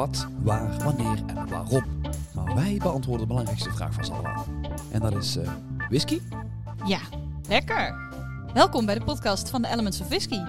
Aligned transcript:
wat, 0.00 0.26
waar, 0.42 0.78
wanneer 0.84 1.18
en 1.26 1.48
waarom. 1.48 1.84
Maar 2.34 2.54
wij 2.54 2.76
beantwoorden 2.76 3.20
de 3.20 3.26
belangrijkste 3.26 3.70
vraag 3.70 3.94
van 3.94 4.04
ze 4.04 4.12
allemaal. 4.12 4.44
En 4.90 5.00
dat 5.00 5.14
is 5.14 5.36
eh, 5.36 5.52
whisky? 5.88 6.20
Ja, 6.86 7.00
lekker. 7.48 7.94
Welkom 8.54 8.86
bij 8.86 8.94
de 8.94 9.04
podcast 9.04 9.50
van 9.50 9.62
de 9.62 9.68
Elements 9.68 10.00
of 10.00 10.08
Whisky. 10.08 10.40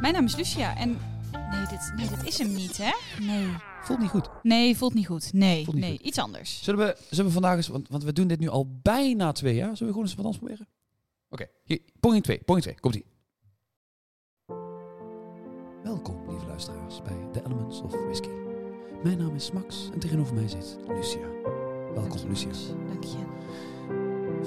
Mijn 0.00 0.12
naam 0.12 0.24
is 0.24 0.36
Lucia 0.36 0.76
en... 0.76 0.98
Nee, 1.32 1.66
dit, 1.70 1.92
nee, 1.96 2.08
dit 2.08 2.26
is 2.26 2.38
hem 2.38 2.54
niet, 2.54 2.76
hè? 2.76 2.90
Nee. 3.24 3.46
Voelt 3.82 3.98
niet 3.98 4.10
goed. 4.10 4.28
Nee, 4.42 4.76
voelt 4.76 4.94
niet 4.94 5.06
goed. 5.06 5.32
Nee, 5.32 5.56
niet 5.66 5.74
nee, 5.74 5.96
goed. 5.96 6.06
iets 6.06 6.18
anders. 6.18 6.62
Zullen 6.62 6.86
we, 6.86 6.96
zullen 7.10 7.26
we 7.26 7.32
vandaag 7.32 7.56
eens, 7.56 7.68
want, 7.68 7.88
want 7.88 8.04
we 8.04 8.12
doen 8.12 8.26
dit 8.26 8.40
nu 8.40 8.48
al 8.48 8.78
bijna 8.82 9.32
twee 9.32 9.54
jaar. 9.54 9.76
Zullen 9.76 9.78
we 9.78 10.00
gewoon 10.00 10.04
eens 10.04 10.14
wat 10.14 10.24
anders 10.24 10.42
proberen? 10.42 10.68
Oké, 11.28 11.46
poging 12.00 12.22
2, 12.22 12.38
poging 12.44 12.64
2, 12.64 12.80
komt 12.80 12.94
ie. 12.94 13.04
Welkom, 15.82 16.30
lieve 16.30 16.46
luisteraars, 16.46 17.02
bij 17.02 17.28
The 17.32 17.44
Elements 17.44 17.80
of 17.80 17.92
Whisky. 17.92 18.37
Mijn 19.02 19.18
naam 19.18 19.34
is 19.34 19.50
Max 19.52 19.88
en 19.92 19.98
tegenover 19.98 20.34
mij 20.34 20.48
zit 20.48 20.76
Lucia. 20.88 21.26
Welkom, 21.94 22.18
je, 22.18 22.26
Lucia. 22.28 22.46
Max. 22.46 22.66
Dank 22.66 23.04
je. 23.04 23.18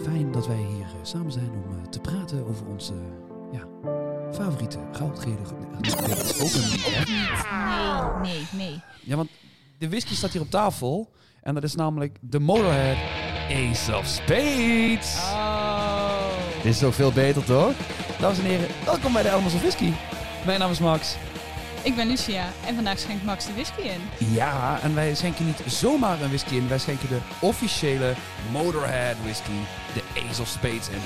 Fijn 0.03 0.31
dat 0.31 0.47
wij 0.47 0.57
hier 0.75 0.85
eh, 0.85 0.99
samen 1.01 1.31
zijn 1.31 1.49
om 1.49 1.77
eh, 1.77 1.89
te 1.89 1.99
praten 1.99 2.47
over 2.47 2.67
onze 2.67 2.93
ja, 3.51 3.67
favoriete 4.33 4.77
goudgele... 4.91 5.35
Nee, 5.81 5.91
dat 5.91 6.23
is 6.23 6.41
ook 6.41 6.53
een? 6.53 8.21
Nee, 8.21 8.31
nee, 8.31 8.67
nee. 8.67 8.81
Ja, 9.01 9.15
want 9.15 9.29
de 9.77 9.89
whisky 9.89 10.13
staat 10.13 10.31
hier 10.31 10.41
op 10.41 10.49
tafel. 10.49 11.11
En 11.41 11.53
dat 11.53 11.63
is 11.63 11.75
namelijk 11.75 12.17
de 12.21 12.39
Motorhead 12.39 12.97
Ace 13.49 13.97
of 13.97 14.05
Spades. 14.05 15.15
Oh. 15.15 16.11
Dit 16.55 16.71
is 16.71 16.79
toch 16.79 16.95
veel 16.95 17.11
beter, 17.11 17.43
toch? 17.43 17.73
Dames 18.19 18.37
en 18.37 18.45
heren, 18.45 18.67
welkom 18.85 19.13
bij 19.13 19.23
de 19.23 19.29
Elmers 19.29 19.53
of 19.53 19.61
Whisky. 19.61 19.91
Mijn 20.45 20.59
naam 20.59 20.71
is 20.71 20.79
Max. 20.79 21.15
Ik 21.83 21.95
ben 21.95 22.07
Lucia 22.07 22.45
en 22.65 22.75
vandaag 22.75 22.99
schenkt 22.99 23.23
Max 23.23 23.45
de 23.45 23.53
whisky 23.53 23.81
in. 23.81 24.27
Ja, 24.33 24.79
en 24.83 24.95
wij 24.95 25.15
schenken 25.15 25.45
niet 25.45 25.61
zomaar 25.65 26.21
een 26.21 26.27
whisky 26.27 26.55
in. 26.55 26.67
Wij 26.67 26.79
schenken 26.79 27.09
de 27.09 27.19
officiële 27.39 28.13
Motorhead 28.51 29.15
whisky, 29.23 29.51
de 29.93 30.01
Ace 30.29 30.41
of 30.41 30.47
Spades 30.47 30.89
in. 30.89 31.01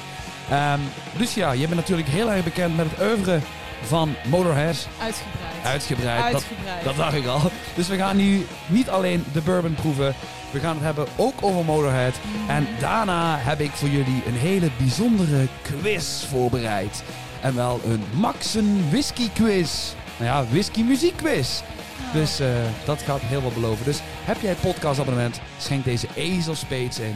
Ehm, 0.49 0.79
Lucia, 1.17 1.51
je 1.51 1.67
bent 1.67 1.75
natuurlijk 1.75 2.07
heel 2.07 2.31
erg 2.31 2.43
bekend 2.43 2.75
met 2.75 2.87
het 2.89 3.01
oeuvre 3.01 3.39
van 3.83 4.15
Motorhead. 4.29 4.87
Uitgebreid. 5.01 5.63
Uitgebreid. 5.63 6.23
Dat, 6.23 6.33
Uitgebreid. 6.33 6.83
dat 6.83 6.95
dacht 6.95 7.13
ik 7.13 7.25
al. 7.25 7.41
Dus 7.75 7.87
we 7.87 7.97
gaan 7.97 8.17
nu 8.17 8.45
niet 8.67 8.89
alleen 8.89 9.25
de 9.33 9.41
bourbon 9.41 9.75
proeven. 9.75 10.15
We 10.51 10.59
gaan 10.59 10.75
het 10.75 10.83
hebben 10.83 11.07
ook 11.15 11.33
over 11.41 11.65
Motorhead. 11.65 12.15
En 12.47 12.67
daarna 12.79 13.37
heb 13.37 13.59
ik 13.59 13.71
voor 13.71 13.89
jullie 13.89 14.23
een 14.25 14.37
hele 14.37 14.69
bijzondere 14.77 15.47
quiz 15.61 16.25
voorbereid. 16.25 17.03
En 17.41 17.55
wel 17.55 17.81
een 17.85 18.03
Maxen 18.13 18.89
whisky 18.89 19.29
quiz. 19.33 19.93
Nou 20.19 20.31
ja, 20.31 20.51
whisky 20.51 20.83
muziek 20.83 21.17
quiz. 21.17 21.61
Oh. 21.61 22.13
Dus 22.13 22.39
eh, 22.39 22.47
dat 22.85 23.01
gaat 23.01 23.21
heel 23.21 23.41
wat 23.41 23.53
beloven. 23.53 23.85
Dus 23.85 23.99
heb 24.03 24.41
jij 24.41 24.49
het 24.49 24.61
podcastabonnement, 24.61 25.41
schenk 25.57 25.83
deze 25.83 26.07
of 26.49 26.57
Spades 26.57 26.99
in. 26.99 27.15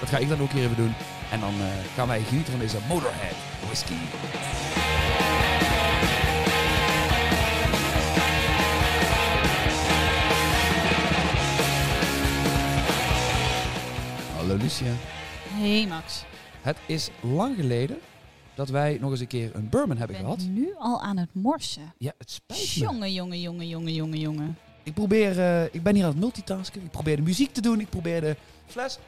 Dat 0.00 0.08
ga 0.08 0.18
ik 0.18 0.28
dan 0.28 0.40
ook 0.40 0.50
hier 0.50 0.62
even 0.64 0.76
doen. 0.76 0.94
En 1.30 1.40
dan 1.40 1.54
eh, 1.60 1.66
gaan 1.94 2.08
wij 2.08 2.20
genieten 2.20 2.50
van 2.50 2.60
deze 2.60 2.76
Motorhead 2.88 3.34
whisky. 3.66 3.94
Hallo 14.36 14.56
Lucia. 14.56 14.92
Hey 15.48 15.86
Max. 15.88 16.24
Het 16.62 16.76
is 16.86 17.10
lang 17.20 17.56
geleden 17.56 17.98
dat 18.56 18.68
wij 18.68 18.98
nog 19.00 19.10
eens 19.10 19.20
een 19.20 19.26
keer 19.26 19.50
een 19.54 19.68
bourbon 19.68 19.92
Ik 19.92 19.98
hebben 19.98 20.16
ben 20.16 20.24
gehad. 20.24 20.46
nu 20.48 20.74
al 20.78 21.02
aan 21.02 21.16
het 21.16 21.34
morsen. 21.34 21.92
Ja, 21.98 22.12
het 22.18 22.30
spijt 22.30 22.60
me. 22.76 22.82
Jongen, 22.84 23.12
jongen, 23.12 23.40
jongen, 23.40 23.68
jongen, 23.68 23.92
jongen, 23.94 24.18
jongen. 24.18 24.56
Ik 24.82 24.94
probeer, 24.94 25.38
eh, 25.40 25.64
ik 25.64 25.82
ben 25.82 25.94
hier 25.94 26.04
aan 26.04 26.10
het 26.10 26.18
multitasken. 26.20 26.82
Ik 26.82 26.90
probeer 26.90 27.16
de 27.16 27.22
muziek 27.22 27.52
te 27.52 27.60
doen. 27.60 27.80
Ik 27.80 27.88
probeer 27.88 28.20
de 28.20 28.36
fles 28.66 28.98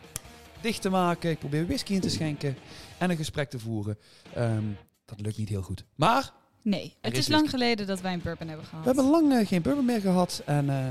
dicht 0.60 0.82
te 0.82 0.90
maken. 0.90 1.30
Ik 1.30 1.38
probeer 1.38 1.66
whisky 1.66 1.92
in 1.92 2.00
te 2.00 2.10
schenken 2.10 2.56
en 2.98 3.10
een 3.10 3.16
gesprek 3.16 3.50
te 3.50 3.58
voeren. 3.58 3.98
Ehm, 4.34 4.62
dat 5.04 5.20
lukt 5.20 5.36
niet 5.38 5.48
heel 5.48 5.62
goed. 5.62 5.84
Maar 5.94 6.32
Nee, 6.62 6.94
het 7.00 7.12
is 7.12 7.18
is 7.18 7.28
lang 7.28 7.50
geleden 7.50 7.86
dat 7.86 8.00
wij 8.00 8.12
een 8.12 8.20
bourbon 8.22 8.48
hebben 8.48 8.66
gehad. 8.66 8.84
we 8.84 8.90
hebben 8.90 9.10
lang 9.10 9.32
eh, 9.32 9.46
geen 9.46 9.62
bourbon 9.62 9.84
meer 9.84 10.00
gehad. 10.00 10.42
En 10.46 10.70
eh, 10.70 10.84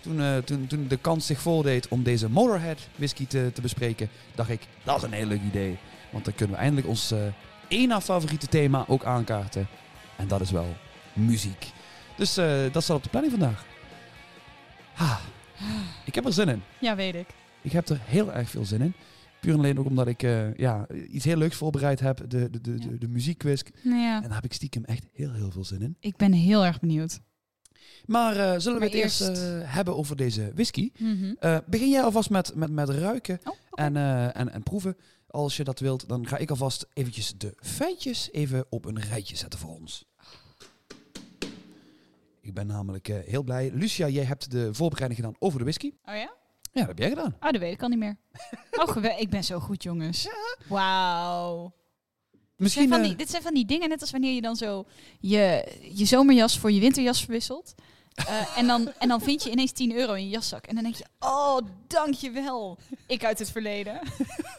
toen, 0.00 0.44
toen, 0.44 0.66
toen 0.66 0.88
de 0.88 0.96
kans 0.96 1.26
zich 1.26 1.40
voordeed 1.40 1.88
om 1.88 2.02
deze 2.02 2.28
Motorhead 2.30 2.78
whisky 2.96 3.26
te, 3.26 3.50
te 3.54 3.60
bespreken, 3.60 4.08
dacht 4.34 4.50
ik, 4.50 4.60
dat 4.84 4.96
is 4.96 5.02
een 5.02 5.12
heel 5.12 5.26
leuk 5.26 5.42
idee. 5.42 5.78
Want 6.12 6.24
dan 6.24 6.34
kunnen 6.34 6.56
we 6.56 6.62
eindelijk 6.62 6.88
ons 6.88 7.12
één 7.70 8.00
favoriete 8.02 8.46
thema 8.46 8.84
ook 8.88 9.04
aankaarten. 9.04 9.68
En 10.16 10.28
dat 10.28 10.40
is 10.40 10.50
wel 10.50 10.76
muziek. 11.12 11.70
Dus 12.16 12.36
eh, 12.36 12.72
dat 12.72 12.82
staat 12.82 12.96
op 12.96 13.02
de 13.02 13.08
planning 13.08 13.32
vandaag. 13.38 13.64
Ha, 14.94 15.20
ik 16.04 16.14
heb 16.14 16.24
er 16.24 16.32
zin 16.32 16.48
in. 16.48 16.62
Ja, 16.80 16.96
weet 16.96 17.14
ik. 17.14 17.26
Ik 17.62 17.72
heb 17.72 17.88
er 17.88 17.98
heel 18.04 18.32
erg 18.32 18.50
veel 18.50 18.64
zin 18.64 18.80
in. 18.80 18.94
Puur 19.40 19.52
en 19.52 19.58
alleen 19.58 19.78
ook 19.78 19.86
omdat 19.86 20.06
ik 20.06 20.22
eh, 20.22 20.54
ja, 20.54 20.86
iets 21.10 21.24
heel 21.24 21.36
leuks 21.36 21.56
voorbereid 21.56 22.00
heb. 22.00 22.16
De, 22.28 22.50
de, 22.50 22.60
de, 22.60 22.70
Ja. 22.78 22.86
de, 22.88 22.98
de 22.98 23.08
muziekquiz. 23.08 23.62
Nou 23.82 24.00
ja, 24.00 24.16
En 24.16 24.22
daar 24.22 24.34
heb 24.34 24.44
ik 24.44 24.52
stiekem 24.52 24.84
echt 24.84 25.06
heel, 25.12 25.32
heel 25.32 25.50
veel 25.50 25.64
zin 25.64 25.82
in. 25.82 25.96
ik 26.00 26.16
ben 26.16 26.32
heel 26.32 26.64
erg 26.64 26.80
benieuwd. 26.80 27.20
Maar 28.06 28.36
eh, 28.36 28.54
zullen 28.58 28.78
we 28.78 28.84
het 28.84 28.94
eerst, 28.94 29.20
eerst- 29.20 29.42
hebben 29.64 29.96
over 29.96 30.16
deze 30.16 30.50
whisky? 30.54 30.90
Mhm. 30.98 31.34
Begin 31.66 31.90
jij 31.90 32.02
alvast 32.02 32.30
met, 32.30 32.54
met, 32.54 32.70
met 32.70 32.88
ruiken 32.88 33.40
Oh, 33.44 33.54
en, 33.74 33.96
en, 34.34 34.52
en 34.52 34.62
proeven. 34.62 34.96
Als 35.30 35.56
je 35.56 35.64
dat 35.64 35.78
wilt, 35.78 36.08
dan 36.08 36.26
ga 36.26 36.36
ik 36.36 36.50
alvast 36.50 36.86
eventjes 36.92 37.32
de 37.36 37.54
feitjes 37.60 38.30
even 38.32 38.66
op 38.68 38.84
een 38.84 39.00
rijtje 39.00 39.36
zetten 39.36 39.58
voor 39.58 39.74
ons. 39.74 40.04
Ik 42.40 42.54
ben 42.54 42.66
namelijk 42.66 43.08
eh, 43.08 43.16
heel 43.24 43.42
blij. 43.42 43.70
Lucia, 43.72 44.08
jij 44.08 44.24
hebt 44.24 44.50
de 44.50 44.74
voorbereiding 44.74 45.20
gedaan 45.20 45.36
over 45.38 45.58
de 45.58 45.64
whisky. 45.64 45.92
Oh 46.04 46.14
ja? 46.14 46.38
Ja, 46.72 46.80
dat 46.80 46.86
heb 46.86 46.98
jij 46.98 47.08
gedaan. 47.08 47.36
Oh, 47.40 47.50
dat 47.50 47.60
weet 47.60 47.72
ik 47.72 47.82
al 47.82 47.88
niet 47.88 47.98
meer. 47.98 48.16
Oh, 48.70 49.04
ik 49.18 49.30
ben 49.30 49.44
zo 49.44 49.58
goed, 49.58 49.82
jongens. 49.82 50.28
Wauw. 50.68 51.72
Dit 52.30 52.40
Misschien 52.56 52.88
zijn, 52.88 52.94
van 52.94 53.00
eh, 53.00 53.08
die, 53.08 53.16
dit 53.16 53.30
zijn 53.30 53.42
van 53.42 53.54
die 53.54 53.64
dingen, 53.64 53.88
net 53.88 54.00
als 54.00 54.10
wanneer 54.10 54.34
je 54.34 54.40
dan 54.40 54.56
zo 54.56 54.84
je, 55.18 55.72
je 55.92 56.04
zomerjas 56.04 56.58
voor 56.58 56.72
je 56.72 56.80
winterjas 56.80 57.20
verwisselt. 57.24 57.74
Eh, 58.14 58.58
en, 58.58 58.66
dan, 58.66 58.92
en 58.98 59.08
dan 59.08 59.20
vind 59.20 59.42
je 59.42 59.50
ineens 59.50 59.72
10 59.72 59.94
euro 59.96 60.12
in 60.12 60.24
je 60.24 60.28
jaszak. 60.28 60.66
En 60.66 60.74
dan 60.74 60.84
denk 60.84 60.94
je, 60.94 61.04
oh, 61.18 61.58
dankjewel. 61.86 62.78
Ik 63.06 63.24
uit 63.24 63.38
het 63.38 63.50
verleden. 63.50 64.00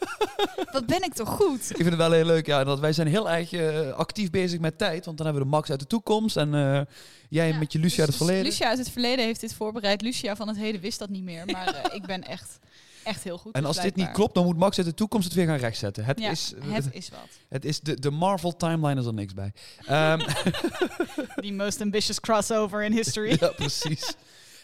Wat 0.72 0.86
ben 0.86 1.02
ik 1.02 1.14
toch 1.14 1.28
goed? 1.28 1.70
Ik 1.70 1.76
vind 1.76 1.88
het 1.88 1.96
wel 1.96 2.12
heel 2.12 2.24
leuk, 2.24 2.46
ja. 2.46 2.64
Dat 2.64 2.80
wij 2.80 2.92
zijn 2.92 3.08
heel 3.08 3.30
erg 3.30 3.52
eh, 3.52 3.92
actief 3.92 4.30
bezig 4.30 4.60
met 4.60 4.78
tijd. 4.78 5.04
Want 5.04 5.16
dan 5.16 5.26
hebben 5.26 5.44
we 5.44 5.50
de 5.50 5.56
Max 5.56 5.70
uit 5.70 5.80
de 5.80 5.86
toekomst 5.86 6.36
en 6.36 6.54
eh, 6.54 6.80
jij 7.28 7.48
Ja, 7.48 7.58
met 7.58 7.72
je 7.72 7.78
Lucia 7.78 7.98
uit 8.04 8.08
het 8.08 8.18
Dus 8.18 8.26
verleden. 8.26 8.44
Lucia 8.44 8.68
uit 8.68 8.78
het 8.78 8.90
verleden 8.90 9.24
heeft 9.24 9.40
dit 9.40 9.54
voorbereid. 9.54 10.02
Lucia 10.02 10.36
van 10.36 10.48
het 10.48 10.56
heden 10.56 10.80
wist 10.80 10.98
dat 10.98 11.08
niet 11.08 11.22
meer. 11.22 11.46
Maar 11.46 11.94
ik 11.94 12.06
ben 12.06 12.22
echt, 12.22 12.58
echt 13.04 13.22
heel 13.24 13.38
goed. 13.38 13.54
en 13.54 13.64
als 13.64 13.80
dit 13.80 13.94
niet 13.96 14.10
klopt, 14.10 14.34
dan 14.34 14.44
moet 14.44 14.56
Max 14.56 14.76
uit 14.76 14.86
de 14.86 14.94
toekomst 14.94 15.24
het 15.24 15.34
weer 15.36 15.46
gaan 15.46 15.56
rechtzetten. 15.56 16.04
Het 16.04 16.20
Ja, 16.20 16.30
is, 16.30 16.54
het 16.58 16.88
is 16.92 17.08
wat. 17.08 17.18
het 17.48 17.64
is 17.64 17.80
de, 17.80 18.00
de 18.00 18.10
Marvel 18.10 18.56
timeline 18.56 19.00
is 19.00 19.06
er 19.06 19.14
niks 19.14 19.34
bij. 19.34 19.52
Ehm, 19.86 20.18
The 21.44 21.52
most 21.52 21.80
ambitious 21.80 22.20
crossover 22.20 22.82
in 22.82 22.92
history. 22.92 23.36
ja, 23.40 23.48
precies. 23.48 24.14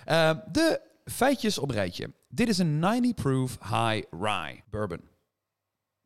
Ehm, 0.05 0.37
de 0.53 0.81
feitjes 1.05 1.59
op 1.59 1.71
rijtje. 1.71 2.11
Dit 2.29 2.49
is 2.49 2.59
een 2.59 2.79
90 2.79 3.15
proof 3.15 3.59
high 3.63 4.03
rye 4.21 4.61
bourbon. 4.71 5.01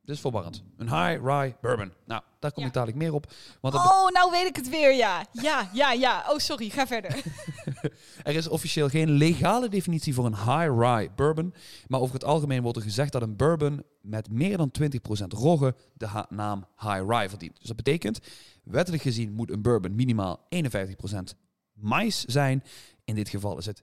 Dit 0.05 0.15
is 0.15 0.21
verwarrend. 0.21 0.63
Een 0.77 0.89
high 0.89 1.25
rye 1.25 1.55
bourbon. 1.61 1.93
Nou, 2.07 2.23
daar 2.39 2.53
kom 2.53 2.63
Ja. 2.63 2.69
ik 2.69 2.75
dadelijk 2.75 2.99
meer 2.99 3.15
op. 3.15 3.33
Want 3.61 3.75
Oh, 3.75 4.09
nou 4.09 4.31
weet 4.31 4.47
ik 4.47 4.57
het 4.57 4.69
weer, 4.69 4.95
ja. 4.95 5.27
Ja, 5.33 5.69
ja, 5.73 5.93
ja. 5.93 6.25
Oh, 6.29 6.39
sorry, 6.39 6.69
ga 6.69 6.87
verder. 6.87 7.23
Er 8.23 8.35
is 8.35 8.49
officieel 8.49 8.89
geen 8.89 9.10
legale 9.10 9.69
definitie 9.69 10.15
voor 10.15 10.25
een 10.27 10.37
high 10.37 10.78
rye 10.78 11.10
bourbon. 11.16 11.54
Maar 11.89 12.01
over 12.01 12.15
het 12.15 12.25
algemeen 12.25 12.63
wordt 12.63 12.77
er 12.77 12.83
gezegd 12.84 13.13
dat 13.13 13.22
een 13.22 13.37
bourbon 13.37 13.83
met 14.01 14.31
meer 14.31 14.57
dan 14.57 14.71
20% 14.83 14.84
rogge 15.28 15.75
de 15.95 16.25
naam 16.28 16.66
high 16.78 17.03
rye 17.09 17.28
verdient. 17.28 17.59
Dus 17.59 17.66
dat 17.66 17.77
betekent, 17.77 18.19
wettelijk 18.65 19.03
gezien 19.03 19.33
moet 19.33 19.51
een 19.51 19.63
bourbon 19.63 19.95
minimaal 19.95 20.47
51% 20.48 21.37
mais 21.75 22.25
zijn. 22.25 22.63
In 23.04 23.15
dit 23.15 23.28
geval 23.28 23.59
is 23.59 23.66
het 23.66 23.83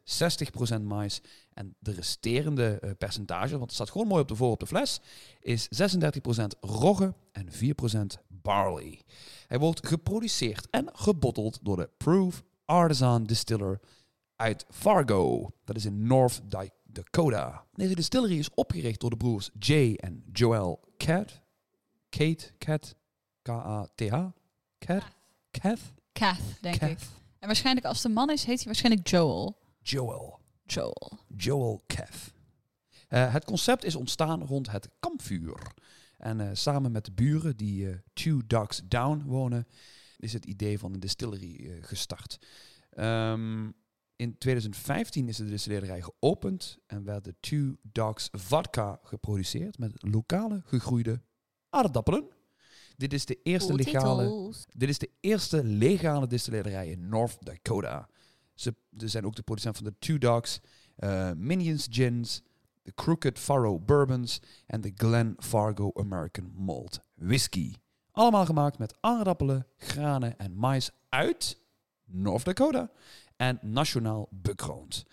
60% 0.79 0.81
mais. 0.81 1.21
En 1.53 1.75
de 1.79 1.91
resterende 1.91 2.79
eh, 2.79 2.91
percentage, 2.97 3.49
want 3.51 3.61
het 3.63 3.73
staat 3.73 3.89
gewoon 3.89 4.07
mooi 4.07 4.21
op 4.21 4.27
de 4.27 4.35
voor 4.35 4.51
op 4.51 4.59
de 4.59 4.67
fles, 4.67 4.99
is 5.39 5.67
36% 5.83 6.59
rogge 6.59 7.13
en 7.31 7.47
4% 7.51 8.23
barley. 8.27 9.01
Hij 9.47 9.59
wordt 9.59 9.87
geproduceerd 9.87 10.67
en 10.69 10.89
gebotteld 10.93 11.59
door 11.61 11.77
de 11.77 11.89
Proof 11.97 12.43
Artisan 12.65 13.23
Distiller 13.23 13.79
uit 14.35 14.65
Fargo. 14.69 15.49
Dat 15.63 15.75
is 15.75 15.85
in 15.85 16.07
North 16.07 16.41
Dakota. 16.83 17.65
Deze 17.73 17.95
distillery 17.95 18.37
is 18.37 18.53
opgericht 18.53 18.99
door 18.99 19.09
de 19.09 19.17
broers 19.17 19.49
Jay 19.59 19.93
en 19.93 20.23
Joel 20.31 20.79
Cat. 20.97 21.41
Kate, 22.09 22.51
Cat, 22.57 22.95
K-A-T-H. 23.41 24.25
Cat, 24.79 25.03
Kath, 25.51 25.79
Kath, 26.11 26.39
denk 26.61 26.79
Kath. 26.79 26.89
ik. 26.89 27.18
En 27.39 27.47
waarschijnlijk 27.47 27.85
als 27.85 28.01
de 28.01 28.09
man 28.09 28.29
is, 28.29 28.43
heet 28.43 28.57
hij 28.57 28.65
waarschijnlijk 28.65 29.07
Joel. 29.07 29.57
Joel. 29.81 30.39
Joel. 30.65 31.11
Joel 31.37 31.81
Kev. 31.87 32.27
Eh, 33.07 33.33
het 33.33 33.45
concept 33.45 33.83
is 33.83 33.95
ontstaan 33.95 34.43
rond 34.43 34.71
het 34.71 34.89
kampvuur. 34.99 35.73
En 36.17 36.39
eh, 36.39 36.49
samen 36.53 36.91
met 36.91 37.05
de 37.05 37.11
buren 37.11 37.57
die 37.57 37.89
eh, 37.89 37.97
Two 38.13 38.41
Ducks 38.47 38.81
Down 38.85 39.23
wonen, 39.25 39.67
is 40.17 40.33
het 40.33 40.45
idee 40.45 40.79
van 40.79 40.93
een 40.93 40.99
distillery 40.99 41.79
gestart. 41.81 42.39
Ehm, 42.89 43.71
in 44.15 44.37
2015 44.37 45.27
is 45.27 45.37
de 45.37 45.45
distillerij 45.45 46.01
geopend 46.01 46.77
en 46.87 47.03
werd 47.03 47.23
de 47.23 47.35
Two 47.39 47.75
Dogs 47.81 48.29
Vodka 48.31 48.99
geproduceerd 49.03 49.77
met 49.77 49.91
lokale 49.95 50.61
gegroeide 50.65 51.21
aardappelen. 51.69 52.27
Dit 52.99 53.13
is 53.13 53.25
de 53.25 53.39
eerste 53.43 53.73
legale, 53.73 54.53
dit 54.73 54.89
is 54.89 54.97
de 54.97 55.09
eerste 55.19 55.63
legale 55.63 56.27
distillerij 56.27 56.87
in 56.89 57.09
North 57.09 57.37
Dakota. 57.45 58.09
Ze, 58.53 58.75
ze 58.97 59.07
zijn 59.07 59.25
ook 59.25 59.35
de 59.35 59.41
producent 59.41 59.75
van 59.77 59.85
de 59.85 59.93
Two 59.99 60.17
Dogs, 60.17 60.59
eh, 60.95 61.31
Minions 61.31 61.87
Gins, 61.91 62.41
de 62.83 62.91
Crooked 62.95 63.39
Furrow 63.39 63.85
Bourbons 63.85 64.39
en 64.65 64.81
de 64.81 64.91
Glen 64.95 65.35
Fargo 65.37 65.91
American 65.93 66.51
Malt 66.55 66.99
Whisky. 67.15 67.73
Allemaal 68.11 68.45
gemaakt 68.45 68.77
met 68.77 68.97
aardappelen, 68.99 69.67
granen 69.77 70.37
en 70.39 70.55
mais 70.55 70.91
uit 71.09 71.59
North 72.05 72.45
Dakota 72.45 72.91
en 73.35 73.59
nationaal 73.61 74.27
bekroond. 74.31 75.05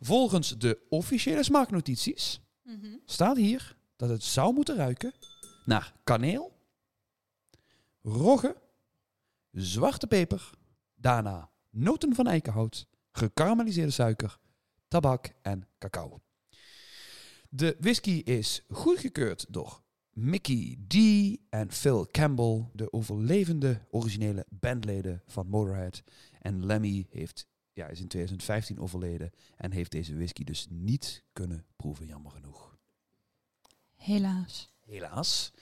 Volgens 0.00 0.58
de 0.58 0.78
officiële 0.88 1.42
smaaknotities 1.42 2.40
Mhm. 2.62 2.86
staat 3.04 3.36
hier 3.36 3.76
dat 3.96 4.08
het 4.08 4.22
zou 4.22 4.54
moeten 4.54 4.76
ruiken 4.76 5.12
naar 5.64 5.94
kaneel, 6.04 6.55
rogge, 8.06 8.56
zwarte 9.50 10.06
peper, 10.06 10.50
daarna 10.94 11.50
noten 11.70 12.14
van 12.14 12.26
eikenhout, 12.26 12.88
gekarameliseerde 13.12 13.90
suiker, 13.90 14.38
tabak 14.88 15.32
en 15.42 15.68
cacao. 15.78 16.20
De 17.50 17.76
whisky 17.80 18.22
is 18.24 18.62
goedgekeurd 18.68 19.46
door 19.48 19.82
Mickey 20.10 20.78
D 20.88 20.94
en 21.48 21.72
Phil 21.72 22.06
Campbell, 22.10 22.68
de 22.72 22.92
overlevende 22.92 23.80
originele 23.90 24.46
bandleden 24.48 25.22
van 25.26 25.48
Motorhead. 25.48 26.02
En 26.40 26.66
Lemmy 26.66 27.06
heeft, 27.10 27.46
ja, 27.72 27.86
is 27.86 28.00
in 28.00 28.08
2015 28.08 28.78
overleden 28.78 29.32
en 29.56 29.70
heeft 29.70 29.90
deze 29.90 30.16
whisky 30.16 30.44
dus 30.44 30.66
niet 30.70 31.24
kunnen 31.32 31.66
proeven, 31.76 32.06
jammer 32.06 32.32
genoeg. 32.32 32.78
Helaas. 33.94 34.74
Helaas. 34.80 35.52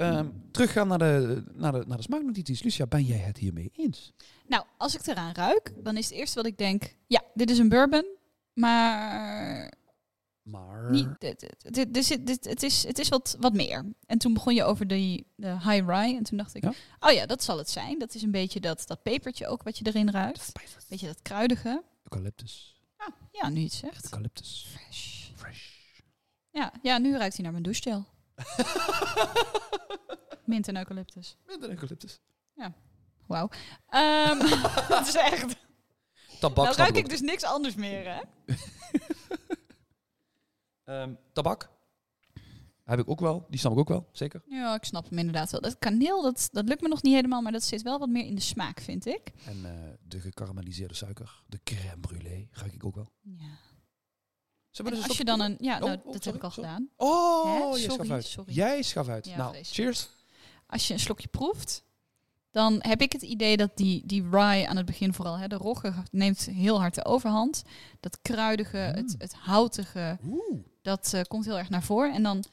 Ehm, 0.00 0.28
teruggaan 0.50 0.88
naar 0.88 0.98
de, 0.98 1.44
naar, 1.52 1.72
de, 1.72 1.84
naar 1.86 1.96
de 1.96 2.02
smaaknotities. 2.02 2.62
Lucia, 2.62 2.86
ben 2.86 3.04
jij 3.04 3.18
het 3.18 3.36
hiermee 3.38 3.70
eens? 3.76 4.12
Nou, 4.46 4.64
als 4.78 4.94
ik 4.94 5.06
eraan 5.06 5.34
ruik, 5.34 5.72
dan 5.84 5.96
is 5.96 6.04
het 6.08 6.14
eerste 6.18 6.36
wat 6.36 6.46
ik 6.46 6.58
denk... 6.58 6.94
Ja, 7.06 7.22
dit 7.34 7.50
is 7.50 7.58
een 7.58 7.68
bourbon, 7.68 8.04
maar 8.54 9.72
Maar... 10.42 10.90
niet, 10.90 11.08
het, 11.18 11.42
er 11.96 12.02
zit- 12.04 12.26
dit- 12.26 12.44
het 12.44 12.62
is, 12.62 12.82
het 12.86 12.98
is 12.98 13.08
wat, 13.08 13.36
wat 13.40 13.52
meer. 13.52 13.92
En 14.06 14.18
toen 14.18 14.34
begon 14.34 14.54
je 14.54 14.64
over 14.64 14.86
die, 14.86 15.26
de 15.34 15.48
high 15.52 15.86
rye. 15.86 16.16
En 16.16 16.22
toen 16.22 16.38
dacht 16.38 16.54
ik, 16.54 16.62
Ja. 16.62 16.72
oh 17.00 17.12
ja, 17.12 17.26
dat 17.26 17.42
zal 17.42 17.58
het 17.58 17.70
zijn. 17.70 17.98
Dat 17.98 18.14
is 18.14 18.22
een 18.22 18.30
beetje 18.30 18.60
dat, 18.60 18.82
dat 18.86 19.02
pepertje 19.02 19.46
ook 19.46 19.62
wat 19.62 19.78
je 19.78 19.86
erin 19.86 20.10
ruikt. 20.10 20.52
Beetje 20.88 21.06
dat 21.06 21.22
kruidige. 21.22 21.82
Eucalyptus. 22.02 22.78
Ja, 23.32 23.48
nu 23.48 23.62
het 23.62 23.72
zegt. 23.72 24.04
Eucalyptus. 24.04 24.66
Fresh. 24.70 25.28
Fresh. 25.34 25.68
Ja, 26.50 26.72
ja, 26.82 26.98
nu 26.98 27.16
ruikt 27.16 27.34
hij 27.34 27.42
naar 27.42 27.52
mijn 27.52 27.64
douchegel. 27.64 28.04
Mint 30.44 30.68
en 30.68 30.76
eucalyptus. 30.76 31.36
Met 31.46 31.62
een 31.62 31.70
eucalyptus. 31.70 32.20
Wauw. 33.30 33.48
Ehm 33.88 34.38
dat 34.88 35.06
is 35.06 35.14
echt... 35.14 35.56
Tabak 36.40 36.56
nou 36.56 36.74
snap 36.74 36.86
ruik 36.86 36.96
ik 36.96 37.04
ik 37.04 37.08
dus 37.08 37.20
niks 37.20 37.44
anders 37.44 37.74
meer, 37.74 38.04
hè? 38.04 38.20
Ehm, 40.84 41.14
tabak. 41.32 41.70
Heb 42.84 42.98
ik 42.98 43.08
ook 43.08 43.20
wel. 43.20 43.46
Die 43.48 43.58
snap 43.58 43.72
ik 43.72 43.78
ook 43.78 43.88
wel, 43.88 44.08
zeker. 44.12 44.42
Ja, 44.48 44.74
ik 44.74 44.84
snap 44.84 45.08
hem 45.08 45.18
inderdaad 45.18 45.50
wel. 45.50 45.60
Dat 45.60 45.78
kaneel, 45.78 46.22
dat, 46.22 46.48
dat 46.52 46.68
lukt 46.68 46.80
me 46.80 46.88
nog 46.88 47.02
niet 47.02 47.14
helemaal, 47.14 47.42
maar 47.42 47.52
dat 47.52 47.62
zit 47.62 47.82
wel 47.82 47.98
wat 47.98 48.08
meer 48.08 48.24
in 48.24 48.34
de 48.34 48.40
smaak, 48.40 48.80
vind 48.80 49.06
ik. 49.06 49.32
En 49.46 49.64
eh, 49.64 49.90
de 50.02 50.20
gekarameliseerde 50.20 50.94
suiker. 50.94 51.42
De 51.46 51.60
crème 51.64 52.00
brûlée. 52.08 52.48
Ruik 52.50 52.72
ik 52.72 52.84
ook 52.84 52.94
wel. 52.94 53.12
Ja. 53.22 53.58
We 54.72 54.90
als 54.96 55.06
dus 55.06 55.16
je 55.16 55.24
dan 55.24 55.40
een... 55.40 55.56
Ja, 55.60 55.74
Oh, 55.78 55.80
nou, 55.84 55.98
oh, 56.04 56.12
dat 56.12 56.22
sorry, 56.22 56.26
heb 56.26 56.34
ik 56.34 56.42
al 56.42 56.50
sorry. 56.50 56.68
gedaan. 56.70 56.88
Oh, 56.96 57.44
jij 57.46 57.60
Sorry, 57.80 57.90
schaf 57.96 58.10
uit. 58.10 58.24
sorry. 58.24 58.52
Jij 58.52 58.82
schaf 58.82 59.08
uit. 59.08 59.26
Ja, 59.26 59.36
nou, 59.36 59.56
cheers. 59.62 60.08
Als 60.66 60.86
je 60.88 60.92
een 60.94 61.00
slokje 61.00 61.28
proeft, 61.28 61.82
dan 62.50 62.76
heb 62.78 63.00
ik 63.02 63.12
het 63.12 63.22
idee 63.22 63.56
dat 63.56 63.70
die, 63.76 64.02
die 64.06 64.22
rye 64.30 64.68
aan 64.68 64.76
het 64.76 64.86
begin 64.86 65.14
vooral, 65.14 65.38
hè, 65.38 65.48
de 65.48 65.54
rogge 65.56 65.92
neemt 66.10 66.44
heel 66.44 66.78
hard 66.80 66.94
de 66.94 67.04
overhand. 67.04 67.62
Dat 68.00 68.18
kruidige, 68.22 68.76
het, 68.76 69.06
Mm. 69.12 69.14
het 69.18 69.34
houtige, 69.34 70.18
Oeh. 70.24 70.58
dat 70.82 71.12
eh, 71.14 71.20
komt 71.22 71.44
heel 71.44 71.58
erg 71.58 71.68
naar 71.70 71.82
voren. 71.82 72.14
En 72.14 72.22
dan, 72.22 72.44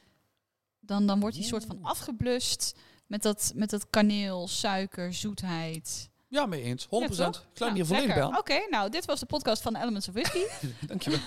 dan, 0.80 1.06
dan 1.06 1.20
wordt 1.20 1.36
die 1.36 1.44
soort 1.44 1.64
van 1.64 1.78
afgeblust 1.82 2.74
met 3.06 3.22
dat, 3.22 3.52
met 3.54 3.70
dat 3.70 3.90
kaneel, 3.90 4.48
suiker, 4.48 5.14
zoetheid. 5.14 6.10
Ja, 6.28 6.46
mee 6.46 6.62
eens. 6.62 6.84
100%. 6.86 6.88
Ja, 6.88 6.98
Ik 7.04 7.16
sluit 7.16 7.58
Nou, 7.58 7.72
hier 7.74 7.86
volledig 7.86 8.14
bij. 8.14 8.24
Oké, 8.24 8.66
nou, 8.70 8.90
dit 8.90 9.04
was 9.04 9.20
de 9.20 9.26
podcast 9.26 9.62
van 9.62 9.76
Elements 9.76 10.08
of 10.08 10.14
Whisky. 10.14 10.38
Dankjewel. 10.86 11.18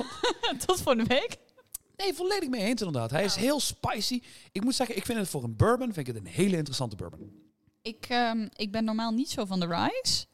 Tot 0.66 0.82
volgende 0.82 1.04
week. 1.04 1.38
Nee, 1.96 2.14
volledig 2.14 2.50
mee 2.50 2.62
eens 2.62 2.82
inderdaad. 2.82 3.12
Hij 3.12 3.24
is 3.24 3.36
heel 3.36 3.60
spicy. 3.60 4.22
Ik 4.52 4.64
moet 4.64 4.76
zeggen, 4.76 4.96
ik 4.98 5.06
vind 5.06 5.18
het 5.20 5.28
voor 5.30 5.44
een 5.44 5.56
bourbon 5.56 5.94
vind 5.94 6.08
ik 6.08 6.14
het 6.16 6.26
een 6.26 6.32
hele 6.32 6.56
interessante 6.58 6.96
bourbon. 6.96 7.50
Ik, 7.82 8.06
ehm, 8.10 8.48
ik 8.56 8.72
ben 8.72 8.84
normaal 8.84 9.12
niet 9.12 9.30
zo 9.30 9.46
van 9.46 9.60
de 9.60 9.66
rice. 9.68 10.26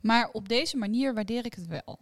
Maar 0.00 0.30
op 0.32 0.48
deze 0.48 0.76
manier 0.76 1.14
waardeer 1.14 1.44
ik 1.44 1.54
het 1.54 1.66
wel. 1.66 1.98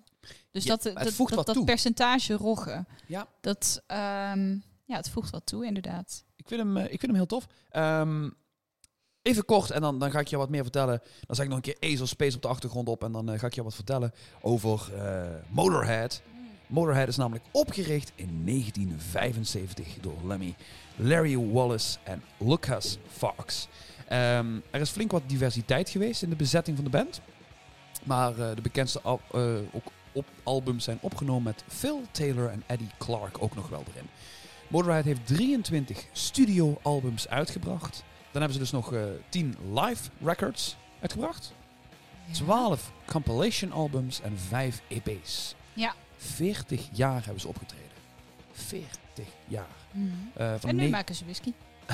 Dus 0.51 0.65
Ja, 0.65 0.77
dat, 0.77 0.83
dat, 0.83 1.13
voegt 1.13 1.35
dat, 1.35 1.47
wat 1.47 1.55
dat 1.55 1.65
percentage 1.65 2.35
rogge, 2.35 2.85
Ja. 3.07 3.27
dat, 3.41 3.83
ehm, 3.87 4.51
ja, 4.85 4.97
het 4.97 5.09
voegt 5.11 5.31
wat 5.31 5.47
toe, 5.47 5.67
inderdaad. 5.67 6.25
Ik 6.37 6.49
vind 6.49 6.61
hem, 6.61 6.77
eh, 6.77 6.83
ik 6.85 6.89
vind 6.89 7.03
hem 7.03 7.15
heel 7.15 7.27
tof. 7.27 7.47
Ehm, 7.71 8.31
even 9.23 9.45
kort 9.45 9.71
en 9.71 9.81
dan, 9.81 9.99
dan 9.99 10.11
ga 10.11 10.21
ik 10.21 10.29
je 10.29 10.37
wat 10.37 10.49
meer 10.49 10.63
vertellen. 10.63 11.03
Dan 11.27 11.37
zeg 11.37 11.45
ik 11.45 11.51
nog 11.51 11.57
een 11.59 11.73
keer 11.73 11.91
Ezel 11.91 12.07
Space 12.07 12.37
op 12.37 12.43
de 12.43 12.49
achtergrond 12.49 12.89
op. 12.89 13.05
En 13.05 13.13
dan 13.13 13.31
eh, 13.31 13.39
ga 13.39 13.47
ik 13.47 13.55
je 13.55 13.63
wat 13.63 13.75
vertellen 13.75 14.13
over 14.41 14.91
eh, 14.97 15.23
Motorhead. 15.49 16.23
Motorhead 16.67 17.09
is 17.09 17.17
namelijk 17.17 17.45
opgericht 17.53 18.13
in 18.15 18.45
1975 18.45 19.87
door 20.01 20.19
Lemmy, 20.25 20.55
Larry 20.97 21.39
Wallace 21.39 21.99
en 22.03 22.23
Lucas 22.39 22.99
Fox. 23.07 23.69
Ehm, 24.09 24.57
er 24.71 24.81
is 24.81 24.91
flink 24.91 25.11
wat 25.11 25.23
diversiteit 25.27 25.91
geweest 25.91 26.23
in 26.23 26.31
de 26.31 26.37
bezetting 26.37 26.77
van 26.77 26.85
de 26.85 26.91
band. 26.91 27.21
Maar 28.05 28.39
eh, 28.39 28.55
de 28.55 28.63
bekendste 28.63 29.05
ook 29.05 29.21
op 30.13 30.27
albums 30.43 30.85
zijn 30.85 30.99
opgenomen 31.01 31.43
met 31.43 31.65
Phil 31.69 32.03
Taylor 32.11 32.49
en 32.49 32.63
Eddie 32.67 32.91
Clark 32.99 33.43
ook 33.43 33.55
nog 33.55 33.69
wel 33.69 33.85
erin. 33.93 34.09
Motorhead 34.69 35.05
heeft 35.05 35.27
23 35.27 36.05
studio-albums 36.13 37.29
uitgebracht. 37.29 38.05
Dan 38.33 38.43
hebben 38.43 38.53
ze 38.53 38.59
dus 38.59 38.71
nog 38.71 38.93
eh 38.93 39.03
10 39.29 39.57
live 39.73 40.11
records 40.25 40.77
uitgebracht. 41.01 41.53
12 42.31 42.93
compilation 43.07 43.73
albums 43.73 44.21
en 44.21 44.39
5 44.39 44.83
EP's. 44.89 45.55
Ja. 45.73 45.95
40 46.17 46.89
jaar 46.93 47.25
hebben 47.25 47.41
ze 47.41 47.49
opgetreden. 47.49 47.87
40 48.53 48.89
jaar. 49.49 49.67
Mhm. 49.91 50.09
Eh, 50.35 50.55
van 50.59 50.71
En 50.71 50.77
nu 50.77 50.89
maken 50.89 51.15
ze 51.15 51.25
whisky. 51.25 51.53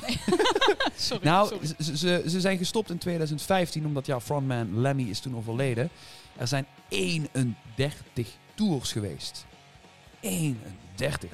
Sorry. 0.97 1.25
nou, 1.25 1.49
sorry. 1.49 1.67
ze, 1.67 1.97
ze, 1.97 2.23
ze 2.27 2.41
zijn 2.41 2.59
gestopt 2.59 2.91
in 2.91 2.99
2015 2.99 3.87
omdat 3.87 4.07
ja, 4.07 4.21
frontman 4.21 4.81
Lemmy 4.81 5.03
is 5.03 5.21
toen 5.21 5.37
overleden. 5.37 5.91
Er 6.37 6.49
zijn 6.49 6.67
31 6.89 8.37
tours 8.55 8.93
geweest. 8.93 9.47
31. 10.21 10.88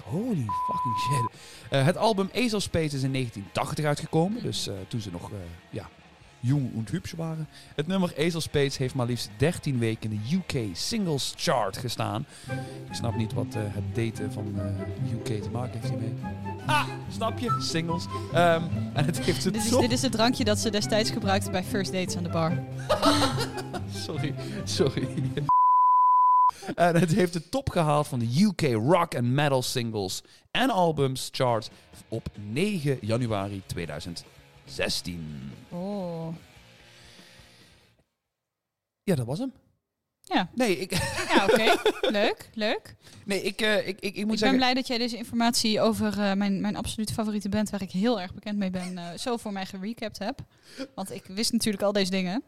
Holy 0.04 0.46
fucking 0.66 0.98
shit. 0.98 1.30
Eh, 1.70 1.84
het 1.84 1.96
album 1.96 2.28
Ezel 2.32 2.60
Space 2.60 2.96
is 2.96 3.02
in 3.02 3.12
1980 3.12 3.84
uitgekomen. 3.84 4.42
Dus 4.42 4.68
eh, 4.68 4.74
toen 4.88 5.00
ze 5.00 5.10
nog 5.10 5.30
eh, 5.30 5.36
ja, 5.70 5.88
jong 6.40 6.72
en 6.74 6.86
hübsch 6.90 7.16
waren. 7.16 7.48
Het 7.74 7.86
nummer 7.86 8.12
Ezel 8.16 8.40
Space 8.40 8.82
heeft 8.82 8.94
maar 8.94 9.06
liefst 9.06 9.30
13 9.36 9.78
weken 9.78 10.12
in 10.12 10.20
de 10.22 10.36
UK 10.36 10.76
Singles 10.76 11.34
Chart 11.36 11.76
gestaan. 11.76 12.26
Ik 12.88 12.94
snap 12.94 13.16
niet 13.16 13.32
wat 13.32 13.54
het 13.54 13.94
daten 13.94 14.32
van 14.32 14.60
UK 15.12 15.42
te 15.42 15.50
maken 15.50 15.80
heeft 15.80 15.88
hiermee. 15.88 16.14
Ah, 16.66 16.88
snap 17.10 17.38
je? 17.38 17.56
Singles. 17.60 18.06
Ehm, 18.32 18.62
en 18.92 19.04
het 19.04 19.20
heeft 19.20 19.42
Dit 19.42 19.56
is, 19.56 19.68
dit 19.68 19.92
is 19.92 20.02
het 20.02 20.12
drankje 20.12 20.44
dat 20.44 20.58
ze 20.58 20.70
destijds 20.70 21.10
gebruikten 21.10 21.52
bij 21.52 21.64
first 21.64 21.92
dates 21.92 22.16
aan 22.16 22.22
de 22.22 22.28
bar. 22.28 22.62
Sorry, 24.06 24.34
sorry. 24.64 25.08
en 26.74 27.00
het 27.00 27.14
heeft 27.14 27.32
de 27.32 27.48
top 27.48 27.70
gehaald 27.70 28.06
van 28.06 28.18
de 28.18 28.42
UK 28.42 28.60
Rock 28.72 29.14
and 29.14 29.24
Metal 29.24 29.62
Singles 29.62 30.22
en 30.50 30.70
Albums 30.70 31.28
Chart 31.32 31.70
op 32.08 32.28
9 32.52 32.98
januari 33.00 33.62
2016. 33.66 35.52
Oh. 35.68 36.34
Ja, 39.02 39.14
dat 39.14 39.26
was 39.26 39.38
hem. 39.38 39.52
Ja. 40.20 40.50
Nee, 40.54 40.78
ik, 40.78 40.92
Ja, 41.34 41.44
oké. 41.44 41.76
leuk, 42.00 42.50
leuk. 42.54 42.94
nee, 43.24 43.42
ik, 43.42 43.60
eh, 43.60 43.88
ik, 43.88 44.00
ik, 44.00 44.00
ik 44.00 44.02
moet 44.02 44.16
ik 44.16 44.26
ben 44.26 44.38
zeggen... 44.38 44.56
blij 44.56 44.74
dat 44.74 44.86
jij 44.86 44.98
deze 44.98 45.16
informatie 45.16 45.80
over 45.80 46.20
eh, 46.20 46.32
mijn, 46.32 46.60
mijn 46.60 46.76
absoluut 46.76 47.12
favoriete 47.12 47.48
band, 47.48 47.70
waar 47.70 47.82
ik 47.82 47.90
heel 47.90 48.20
erg 48.20 48.34
bekend 48.34 48.58
mee 48.58 48.70
ben, 48.70 48.98
eh, 48.98 49.18
zo 49.18 49.36
voor 49.36 49.52
mij 49.52 49.66
gerecapt 49.66 50.18
hebt. 50.18 50.42
Want 50.94 51.12
ik 51.12 51.24
wist 51.26 51.52
natuurlijk 51.52 51.82
al 51.82 51.92
deze 51.92 52.10
dingen. 52.10 52.42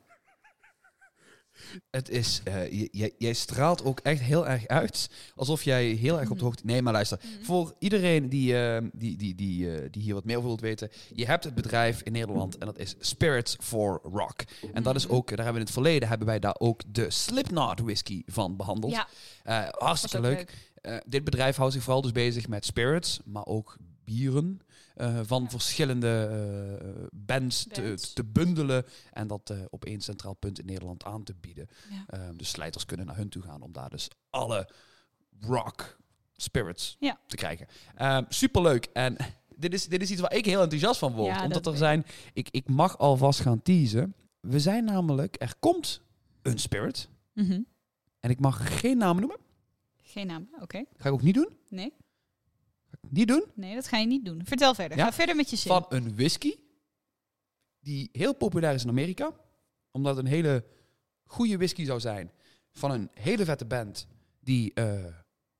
Het 1.90 2.08
is, 2.08 2.40
eh, 2.44 2.88
jij- 2.92 3.12
jij 3.18 3.32
straalt 3.32 3.84
ook 3.84 4.00
echt 4.00 4.20
heel 4.20 4.48
erg 4.48 4.66
uit. 4.66 5.10
Alsof 5.34 5.62
jij 5.62 5.86
heel 5.86 6.20
erg 6.20 6.30
op 6.30 6.38
de 6.38 6.44
hoogte... 6.44 6.62
Nee, 6.66 6.82
maar 6.82 6.92
luister. 6.92 7.20
Voor 7.42 7.74
iedereen 7.78 8.28
die, 8.28 8.58
eh, 8.58 8.82
die, 8.92 9.16
die, 9.16 9.34
die, 9.34 9.74
eh, 9.76 9.88
die 9.90 10.02
hier 10.02 10.14
wat 10.14 10.24
meer 10.24 10.36
over 10.36 10.48
wilt 10.48 10.60
weten. 10.60 10.90
Je 11.14 11.26
hebt 11.26 11.44
het 11.44 11.54
bedrijf 11.54 12.02
in 12.02 12.12
Nederland 12.12 12.58
en 12.58 12.66
dat 12.66 12.78
is 12.78 12.94
Spirits 12.98 13.56
for 13.60 14.00
Rock. 14.02 14.44
En 14.72 14.82
dat 14.82 14.96
is 14.96 15.08
ook, 15.08 15.26
daar 15.28 15.36
hebben 15.36 15.54
we 15.54 15.60
in 15.60 15.64
het 15.66 15.74
verleden 15.74 16.08
hebben 16.08 16.26
wij 16.26 16.38
daar 16.38 16.56
ook 16.58 16.80
de 16.88 17.10
Slipknot 17.10 17.80
whisky 17.80 18.22
van 18.26 18.56
behandeld. 18.56 18.92
Ja, 18.92 19.08
Eh, 19.42 19.68
hartstikke 19.70 20.20
leuk. 20.20 20.54
Eh, 20.80 20.96
dit 21.06 21.24
bedrijf 21.24 21.56
houdt 21.56 21.72
zich 21.72 21.82
vooral 21.82 22.02
dus 22.02 22.12
bezig 22.12 22.48
met 22.48 22.64
spirits, 22.64 23.20
maar 23.24 23.46
ook 23.46 23.76
bieren. 24.04 24.60
Eh, 24.96 25.20
van 25.24 25.42
Ja. 25.42 25.48
verschillende 25.48 26.28
eh, 26.30 27.06
bands, 27.12 27.66
Bands. 27.66 28.02
Te, 28.02 28.12
te 28.14 28.24
bundelen 28.24 28.84
en 29.12 29.26
dat 29.26 29.50
eh, 29.50 29.58
op 29.70 29.84
één 29.84 30.00
centraal 30.00 30.34
punt 30.34 30.58
in 30.58 30.66
Nederland 30.66 31.04
aan 31.04 31.22
te 31.24 31.34
bieden. 31.40 31.68
Ja. 31.90 32.04
Ehm, 32.06 32.36
dus 32.36 32.48
slijters 32.50 32.84
kunnen 32.84 33.06
naar 33.06 33.16
hun 33.16 33.28
toe 33.28 33.42
gaan 33.42 33.62
om 33.62 33.72
daar 33.72 33.90
dus 33.90 34.08
alle 34.30 34.68
rock 35.40 35.96
spirits 36.36 36.96
Ja. 37.00 37.20
te 37.26 37.36
krijgen. 37.36 37.66
Ehm 37.94 38.24
superleuk. 38.28 38.84
En 38.92 39.16
dit 39.56 39.72
is, 39.72 39.86
dit 39.88 40.02
is 40.02 40.10
iets 40.10 40.20
waar 40.20 40.34
ik 40.34 40.44
heel 40.44 40.62
enthousiast 40.62 40.98
van 40.98 41.12
word. 41.12 41.42
Omdat 41.42 41.64
dat 41.64 41.72
er 41.72 41.78
zijn, 41.78 42.06
ik, 42.32 42.48
ik 42.50 42.68
mag 42.68 42.98
alvast 42.98 43.40
gaan 43.40 43.62
teasen. 43.62 44.14
We 44.40 44.60
zijn 44.60 44.84
namelijk, 44.84 45.36
er 45.38 45.54
komt 45.60 46.00
een 46.42 46.58
spirit. 46.58 47.08
Mhm. 47.32 47.60
En 48.20 48.30
ik 48.30 48.40
mag 48.40 48.80
geen 48.80 48.98
namen 48.98 49.20
noemen. 49.20 49.38
Geen 50.02 50.26
naam. 50.26 50.48
Oké. 50.60 50.84
Ga 50.96 51.08
ik 51.08 51.14
ook 51.14 51.22
niet 51.22 51.34
doen. 51.34 51.56
Nee. 51.68 51.92
Niet 53.10 53.28
doen. 53.28 53.44
nee, 53.54 53.74
dat 53.74 53.88
ga 53.88 53.96
je 53.96 54.06
niet 54.06 54.24
doen. 54.24 54.40
Vertel 54.44 54.74
verder. 54.74 54.98
Ja? 54.98 55.04
Ga 55.04 55.12
verder 55.12 55.36
met 55.36 55.50
je 55.50 55.56
zin. 55.56 55.72
Van 55.72 55.86
een 55.88 56.16
whisky. 56.16 56.54
Die 57.80 58.08
heel 58.12 58.34
populair 58.34 58.74
is 58.74 58.82
in 58.82 58.88
Amerika. 58.88 59.32
Omdat 59.90 60.16
het 60.16 60.24
een 60.24 60.30
hele 60.30 60.64
goede 61.24 61.56
whisky 61.56 61.84
zou 61.84 62.00
zijn. 62.00 62.30
Van 62.72 62.90
een 62.90 63.10
hele 63.14 63.44
vette 63.44 63.64
band. 63.64 64.06
Die 64.40 64.74
eh, 64.74 65.04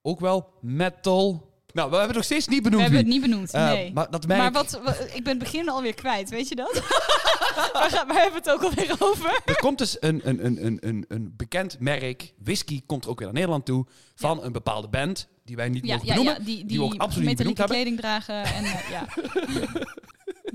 ook 0.03 0.21
wel 0.21 0.55
metal... 0.61 1.55
Nou, 1.77 1.91
we 1.91 1.97
hebben 1.97 2.07
het 2.07 2.15
nog 2.17 2.25
steeds 2.25 2.47
niet 2.49 2.57
We 2.57 2.63
benoemd 2.63 2.83
hebben 2.83 3.01
het 3.01 3.09
niet 3.09 3.21
benoemd. 3.21 3.51
Eh, 3.53 3.67
nee. 3.69 3.93
Maar 3.93 4.11
dat 4.11 4.27
merk 4.27 4.41
Maar 4.41 4.53
wat, 4.53 4.81
wa- 4.85 4.97
ik 5.15 5.25
ben 5.25 5.33
het 5.33 5.39
begin 5.39 5.69
alweer 5.69 5.95
kwijt, 5.95 6.31
weet 6.31 6.49
je 6.49 6.55
dat? 6.55 6.73
waar, 7.73 7.91
gaan- 7.91 8.07
waar 8.09 8.23
hebben 8.23 8.43
we 8.43 8.51
het 8.51 8.51
ook 8.51 8.63
alweer 8.63 8.97
over? 8.99 9.41
Er 9.45 9.57
komt 9.57 9.79
dus 9.79 9.97
een, 10.01 10.21
een, 10.25 10.45
een, 10.47 10.67
een, 10.67 10.79
een, 10.81 11.05
een 11.09 11.35
bekend 11.37 11.77
merk, 11.81 12.33
whisky, 12.43 12.81
komt 12.87 13.07
ook 13.07 13.17
weer 13.19 13.27
naar 13.27 13.37
Nederland 13.37 13.65
toe, 13.67 13.87
van 14.15 14.43
een 14.45 14.53
bepaalde 14.53 14.89
band, 14.89 15.29
die 15.45 15.57
wij 15.57 15.69
niet 15.69 15.87
Ja, 15.87 15.93
mogen 15.95 16.07
ja, 16.09 16.15
benoemen. 16.15 16.39
ja, 16.41 16.45
die, 16.47 16.57
die, 16.57 16.67
die 16.67 16.79
we 16.79 16.85
ook 16.85 16.95
absoluut 16.97 17.45
niet 17.45 17.63
kleding 17.65 17.97
dragen. 17.99 18.45
En, 18.45 18.65
eh, 18.65 18.91
ja. 18.91 19.05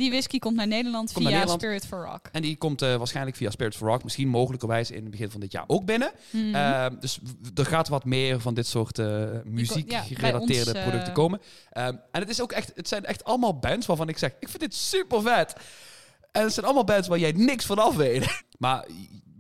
die 0.01 0.09
whisky 0.09 0.39
komt 0.39 0.55
naar 0.55 0.67
Nederland 0.67 1.13
Komt 1.13 1.27
via 1.27 1.37
naar 1.37 1.47
Nederland. 1.47 1.61
Spirit 1.61 1.85
for 1.85 2.05
Rock. 2.05 2.29
En 2.31 2.41
die 2.41 2.57
komt 2.57 2.81
eh, 2.81 2.95
waarschijnlijk 2.95 3.35
via 3.37 3.49
Spirits 3.49 3.77
for 3.77 3.87
Rock, 3.87 4.03
misschien 4.03 4.27
mogelijkerwijs 4.27 4.91
in 4.91 5.01
het 5.01 5.11
begin 5.11 5.31
van 5.31 5.39
dit 5.39 5.51
jaar 5.51 5.63
ook 5.67 5.85
binnen. 5.85 6.11
Mhm. 6.29 6.55
Ehm, 6.55 6.99
dus 6.99 7.19
er 7.55 7.65
gaat 7.65 7.87
wat 7.87 8.05
meer 8.05 8.39
van 8.39 8.53
dit 8.53 8.67
soort 8.67 8.99
eh 8.99 9.29
muziek 9.43 9.91
ja, 9.91 9.99
bij 10.07 10.15
gerelateerde 10.15 10.69
ons, 10.69 10.79
eh, 10.79 10.83
producten 10.83 11.13
komen. 11.13 11.41
Ehm, 11.69 11.95
en 12.11 12.21
het, 12.21 12.29
is 12.29 12.41
ook 12.41 12.51
echt, 12.51 12.71
het 12.75 12.87
zijn 12.87 13.05
echt 13.05 13.23
allemaal 13.23 13.59
bands 13.59 13.85
waarvan 13.85 14.09
ik 14.09 14.17
zeg, 14.17 14.31
ik 14.39 14.49
vind 14.49 14.59
dit 14.59 14.75
super 14.75 15.21
vet. 15.21 15.53
En 16.31 16.43
het 16.43 16.53
zijn 16.53 16.65
allemaal 16.65 16.83
bands 16.83 17.07
waar 17.07 17.19
jij 17.19 17.31
niks 17.31 17.65
van 17.65 17.79
af 17.79 17.95
weet. 17.95 18.43
maar 18.57 18.87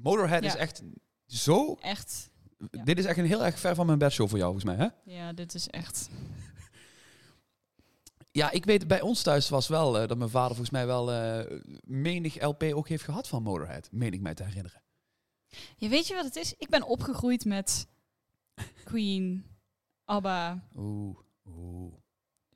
Motorhead 0.03 0.43
Ja. 0.43 0.49
is 0.49 0.55
echt 0.55 0.81
zo... 1.27 1.77
echt. 1.81 2.29
Ja. 2.71 2.83
Dit 2.83 2.97
is 2.97 3.05
echt 3.05 3.17
een 3.17 3.25
heel 3.25 3.45
erg 3.45 3.59
ver 3.59 3.75
van 3.75 3.85
mijn 3.85 3.97
bedshow 3.97 4.29
voor 4.29 4.37
jou, 4.37 4.53
volgens 4.53 4.77
mij, 4.77 4.85
hè? 4.85 5.13
Ja, 5.13 5.33
dit 5.33 5.53
is 5.53 5.67
echt... 5.67 6.09
Ja, 8.31 8.51
ik 8.51 8.65
weet, 8.65 8.87
bij 8.87 9.01
ons 9.01 9.21
thuis 9.21 9.49
was 9.49 9.67
wel 9.67 9.99
eh, 9.99 10.07
dat 10.07 10.17
mijn 10.17 10.29
vader 10.29 10.47
volgens 10.55 10.69
mij 10.69 10.85
wel 10.85 11.11
eh, 11.11 11.59
menig 11.83 12.41
LP 12.41 12.63
ook 12.63 12.87
heeft 12.87 13.03
gehad 13.03 13.27
van 13.27 13.43
Motorhead. 13.43 13.87
Meen 13.91 14.13
ik 14.13 14.21
mij 14.21 14.33
te 14.33 14.43
herinneren. 14.43 14.81
Ja, 15.77 15.89
weet 15.89 16.07
je 16.07 16.13
wat 16.13 16.25
het 16.25 16.35
is? 16.35 16.53
Ik 16.57 16.69
ben 16.69 16.83
opgegroeid 16.83 17.45
met 17.45 17.87
Queen, 18.83 19.45
ABBA, 20.05 20.67
Oeh, 20.75 21.17
oeh. 21.45 21.93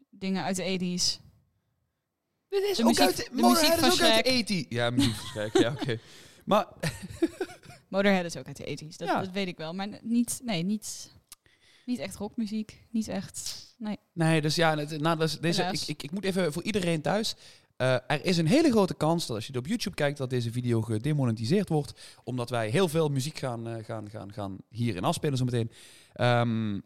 dingen 0.10 0.44
uit 0.44 0.55
de 0.55 0.63
80s. 0.63 1.24
Dit 2.48 2.63
is 2.63 2.77
De 2.77 2.82
ook 2.84 2.88
muziek- 2.89 3.03
uit 3.05 3.17
de 3.17 3.29
Motorhead 3.32 3.77
is 3.94 4.01
uit 4.01 4.25
de 4.25 4.29
80. 4.32 4.65
Ja, 4.70 4.89
muziek 4.89 5.15
van 5.15 5.25
Shrek, 5.27 5.58
ja, 5.58 5.72
oké. 5.72 6.00
Maar 6.46 6.67
Motorhead 7.89 8.25
is 8.25 8.38
ook 8.38 8.46
uit 8.48 8.58
de 8.58 8.77
80s, 8.86 8.96
dat, 8.98 9.08
Ja. 9.08 9.20
dat 9.22 9.32
weet 9.32 9.48
ik 9.48 9.58
wel. 9.58 9.74
Maar 9.74 10.00
niet, 10.01 10.39
nee, 10.44 10.63
niet, 10.63 11.12
niet 11.86 12.00
echt 12.00 12.15
rockmuziek. 12.15 12.86
Niet 12.89 13.08
echt... 13.08 13.63
Nee. 13.77 13.98
nee, 14.13 14.41
dus 14.41 14.55
ja, 14.55 14.77
het, 14.77 15.00
nou, 15.01 15.17
dus 15.17 15.39
deze, 15.39 15.63
ik, 15.63 15.82
ik, 15.88 16.03
ik 16.03 16.12
moet 16.12 16.24
even 16.24 16.53
voor 16.53 16.63
iedereen 16.63 17.01
thuis. 17.01 17.36
eh, 17.77 17.94
er 18.08 18.25
is 18.25 18.38
een 18.38 18.48
hele 18.48 18.72
grote 18.72 18.94
kans 18.94 19.25
dat 19.27 19.36
als 19.36 19.46
je 19.46 19.51
het 19.51 19.62
op 19.62 19.67
YouTube 19.67 19.96
kijkt, 19.96 20.17
dat 20.17 20.29
deze 20.29 20.51
video 20.51 20.82
gedemonetiseerd 20.82 21.70
wordt. 21.70 21.94
Omdat 22.24 22.50
wij 22.50 22.70
heel 22.70 22.88
veel 22.88 23.10
muziek 23.10 23.38
gaan, 23.38 23.67
eh, 23.67 23.84
gaan, 23.86 24.10
gaan, 24.10 24.34
gaan 24.34 24.58
hierin 24.70 25.03
afspelen 25.03 25.38
zometeen. 25.38 25.72
Ehm 26.13 26.79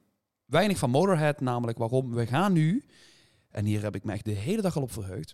weinig 0.46 0.77
van 0.77 0.89
Motorhead, 0.89 1.39
namelijk 1.41 1.77
waarom 1.77 2.13
we 2.13 2.25
gaan 2.27 2.53
nu, 2.53 2.84
en 3.51 3.65
hier 3.65 3.81
heb 3.81 3.96
ik 3.96 4.03
me 4.03 4.12
echt 4.13 4.25
de 4.25 4.31
hele 4.31 4.62
dag 4.62 4.75
al 4.75 4.81
op 4.81 4.91
verheugd. 4.91 5.34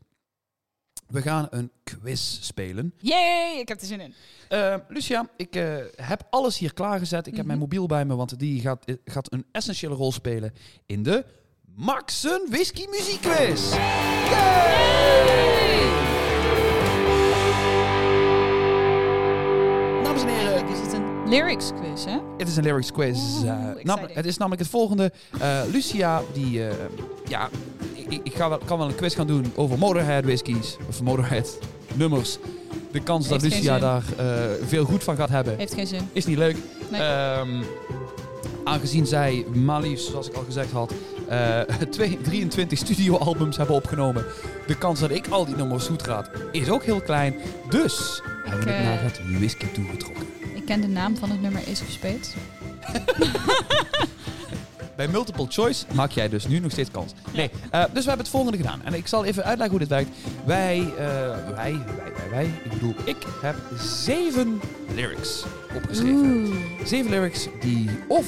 We 1.08 1.22
gaan 1.22 1.48
een 1.50 1.72
quiz 1.84 2.38
spelen. 2.42 2.94
Yay, 2.98 3.60
ik 3.60 3.68
heb 3.68 3.82
er 3.82 3.88
zin 3.88 4.00
in. 4.00 4.14
Eh, 4.50 4.76
Lucia, 4.88 5.30
ik 5.38 5.54
heb 5.96 6.28
alles 6.30 6.58
hier 6.58 6.74
klaargezet. 6.74 7.20
Ik 7.20 7.32
heb 7.32 7.36
Mhm. 7.38 7.48
mijn 7.48 7.60
mobiel 7.60 7.86
bij 7.86 8.06
me, 8.06 8.16
want 8.16 8.40
die 8.40 8.62
gaat, 8.62 8.86
gaat 9.06 9.34
een 9.34 9.46
essentiële 9.52 9.96
rol 9.96 10.12
spelen 10.12 10.54
in 10.86 11.04
de 11.04 11.26
Maxen 11.78 12.48
Whisky 12.50 12.88
Muziekquiz. 12.90 13.74
Dames 20.04 20.22
en 20.22 20.28
heren, 20.28 20.68
is 20.68 20.80
het 20.80 20.94
een 20.94 21.30
lyrics 21.30 21.72
quiz, 21.80 22.06
hè? 22.06 22.18
het 22.38 22.48
is 22.48 22.56
een 22.58 22.64
lyrics 22.64 22.92
quiz. 22.92 23.18
Oeh, 23.44 23.52
nam- 23.84 24.00
het 24.14 24.26
is 24.26 24.38
namelijk 24.38 24.62
het 24.62 24.72
volgende. 24.72 25.12
Eh, 25.40 25.60
Lucia, 25.72 26.22
die, 26.34 26.68
eh, 26.68 26.76
ja, 27.28 27.50
ik, 27.94 28.20
ik 28.24 28.36
ga 28.36 28.50
wel, 28.50 28.58
kan 28.66 28.78
wel 28.78 28.88
een 28.88 28.96
quiz 28.96 29.16
gaan 29.16 29.28
doen 29.28 29.52
over 29.56 29.78
Motorhead 29.78 30.24
whiskies, 30.26 30.78
of 30.90 31.02
Motorhead 31.02 31.58
nummers. 31.94 32.38
De 32.92 33.00
kans 33.04 33.28
dat 33.28 33.42
Heeft 33.42 33.54
Lucia 33.56 33.80
daar 33.80 34.04
veel 34.66 34.86
goed 34.86 35.04
van 35.04 35.16
gaat 35.16 35.30
hebben, 35.30 35.58
Heeft 35.58 35.74
geen 35.74 35.88
zin. 35.88 36.10
is 36.14 36.26
niet 36.26 36.38
leuk. 36.38 36.58
Nee. 36.92 37.02
Ehm, 37.02 37.64
aangezien 38.64 39.06
zij 39.06 39.46
maar 39.54 39.82
liefst, 39.82 40.08
zoals 40.10 40.28
ik 40.30 40.36
al 40.36 40.44
gezegd 40.44 40.72
had, 40.72 40.94
eh, 41.30 41.60
twee- 41.90 42.22
23 42.22 42.78
studioalbums 42.78 43.58
hebben 43.58 43.76
opgenomen. 43.76 44.26
De 44.68 44.78
kans 44.78 45.00
dat 45.00 45.12
ik 45.12 45.28
al 45.28 45.46
die 45.46 45.56
nummers 45.56 45.86
goed 45.88 46.02
raad 46.02 46.30
is 46.52 46.70
ook 46.70 46.84
heel 46.84 47.02
klein. 47.02 47.36
Dus 47.70 48.22
hebben 48.46 48.66
we 48.66 48.72
het 48.72 48.82
eh, 48.82 48.86
naar 48.90 49.04
het 49.04 49.20
whisky 49.38 49.66
toegetrokken. 49.66 50.24
Ik 50.56 50.66
ken 50.66 50.82
de 50.82 50.88
naam 50.88 51.18
van 51.18 51.30
het 51.30 51.42
nummer 51.42 51.62
Ace 51.72 51.84
of 51.84 51.90
Spades. 51.92 52.34
Bij 54.96 55.08
multiple 55.08 55.46
choice 55.50 55.86
maak 55.94 56.12
jij 56.12 56.30
dus 56.30 56.48
nu 56.48 56.60
nog 56.60 56.72
steeds 56.72 56.92
kans. 56.92 57.14
Nee, 57.34 57.50
eh, 57.72 57.80
dus 57.82 58.04
we 58.04 58.08
hebben 58.08 58.18
het 58.18 58.30
volgende 58.30 58.58
gedaan. 58.58 58.82
En 58.84 58.94
ik 58.94 59.08
zal 59.08 59.26
even 59.26 59.44
uitleggen 59.44 59.70
hoe 59.78 59.80
dit 59.80 59.90
werkt. 59.90 60.10
Wij, 60.46 60.80
eh, 60.98 61.06
wij, 61.56 61.56
wij, 61.56 62.12
wij, 62.18 62.30
wij, 62.30 62.46
ik 62.64 62.70
bedoel, 62.72 62.96
ik 63.04 63.18
heb 63.42 63.56
zeven 63.80 64.62
lyrics 64.96 65.44
opgeschreven. 65.76 66.54
Zeven 66.84 67.12
lyrics 67.12 67.48
die 67.60 67.90
of, 68.08 68.26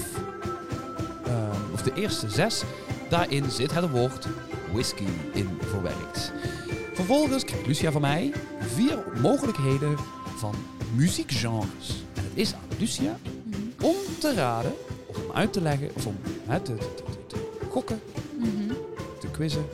of 1.73 1.81
de 1.81 1.91
eerste 1.95 2.29
zes, 2.29 2.63
daarin 3.09 3.51
zit 3.51 3.71
het 3.73 3.89
woord 3.89 4.27
whisky 4.73 5.03
in 5.33 5.49
verwerkt. 5.61 6.31
Vervolgens 6.93 7.43
krijgt 7.43 7.67
Lucia 7.67 7.91
van 7.91 8.01
mij 8.01 8.31
vier 8.59 8.97
mogelijkheden 9.21 9.95
van 10.37 10.55
muziekgenres. 10.95 12.03
En 12.13 12.23
het 12.23 12.31
is 12.35 12.53
aan 12.53 12.77
Lucia 12.79 13.17
Mhm. 13.43 13.85
om 13.85 13.95
te 14.19 14.33
raden, 14.33 14.73
of 15.05 15.15
om 15.17 15.31
uit 15.33 15.53
te 15.53 15.61
leggen, 15.61 15.89
of 15.95 16.05
om 16.05 16.15
hè, 16.45 16.59
te, 16.59 16.75
te, 16.75 16.85
te, 16.95 17.25
te 17.27 17.35
gokken, 17.69 17.99
Mhm. 18.39 18.73
te 19.19 19.27
quizzen. 19.31 19.65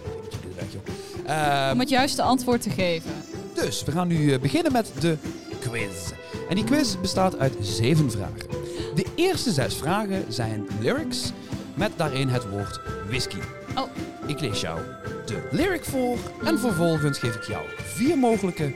Joh. 0.71 0.81
Ehm, 1.25 1.71
Om 1.73 1.79
het 1.79 1.89
juiste 1.89 2.21
antwoord 2.21 2.61
te 2.61 2.69
geven. 2.69 3.11
dus 3.53 3.83
we 3.83 3.91
gaan 3.91 4.07
nu 4.07 4.31
eh, 4.33 4.39
beginnen 4.39 4.71
met 4.71 4.91
de 4.99 5.17
quiz. 5.59 6.11
En 6.49 6.55
die 6.55 6.63
quiz 6.63 6.95
bestaat 7.01 7.37
uit 7.39 7.53
zeven 7.61 8.11
vragen. 8.11 8.47
De 8.95 9.05
eerste 9.15 9.51
zes 9.51 9.75
vragen 9.75 10.25
zijn 10.29 10.67
lyrics 10.79 11.31
met 11.75 11.91
daarin 11.95 12.27
het 12.27 12.49
woord 12.49 12.79
whisky. 13.07 13.37
Oh. 13.77 13.89
Ik 14.25 14.39
lees 14.39 14.61
jou 14.61 14.79
de 15.25 15.47
lyric 15.51 15.83
voor 15.83 16.17
en 16.43 16.59
vervolgens 16.59 17.19
geef 17.19 17.35
ik 17.35 17.43
jou 17.43 17.65
vier 17.77 18.17
mogelijke 18.17 18.73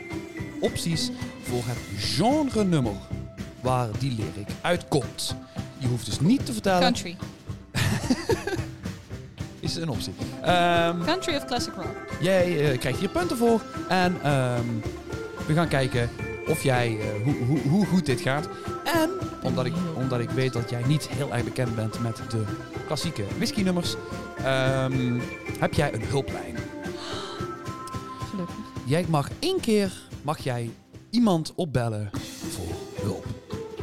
opties 0.59 1.11
voor 1.41 1.63
het 1.65 1.77
genre 1.97 2.63
nummer 2.63 2.93
waar 3.61 3.87
die 3.99 4.15
lyric 4.15 4.47
uitkomt. 4.61 5.35
Je 5.77 5.87
hoeft 5.87 6.05
dus 6.05 6.19
niet 6.19 6.45
te 6.45 6.53
vertellen. 6.53 6.81
Country. 6.81 7.17
Is 9.59 9.75
een 9.75 9.89
optie. 9.89 10.13
Ehm, 10.41 11.03
Country 11.03 11.35
of 11.35 11.45
classic 11.45 11.73
rock? 11.75 11.95
Jij 12.21 12.71
eh, 12.71 12.79
krijgt 12.79 12.99
hier 12.99 13.09
punten 13.09 13.37
voor. 13.37 13.61
En 13.87 14.17
ehm, 14.23 14.65
we 15.47 15.53
gaan 15.53 15.67
kijken 15.67 16.09
of 16.47 16.63
jij, 16.63 16.97
eh, 16.99 17.23
hoe, 17.23 17.35
hoe, 17.45 17.59
hoe 17.59 17.85
goed 17.85 18.05
dit 18.05 18.21
gaat. 18.21 18.49
En 18.93 19.09
omdat 19.43 19.65
ik, 19.65 19.73
omdat 19.95 20.19
ik 20.19 20.29
weet 20.29 20.53
dat 20.53 20.69
jij 20.69 20.83
niet 20.87 21.07
heel 21.07 21.33
erg 21.33 21.43
bekend 21.43 21.75
bent 21.75 21.99
met 22.01 22.15
de 22.29 22.43
klassieke 22.85 23.23
whiskynummers, 23.37 23.95
ehm 24.43 25.19
heb 25.59 25.73
jij 25.73 25.93
een 25.93 26.03
hulplijn. 26.03 26.55
Gelukkig. 28.29 28.55
Jij 28.85 29.05
mag 29.09 29.29
één 29.39 29.59
keer 29.59 29.91
mag 30.21 30.37
jij 30.37 30.69
iemand 31.09 31.53
opbellen 31.55 32.09
voor 32.49 33.03
hulp. 33.05 33.25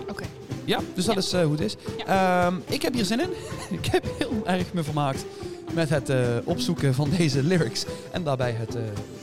Oké. 0.09 0.25
Ja, 0.65 0.81
dus 0.95 1.05
dat 1.05 1.15
Ja. 1.15 1.21
is 1.21 1.33
eh, 1.33 1.43
hoe 1.43 1.53
het 1.53 1.61
is. 1.61 1.77
Ehm, 2.07 2.55
ik 2.69 2.83
heb 2.83 2.93
hier 2.95 3.05
zin 3.05 3.21
in. 3.21 3.31
ik 3.79 3.87
heb 3.87 4.05
heel 4.19 4.43
erg 4.47 4.73
me 4.73 4.83
vermaakt 4.83 5.25
met 5.73 5.89
het 5.89 6.09
eh, 6.09 6.19
opzoeken 6.45 6.95
van 6.95 7.11
deze 7.19 7.43
lyrics. 7.43 7.85
En 8.13 8.25
daarbij 8.25 8.53
het, 8.53 8.75
eh, 8.75 8.83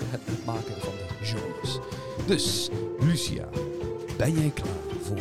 het, 0.10 0.22
het 0.26 0.46
maken 0.46 0.74
van 0.80 0.94
de 0.98 1.26
genres. 1.26 1.80
Dus, 2.26 2.70
Lucia, 3.00 3.48
ben 4.18 4.34
jij 4.34 4.52
klaar 4.54 4.74
voor 5.02 5.18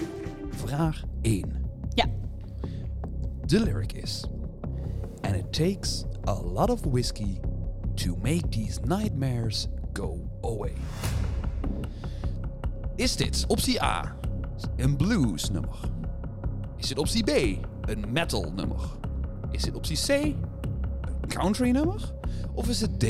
vraag 0.71 1.03
1? 1.23 1.45
Ja. 1.89 2.05
De 3.47 3.61
lyric 3.61 3.93
is... 3.93 4.25
And 5.21 5.37
it 5.37 5.53
takes 5.53 6.05
a 6.27 6.33
lot 6.33 6.71
of 6.71 6.87
whiskey 6.87 7.41
to 7.95 8.17
make 8.23 8.50
these 8.50 8.81
nightmares 8.85 9.69
go 9.93 10.19
away. 10.43 10.73
Is 12.97 13.17
dit 13.17 13.45
optie 13.49 13.83
A 13.83 14.17
een 14.77 14.97
blues 14.97 15.50
nummer? 15.50 15.77
Is 16.77 16.89
dit 16.89 16.99
optie 16.99 17.25
B 17.25 17.31
een 17.89 18.05
metal 18.12 18.53
nummer? 18.55 18.81
Is 19.50 19.62
dit 19.62 19.75
optie 19.75 19.97
C 19.97 20.09
een 20.09 21.29
country 21.29 21.71
nummer? 21.71 22.12
Of 22.55 22.69
is 22.69 22.81
het 22.81 23.00
D 23.00 23.05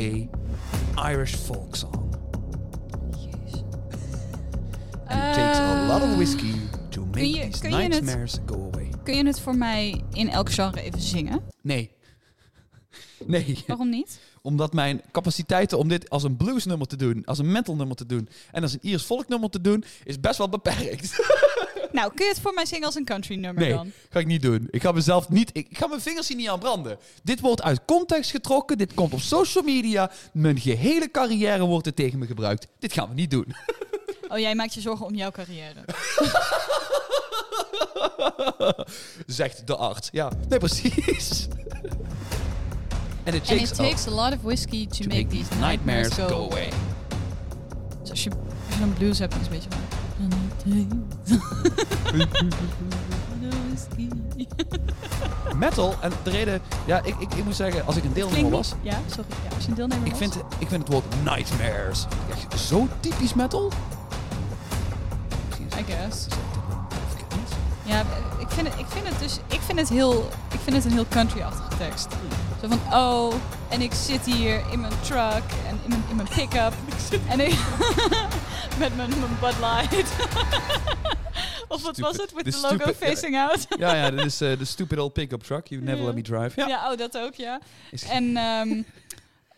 Irish 0.97 1.35
folk 1.35 1.77
song? 1.77 2.15
And 5.07 5.21
it 5.21 5.35
takes 5.35 5.59
a 5.59 5.87
lot 5.87 6.03
of 6.03 6.17
whiskey 6.17 6.71
to 6.91 7.01
make 7.05 7.19
kun 7.19 7.29
je- 7.31 7.49
these 7.49 7.61
kun 7.61 7.71
je 7.71 7.77
het- 7.77 7.89
nightmares 7.91 8.37
go 8.47 8.71
away. 8.73 8.91
Kun 9.05 9.17
je 9.17 9.25
het 9.27 9.41
voor 9.41 9.57
mij 9.57 10.03
in 10.13 10.29
elk 10.31 10.51
genre 10.51 10.81
even 10.83 11.01
zingen? 11.01 11.43
Nee. 11.63 11.91
Nee, 13.27 13.59
Waarom 13.67 13.89
niet? 13.89 14.19
omdat 14.43 14.73
mijn 14.73 15.03
capaciteiten 15.13 15.79
om 15.79 15.89
dit 15.89 16.11
als 16.11 16.23
een 16.23 16.37
bluesnummer 16.37 16.87
te 16.87 16.97
doen, 16.97 17.23
als 17.25 17.39
een 17.39 17.53
metal 17.53 17.77
nummer 17.77 17.97
te 17.97 18.07
doen 18.07 18.29
en 18.53 18.63
als 18.63 18.73
een 18.73 18.79
Irish 18.83 19.03
folk 19.03 19.29
nummer 19.29 19.51
te 19.51 19.61
doen, 19.61 19.85
is 20.05 20.21
best 20.21 20.39
wel 20.39 20.49
beperkt. 20.49 21.17
Nou, 21.93 22.13
kun 22.15 22.25
je 22.25 22.33
het 22.33 22.41
voor 22.41 22.55
mij 22.55 22.67
zingen 22.67 22.87
als 22.87 22.95
een 22.95 23.05
country 23.05 23.35
nummer 23.37 23.63
Nee, 23.63 23.73
dan? 23.73 23.93
ga 24.11 24.19
ik 24.19 24.27
niet 24.27 24.43
doen. 24.43 24.69
Ik 24.71 24.83
ga 24.83 24.93
mezelf 24.93 25.29
niet. 25.29 25.51
Ik, 25.53 25.69
ik 25.69 25.79
ga 25.79 25.87
mijn 25.87 26.01
vingers 26.01 26.29
hier 26.29 26.37
niet 26.37 26.49
aan 26.49 26.59
branden. 26.59 26.99
Dit 27.23 27.41
wordt 27.41 27.63
uit 27.63 27.85
context 27.85 28.31
getrokken. 28.31 28.79
Dit 28.79 28.95
komt 28.95 29.13
op 29.13 29.21
social 29.21 29.65
media. 29.65 30.11
Mijn 30.33 30.61
gehele 30.61 31.11
carrière 31.11 31.65
wordt 31.65 31.87
er 31.87 31.95
tegen 31.95 32.19
me 32.19 32.27
gebruikt. 32.27 32.67
Dit 32.79 32.93
gaan 32.93 33.09
we 33.09 33.15
niet 33.15 33.31
doen. 33.31 33.47
Oh, 34.29 34.39
jij 34.39 34.55
maakt 34.55 34.75
je 34.75 34.81
zorgen 34.81 35.07
om 35.07 35.15
jouw 35.15 35.31
carrière. 35.31 35.85
Zegt 39.27 39.67
de 39.67 39.77
arts. 39.77 40.09
Ja, 40.13 40.31
nee, 40.49 40.59
precies. 40.59 41.49
En 43.25 43.35
it 43.35 43.41
And 43.41 43.59
takes, 43.59 43.71
it 43.71 43.77
takes 43.77 44.07
a 44.07 44.11
lot 44.11 44.33
of 44.33 44.43
whiskey 44.43 44.87
to, 44.87 45.03
to 45.03 45.09
make, 45.09 45.29
these 45.29 45.55
nightmares, 45.61 46.15
go, 46.15 46.49
away. 46.51 46.69
Dus 48.01 48.11
als 48.11 48.25
je, 48.25 48.31
als 48.31 48.77
je 48.77 48.83
een 48.83 48.93
blues 48.93 49.19
hebt, 49.19 49.35
is 49.35 49.41
het 49.41 49.47
een 49.47 49.53
beetje 49.53 49.69
van... 49.71 49.81
Metal. 55.59 55.95
En 56.01 56.13
de 56.23 56.31
reden. 56.31 56.61
Ja, 56.87 56.99
ik, 57.05 57.15
ik, 57.19 57.35
ik 57.35 57.45
moet 57.45 57.57
zeggen, 57.57 57.87
als 57.87 57.97
ik 57.97 58.05
een 58.05 58.13
deelnemer 58.13 58.51
was. 58.51 58.73
Ja, 58.83 58.99
sorry. 59.07 59.31
Ja, 59.49 59.55
als 59.55 59.65
je 59.65 59.69
een 59.69 59.75
deelnemer 59.75 60.07
Ik 60.07 60.11
was. 60.13 60.21
vind, 60.21 60.37
ik 60.59 60.69
vind 60.69 60.83
het 60.83 60.89
woord 60.93 61.05
nightmares 61.25 62.07
echt 62.31 62.61
zo 62.61 62.89
typisch 63.01 63.35
metal. 63.35 63.73
I 65.79 65.85
guess. 65.93 66.27
Ja, 67.91 68.05
ik 68.39 68.49
vind 68.49 68.69
het, 68.69 68.79
ik 68.79 68.87
vind 68.87 69.09
het 69.09 69.19
dus... 69.19 69.39
Ik 69.49 69.61
vind 69.61 69.79
het 69.79 69.89
heel... 69.89 70.29
Ik 70.53 70.61
vind 70.61 70.77
het 70.77 70.85
een 70.85 70.93
heel 70.93 71.09
country-achtige 71.09 71.77
tekst. 71.77 72.09
Zo 72.61 72.69
van, 72.69 72.81
oh, 72.93 73.35
en 73.69 73.81
ik 73.81 73.93
zit 73.93 74.27
hier 74.27 74.63
in 74.71 74.81
mijn 74.81 74.93
truck 75.01 75.43
en 75.69 75.81
in 75.85 75.89
mijn, 75.89 76.05
in 76.09 76.17
mijn 76.17 76.29
pick-up. 76.29 76.73
en 77.33 77.41
ik... 77.41 77.59
met 78.79 78.97
mijn, 78.97 79.09
mijn 79.09 79.39
Bud 79.41 79.55
Light. 79.61 80.13
of 81.75 81.83
wat 81.83 81.99
was 81.99 82.17
het? 82.17 82.33
With 82.33 82.45
the 82.45 82.51
the 82.51 82.61
logo 82.61 82.75
stupid- 82.77 82.99
ja. 83.01 83.07
facing 83.07 83.37
out. 83.37 83.67
Ja, 83.79 83.95
ja, 83.95 84.11
dit 84.11 84.25
is 84.25 84.41
eh, 84.41 84.59
de 84.59 84.65
stupid 84.65 84.99
old 84.99 85.13
pickup 85.13 85.43
truck. 85.43 85.67
You 85.67 85.83
never 85.83 86.05
let 86.05 86.15
me 86.15 86.23
drive. 86.23 86.61
Ja. 86.61 86.67
Ja, 86.67 86.93
oh, 86.93 86.99
dat 86.99 87.19
ook, 87.19 87.35
ja. 87.35 87.61
En, 88.09 88.37
ehm, 88.37 88.83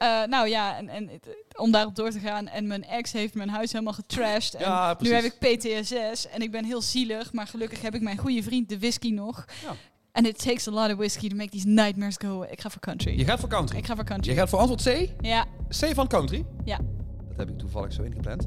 eh, 0.03 0.29
nou 0.29 0.49
ja, 0.49 0.77
en, 0.77 0.89
en 0.89 1.09
het- 1.09 1.29
om 1.57 1.71
daarop 1.71 1.97
door 1.97 2.11
te 2.11 2.19
gaan. 2.19 2.49
En 2.49 2.67
mijn 2.67 2.85
ex 2.85 3.13
heeft 3.13 3.35
mijn 3.35 3.49
huis 3.49 3.73
helemaal 3.73 3.93
getrashed. 3.93 4.55
En 4.55 4.61
Ja, 4.61 4.97
nu 5.01 5.13
heb 5.13 5.25
ik 5.25 5.39
PTSS 5.39 6.29
en 6.29 6.41
ik 6.43 6.51
ben 6.51 6.65
heel 6.65 6.83
zielig. 6.83 7.33
Maar 7.33 7.47
gelukkig 7.47 7.83
heb 7.83 7.95
ik 7.95 8.01
mijn 8.03 8.17
goede 8.19 8.43
vriend, 8.43 8.69
de 8.69 8.79
whisky, 8.79 9.11
nog. 9.11 9.45
Ja. 9.63 9.75
And 10.13 10.27
it 10.27 10.43
takes 10.43 10.69
a 10.69 10.71
lot 10.71 10.91
of 10.91 10.97
whiskey 10.97 11.29
to 11.29 11.37
make 11.37 11.51
these 11.51 11.67
nightmares 11.69 12.17
go 12.19 12.29
away. 12.29 12.49
Ik 12.51 12.61
ga 12.61 12.71
voor 12.71 12.81
country. 12.81 13.19
Je 13.19 13.25
gaat 13.25 13.41
voor 13.41 13.49
country. 13.49 13.79
Ik 13.79 13.87
ga 13.87 13.95
voor 13.95 14.05
country. 14.05 14.31
Je 14.33 14.37
gaat 14.39 14.49
voor 14.49 14.59
antwoord 14.59 14.83
C. 14.83 15.09
Ja, 15.21 15.45
C 15.69 15.95
van 15.95 16.09
country. 16.09 16.45
ja. 16.65 16.79
Dat 17.29 17.37
heb 17.37 17.49
ik 17.49 17.59
toevallig 17.59 17.93
zo 17.93 18.03
ingepland. 18.03 18.47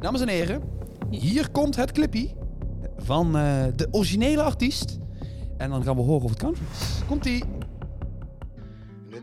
Dames 0.00 0.20
en 0.20 0.28
heren, 0.28 0.62
hier 1.10 1.50
komt 1.50 1.76
het 1.76 1.92
clippy 1.92 2.28
van 2.98 3.36
eh, 3.36 3.64
de 3.76 3.88
originele 3.90 4.42
artiest. 4.42 4.98
En 5.58 5.70
dan 5.70 5.82
gaan 5.82 5.96
we 5.96 6.02
horen 6.02 6.22
of 6.24 6.30
het 6.30 6.38
country 6.38 6.64
is. 6.72 7.06
Komt-ie. 7.06 7.44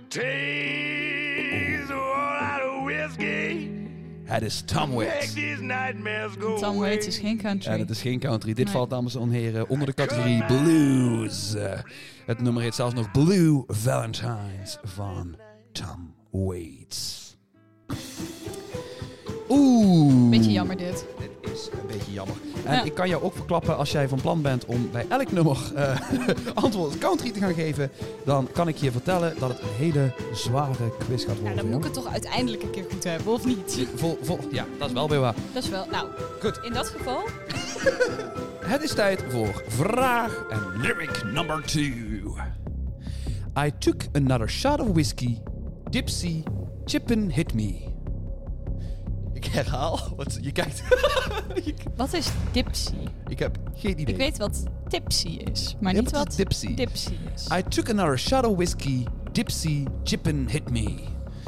Takes 0.09 0.23
a 0.23 1.20
Het 4.23 4.43
is 4.43 4.61
Tom 4.65 4.91
Waits. 4.91 5.33
Tom. 6.59 6.77
Waits 6.79 7.07
is 7.07 7.17
geen 7.17 7.37
country. 7.37 7.71
En 7.71 7.79
het 7.79 7.89
is 7.89 8.01
geen 8.01 8.19
country. 8.19 8.53
Dit 8.53 8.65
Nee. 8.65 8.73
valt, 8.73 8.89
dames 8.89 9.15
en 9.15 9.29
heren, 9.29 9.69
onder 9.69 9.87
de 9.87 9.93
categorie 9.93 10.45
blues. 10.45 11.53
Eh, 11.55 11.79
het 12.25 12.41
nummer 12.41 12.63
heet 12.63 12.75
zelfs 12.75 12.93
nog 12.93 13.11
Blue 13.11 13.63
Valentines 13.67 14.77
van 14.83 15.35
Tom 15.71 16.13
Waits. 16.31 17.19
Oeh. 19.51 20.29
Beetje 20.29 20.51
jammer 20.51 20.77
dit. 20.77 21.05
Dit 21.19 21.51
is 21.53 21.69
een 21.71 21.87
beetje 21.87 22.11
jammer. 22.11 22.35
En 22.65 22.73
Ja. 22.75 22.83
ik 22.83 22.93
kan 22.93 23.09
jou 23.09 23.23
ook 23.23 23.33
verklappen, 23.35 23.77
als 23.77 23.91
jij 23.91 24.07
van 24.07 24.21
plan 24.21 24.41
bent 24.41 24.65
om 24.65 24.89
bij 24.91 25.05
elk 25.09 25.31
nummer 25.31 25.57
eh, 25.75 25.99
antwoord 26.53 26.97
country 26.97 27.31
te 27.31 27.39
gaan 27.39 27.53
geven, 27.53 27.91
dan 28.25 28.47
kan 28.53 28.67
ik 28.67 28.77
je 28.77 28.91
vertellen 28.91 29.33
dat 29.39 29.49
het 29.49 29.59
een 29.59 29.75
hele 29.77 30.13
zware 30.33 30.91
quiz 30.99 31.25
gaat 31.25 31.35
Ja, 31.35 31.41
worden. 31.41 31.55
dan 31.57 31.65
moet 31.67 31.77
ik 31.77 31.83
het 31.83 31.93
toch 31.93 32.07
uiteindelijk 32.11 32.63
een 32.63 32.69
keer 32.71 32.85
goed 32.91 33.03
hebben, 33.03 33.33
of 33.33 33.45
niet? 33.45 33.87
Vol- 33.95 34.17
vol- 34.21 34.39
ja, 34.51 34.65
dat 34.79 34.87
is 34.87 34.93
wel 34.93 35.09
weer 35.09 35.19
waar. 35.19 35.35
Dat 35.53 35.63
is 35.63 35.69
wel... 35.69 35.85
Nou, 35.91 36.07
Goed. 36.41 36.59
in 36.63 36.73
dat 36.73 36.87
geval... 36.87 37.19
Het 38.71 38.83
is 38.83 38.93
tijd 38.93 39.23
voor 39.29 39.63
vraag 39.67 40.45
en 40.49 40.81
lyric 40.81 41.23
number 41.33 41.61
two. 41.65 42.35
I 43.65 43.71
took 43.79 44.01
another 44.13 44.49
shot 44.49 44.79
of 44.79 44.87
whiskey. 44.87 45.41
Dipsy, 45.89 46.43
chippin' 46.85 47.31
hit 47.31 47.53
me. 47.53 47.89
Ik 49.41 49.45
herhaal, 49.51 49.99
wat 50.15 50.37
je 50.41 50.51
kijkt. 50.51 50.83
Wat 51.95 52.13
is 52.13 52.27
dipsy? 52.51 52.93
ik 53.27 53.39
heb 53.39 53.57
geen 53.75 53.99
idee. 53.99 54.13
Ik 54.13 54.19
weet 54.21 54.37
wat 54.37 54.63
tipsy 54.87 55.27
is, 55.27 55.75
maar 55.79 55.93
Ja, 55.93 55.99
niet 56.01 56.11
wat 56.11 56.27
is 56.27 56.37
wat 56.37 56.45
dipsy? 56.75 56.75
is. 57.33 57.47
I 57.57 57.63
took 57.67 57.89
another 57.89 58.19
shot 58.19 58.45
of 58.45 58.55
whiskey. 58.55 59.03
Dipsy, 59.31 59.85
chippin' 60.03 60.49
hit 60.49 60.69
me. 60.69 60.93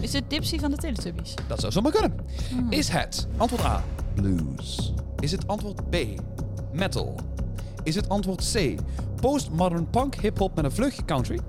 Is 0.02 0.14
het 0.14 0.24
dipsy 0.30 0.60
van 0.60 0.72
de 0.72 0.78
Teletubbies? 0.78 1.34
Dat 1.48 1.60
zou 1.60 1.72
zomaar 1.72 1.92
kunnen. 1.92 2.14
Hmm. 2.50 2.72
Is 2.72 2.90
het 2.90 3.28
antwoord 3.38 3.64
A, 3.64 3.84
blues? 4.16 4.94
Is 5.20 5.32
het 5.32 5.48
antwoord 5.48 5.90
B, 5.90 5.96
metal? 6.72 7.16
Is 7.84 7.96
het 7.96 8.10
antwoord 8.10 8.52
C, 8.54 8.76
postmodern 9.22 9.90
punk 9.90 10.16
hip-hop 10.16 10.56
met 10.56 10.66
een 10.66 10.72
vleugje 10.72 11.06
country? 11.06 11.40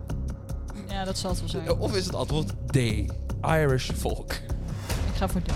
Ja, 0.89 1.05
dat 1.05 1.19
zal 1.19 1.31
het 1.31 1.41
wel 1.41 1.49
zijn. 1.49 1.79
Of 1.79 1.97
is 1.97 2.05
het 2.07 2.15
antwoord 2.15 2.53
D, 2.67 2.77
Irish 3.47 3.91
folk? 3.91 4.33
Ik 4.33 5.15
ga 5.17 5.29
voor 5.29 5.43
D. 5.43 5.51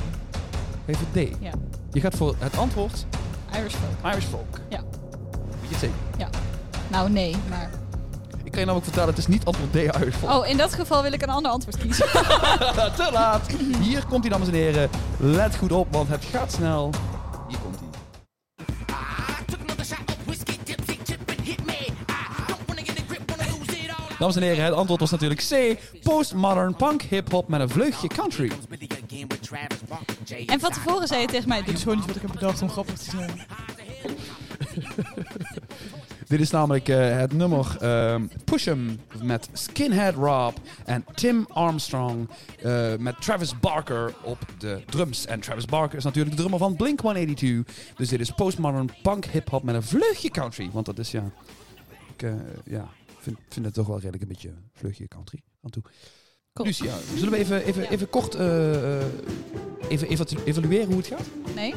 Even 0.89 1.07
D. 1.13 1.17
Ja, 1.41 1.51
Je 1.93 2.01
gaat 2.01 2.15
voor 2.15 2.35
het 2.39 2.57
antwoord 2.57 3.07
Irish 3.55 3.75
folk. 3.75 4.13
Irish 4.13 4.25
folk. 4.25 4.61
Ja. 4.69 4.81
Weet 5.61 5.61
je 5.61 5.69
het 5.69 5.79
zeker? 5.79 5.97
Ja. 6.19 6.29
Nou, 6.89 7.11
nee, 7.11 7.37
maar... 7.49 7.71
Ik 8.45 8.51
kan 8.55 8.61
je 8.61 8.67
namelijk 8.67 8.85
vertellen, 8.85 9.09
het 9.09 9.19
is 9.19 9.27
niet 9.27 9.45
antwoord 9.45 9.73
D, 9.73 9.77
Irish 9.77 10.15
folk. 10.15 10.33
Oh, 10.33 10.49
in 10.49 10.57
dat 10.57 10.75
geval 10.75 11.03
wil 11.03 11.13
ik 11.13 11.23
een 11.23 11.29
ander 11.29 11.51
antwoord 11.53 11.79
kiezen. 11.79 12.07
Te 12.97 13.09
laat. 13.13 13.47
Hier 13.81 14.07
komt 14.07 14.21
hij, 14.21 14.31
dames 14.31 14.49
en 14.49 14.55
heren. 14.55 14.91
Let 15.17 15.57
goed 15.57 15.73
op, 15.73 15.87
want 15.93 16.09
het 16.09 16.25
gaat 16.25 16.53
snel. 16.53 16.91
Hier 17.49 17.59
komt 17.59 17.79
hij. 17.79 17.87
Dames 24.19 24.37
en 24.37 24.43
heren, 24.43 24.65
het 24.65 24.75
antwoord 24.75 25.01
was 25.01 25.11
natuurlijk 25.11 25.47
C. 25.49 25.79
Postmodern 26.03 26.75
punk 26.75 27.03
hip-hop 27.03 27.49
met 27.49 27.61
een 27.61 27.69
vleugje 27.69 28.09
country. 28.09 28.53
En 30.47 30.61
van 30.61 30.71
tevoren 30.71 31.09
zei 31.09 31.21
je 31.21 31.27
tegen 31.27 31.49
mij... 31.49 31.63
Dit 31.63 31.75
is 31.75 31.83
gewoon 31.83 32.07
wat 32.07 32.17
ik 32.17 32.23
heb 32.23 32.33
bedacht 32.33 32.63
om 32.63 32.71
grappig 32.71 32.99
te 32.99 33.11
zijn. 33.11 33.31
Dit 36.29 36.41
is 36.41 36.51
namelijk 36.51 36.89
eh, 36.89 37.19
het 37.19 37.33
nummer 37.33 37.77
ehm, 37.81 38.27
Push 38.45 38.67
'em 38.67 39.01
met 39.23 39.49
Skinhead 39.53 40.15
Rob 40.15 40.57
en 40.85 41.05
Tim 41.15 41.47
Armstrong 41.49 42.29
eh, 42.63 42.97
met 42.97 43.21
Travis 43.21 43.61
Barker 43.61 44.15
op 44.23 44.39
de 44.59 44.83
drums. 44.87 45.27
En 45.27 45.41
Travis 45.41 45.65
Barker 45.65 45.99
is 45.99 46.05
natuurlijk 46.05 46.37
de 46.37 46.43
drummer 46.43 46.59
van 46.59 46.77
Blink-182. 46.77 47.47
Dus 47.97 48.09
dit 48.09 48.21
is 48.21 48.31
postmodern 48.31 48.91
punk 49.03 49.25
hip-hop 49.25 49.63
met 49.63 49.75
een 49.75 49.83
vleugje 49.83 50.31
country. 50.31 50.71
Want 50.73 50.87
dat 50.87 50.99
is 50.99 51.11
ja... 51.11 51.31
Ik 52.15 52.23
eh, 52.23 52.33
ja, 52.65 52.89
vind, 53.19 53.39
vind 53.49 53.65
het 53.65 53.75
toch 53.75 53.87
wel 53.87 53.97
redelijk 53.97 54.23
een 54.23 54.29
beetje 54.29 54.53
vleugje 54.73 55.09
country 55.09 55.43
aan 55.63 55.71
toe. 55.71 55.83
Cool. 56.59 56.71
Ja, 56.77 56.95
zullen 57.17 57.31
we 57.33 57.37
even, 57.39 57.65
even, 57.65 57.83
Ja. 57.83 57.89
even 57.89 58.11
kort 58.11 58.35
eh, 58.35 58.99
eh, 59.01 59.05
even 59.89 60.09
evalu- 60.09 60.43
evalueren 60.45 60.87
hoe 60.87 60.97
het 60.97 61.07
gaat? 61.07 61.27
Nee? 61.55 61.75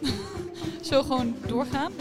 Zo 0.90 1.02
gewoon 1.02 1.34
doorgaan 1.46 1.92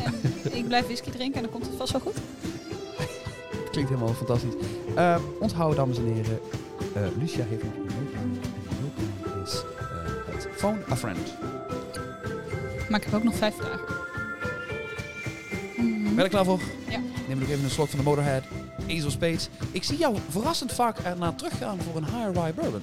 en 0.44 0.58
Ik 0.58 0.68
blijf 0.68 0.86
whisky 0.86 1.10
drinken 1.10 1.36
en 1.36 1.42
dan 1.42 1.52
komt 1.52 1.66
het 1.66 1.76
vast 1.78 1.92
wel 1.92 2.02
goed. 2.02 2.16
Klinkt 3.72 3.90
helemaal 3.90 4.14
fantastisch. 4.14 4.54
Eh, 4.96 5.16
onthoud, 5.40 5.76
dames 5.76 5.98
en 5.98 6.06
heren. 6.14 6.40
Lucia 7.20 7.44
heeft 7.50 7.64
nog 7.64 7.74
een 7.74 7.92
hulplijn. 7.94 8.40
En 8.70 8.76
hulplijn 8.80 9.44
is 9.46 9.54
het 10.26 10.48
Phone 10.56 10.78
a 10.92 10.96
Friend. 10.98 11.34
Maar 12.90 13.00
ik 13.00 13.06
heb 13.06 13.14
ook 13.16 13.24
nog 13.24 13.36
vijf 13.36 13.56
vragen. 13.56 13.80
Ben 15.76 16.16
je 16.16 16.22
er 16.22 16.30
klaar 16.30 16.46
voor? 16.46 16.60
Ja. 16.90 17.00
Neem 17.28 17.40
nog 17.40 17.50
even 17.50 17.64
een 17.64 17.70
slok 17.70 17.88
van 17.90 17.98
de 18.00 18.06
Motorhead. 18.06 18.44
Ace 18.98 19.06
of 19.06 19.12
Spades. 19.12 19.50
Ik 19.72 19.84
zie 19.84 19.98
jou 19.98 20.18
verrassend 20.30 20.72
vaak 20.72 20.98
ernaar 21.00 21.36
teruggaan 21.36 21.78
voor 21.82 21.96
een 21.96 22.06
high 22.06 22.40
rye 22.40 22.54
bourbon. 22.54 22.82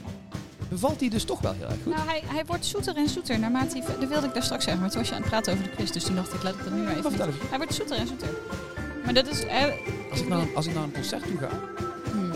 Bevalt 0.68 0.98
die 0.98 1.10
dus 1.10 1.24
toch 1.24 1.40
wel 1.40 1.52
heel 1.52 1.66
erg 1.68 1.76
goed? 1.82 1.94
Nou, 1.94 2.08
hij, 2.08 2.22
hij 2.26 2.44
wordt 2.46 2.66
zoeter 2.66 2.96
en 2.96 3.08
zoeter 3.08 3.38
naarmate 3.38 3.78
hij... 3.78 3.96
Dat 4.00 4.08
wilde 4.08 4.26
ik 4.26 4.34
daar 4.34 4.42
straks 4.42 4.64
zeggen, 4.64 4.82
maar 4.82 4.90
toen 4.90 5.00
was 5.00 5.08
je 5.08 5.14
aan 5.14 5.20
het 5.20 5.30
praten 5.30 5.52
over 5.52 5.64
de 5.64 5.70
quiz. 5.70 5.90
Dus 5.90 6.04
toen 6.04 6.14
dacht 6.14 6.32
ik, 6.34 6.42
laat 6.42 6.54
ik 6.54 6.64
dat 6.64 6.72
nu 6.72 6.82
maar 6.82 6.90
even 6.96 7.02
vertel 7.10 7.26
niet. 7.26 7.34
even. 7.36 7.48
Hij 7.48 7.58
wordt 7.58 7.74
zoeter 7.74 7.96
en 7.96 8.06
zoeter. 8.06 8.28
Maar 9.04 9.14
dat 9.14 9.28
is... 9.28 9.44
eh, 9.44 9.64
Als 10.10 10.20
ik, 10.20 10.28
naar, 10.28 10.38
een- 10.40 10.54
als 10.56 10.66
ik 10.66 10.74
naar 10.74 10.82
een 10.82 10.92
concert 10.92 11.22
toe 11.26 11.36
ga, 11.38 11.48
hmm. 12.12 12.32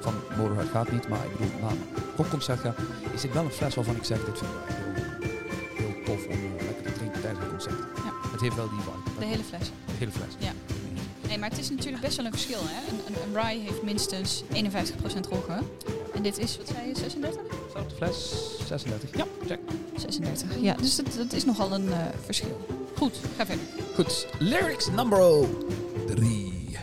van 0.00 0.14
Motorhead 0.36 0.68
gaat 0.68 0.92
niet, 0.92 1.08
maar 1.08 1.24
ik 1.24 1.32
bedoel, 1.32 1.60
naar 1.60 1.70
een 1.70 1.82
rockconcert 2.16 2.60
ga, 2.60 2.74
is 3.14 3.20
dit 3.20 3.32
wel 3.32 3.44
een 3.44 3.50
fles 3.50 3.74
waarvan 3.74 3.96
ik 3.96 4.04
zeg, 4.04 4.24
dit 4.24 4.38
vind 4.38 4.50
ik 4.50 4.74
heel, 4.74 5.86
heel 5.86 6.04
tof 6.04 6.26
om 6.26 6.32
eh, 6.58 6.64
lekker 6.66 6.84
te 6.84 6.92
drinken 6.98 7.20
tijdens 7.20 7.44
een 7.44 7.50
concert. 7.50 7.78
Ja. 7.96 8.12
Het 8.32 8.40
heeft 8.40 8.56
wel 8.56 8.68
die 8.68 8.78
vibe. 8.80 9.18
De 9.20 9.24
hele 9.24 9.42
fles. 9.44 9.70
De 9.86 9.92
hele 9.98 10.10
fles. 10.10 10.32
Ja. 10.38 10.45
Nee, 11.36 11.44
maar 11.44 11.54
het 11.54 11.64
is 11.64 11.70
natuurlijk 11.70 12.02
best 12.02 12.16
wel 12.16 12.26
een 12.26 12.32
verschil. 12.32 12.58
Hè? 12.62 12.90
Een, 12.90 13.00
een, 13.06 13.22
een 13.22 13.42
rye 13.42 13.60
heeft 13.60 13.82
minstens 13.82 14.42
51% 14.42 14.46
roggen. 15.30 15.58
En 16.14 16.22
dit 16.22 16.38
is, 16.38 16.56
wat 16.56 16.68
zei 16.68 16.88
je, 16.88 16.96
36? 16.96 17.40
Staat 17.70 17.82
op 17.82 17.88
de 17.88 17.94
fles 17.94 18.56
36. 18.66 19.16
Ja, 19.16 19.24
check. 19.46 19.60
36. 19.96 20.60
Ja, 20.60 20.74
dus 20.74 20.96
dat, 20.96 21.14
dat 21.16 21.32
is 21.32 21.44
nogal 21.44 21.72
een 21.72 21.92
eh, 21.92 21.98
verschil. 22.24 22.66
Goed, 22.96 23.20
ga 23.36 23.46
verder. 23.46 23.64
Goed, 23.94 24.28
lyrics 24.38 24.90
number 24.90 25.48
3. 26.06 26.76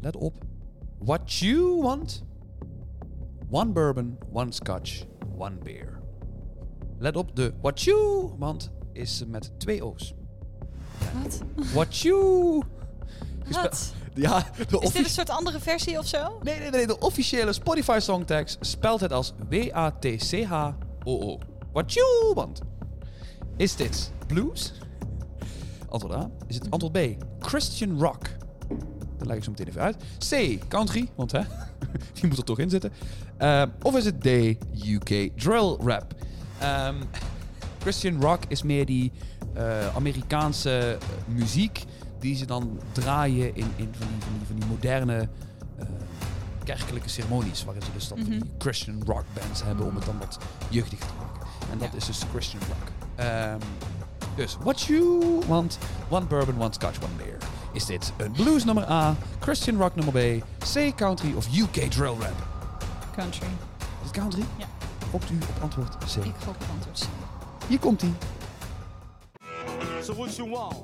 Let 0.00 0.16
op. 0.16 0.34
What 0.98 1.32
you 1.32 1.82
want. 1.82 2.24
One 3.50 3.72
bourbon, 3.72 4.18
one 4.32 4.52
scotch, 4.52 5.04
one 5.38 5.56
beer. 5.62 6.00
Let 6.98 7.16
op, 7.16 7.36
de 7.36 7.52
what 7.60 7.82
you 7.82 8.30
want 8.38 8.70
is 8.92 9.24
met 9.26 9.52
twee 9.58 9.84
O's. 9.84 10.14
Wat? 11.22 11.42
What 11.72 11.98
you... 11.98 12.62
Wat? 13.50 13.92
Ja, 14.14 14.44
de 14.68 14.78
Is 14.80 14.92
dit 14.92 15.04
een 15.04 15.10
soort 15.10 15.30
andere 15.30 15.60
versie 15.60 15.98
of 15.98 16.06
zo? 16.06 16.38
Nee, 16.42 16.58
nee, 16.58 16.70
nee, 16.70 16.86
de 16.86 16.98
officiële 16.98 17.52
Spotify 17.52 17.98
songtekst 18.00 18.58
spelt 18.60 19.00
het 19.00 19.12
als 19.12 19.32
W-A-T-C-H-O-O. 19.48 21.38
What 21.72 21.92
you 21.92 22.34
want. 22.34 22.60
Is 23.56 23.76
dit 23.76 24.12
blues? 24.26 24.72
Antwoord 25.88 26.14
A. 26.14 26.30
Is 26.46 26.54
het 26.54 26.70
antwoord 26.70 26.92
B? 26.92 27.24
Christian 27.38 28.00
rock. 28.00 28.22
Dat 29.18 29.26
leg 29.26 29.36
ik 29.36 29.44
zo 29.44 29.50
meteen 29.50 29.68
even 29.68 29.80
uit. 29.80 29.96
C. 30.28 30.58
Country, 30.68 31.08
want 31.14 31.32
hè, 31.32 31.40
die 32.14 32.26
moet 32.26 32.38
er 32.38 32.44
toch 32.44 32.58
in 32.58 32.70
zitten. 32.70 32.92
Ehm, 33.36 33.68
of 33.82 33.96
is 33.96 34.04
het 34.04 34.20
D. 34.20 34.26
UK 34.86 35.30
drill 35.36 35.76
rap. 35.80 36.14
Ehm, 36.58 36.94
Christian 37.78 38.20
rock 38.20 38.42
is 38.48 38.62
meer 38.62 38.86
die 38.86 39.12
eh, 39.54 39.96
Amerikaanse 39.96 40.98
eh, 41.00 41.34
muziek 41.34 41.84
die 42.20 42.36
ze 42.36 42.44
dan 42.46 42.80
draaien 42.92 43.54
in, 43.56 43.72
in 43.76 43.88
van, 43.98 44.06
die, 44.08 44.16
van, 44.20 44.32
die, 44.38 44.46
van 44.46 44.56
die 44.56 44.66
moderne 44.68 45.28
eh, 45.78 45.86
kerkelijke 46.64 47.08
ceremonies. 47.08 47.64
Waarin 47.64 47.82
ze 47.82 47.88
dus 47.92 48.08
dan 48.08 48.18
van 48.18 48.28
Mhm. 48.28 48.40
die 48.40 48.50
Christian 48.58 49.02
rock 49.06 49.24
bands 49.32 49.62
hebben 49.62 49.86
om 49.86 49.94
het 49.94 50.04
dan 50.04 50.18
wat 50.18 50.38
jeugdiger 50.68 51.06
te 51.06 51.12
maken. 51.18 51.46
En 51.72 51.78
dat 51.78 51.90
Ja. 51.90 51.96
is 51.96 52.06
dus 52.06 52.22
Christian 52.30 52.62
rock. 52.68 52.88
Ehm, 53.14 53.58
dus, 54.36 54.56
what 54.62 54.80
you 54.80 55.20
want, 55.46 55.78
one 56.08 56.26
bourbon, 56.26 56.60
one 56.60 56.72
scotch, 56.72 56.96
one 57.02 57.12
beer. 57.16 57.36
Is 57.72 57.86
dit 57.86 58.12
een 58.16 58.32
blues 58.32 58.64
nummer 58.64 58.90
A, 58.90 59.14
Christian 59.40 59.76
rock 59.76 59.94
nummer 59.94 60.12
B, 60.12 60.42
C 60.74 60.94
country 60.96 61.32
of 61.36 61.46
UK 61.56 61.90
drill 61.90 62.14
rap? 62.20 62.46
Country. 63.16 63.46
Is 63.78 64.06
het 64.06 64.10
country? 64.10 64.44
Ja. 64.58 64.66
Gokt 65.10 65.30
u 65.30 65.34
op 65.56 65.62
antwoord 65.62 65.96
C. 65.96 66.16
Ik 66.24 66.32
gok 66.44 66.54
op 66.54 66.64
antwoord 66.74 66.98
C. 67.00 67.04
Hier 67.68 67.78
komt 67.78 68.02
ie. 68.02 68.14
So 70.02 70.14
what 70.14 70.36
you 70.36 70.50
want? 70.50 70.74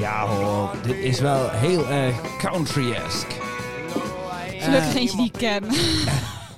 Ja 0.00 0.26
hoor, 0.26 0.70
dit 0.82 0.96
is 0.96 1.20
wel 1.20 1.50
heel 1.50 1.86
erg 1.86 2.36
country-esque. 2.38 3.34
Gelukkig 4.58 4.94
eentje 4.94 5.16
die 5.16 5.26
ik 5.26 5.32
ken. 5.32 5.64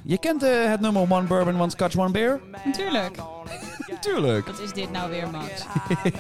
Je 0.03 0.19
kent 0.19 0.43
eh, 0.43 0.64
het 0.64 0.81
nummer 0.81 1.03
One 1.03 1.27
Bourbon, 1.27 1.61
One 1.61 1.71
Scotch, 1.71 1.97
One 1.97 2.11
Beer? 2.11 2.41
Natuurlijk. 2.64 3.17
Natuurlijk. 3.91 4.47
Wat 4.47 4.61
is 4.61 4.73
dit 4.73 4.93
nou 4.93 5.11
weer, 5.11 5.31
Max? 5.31 5.64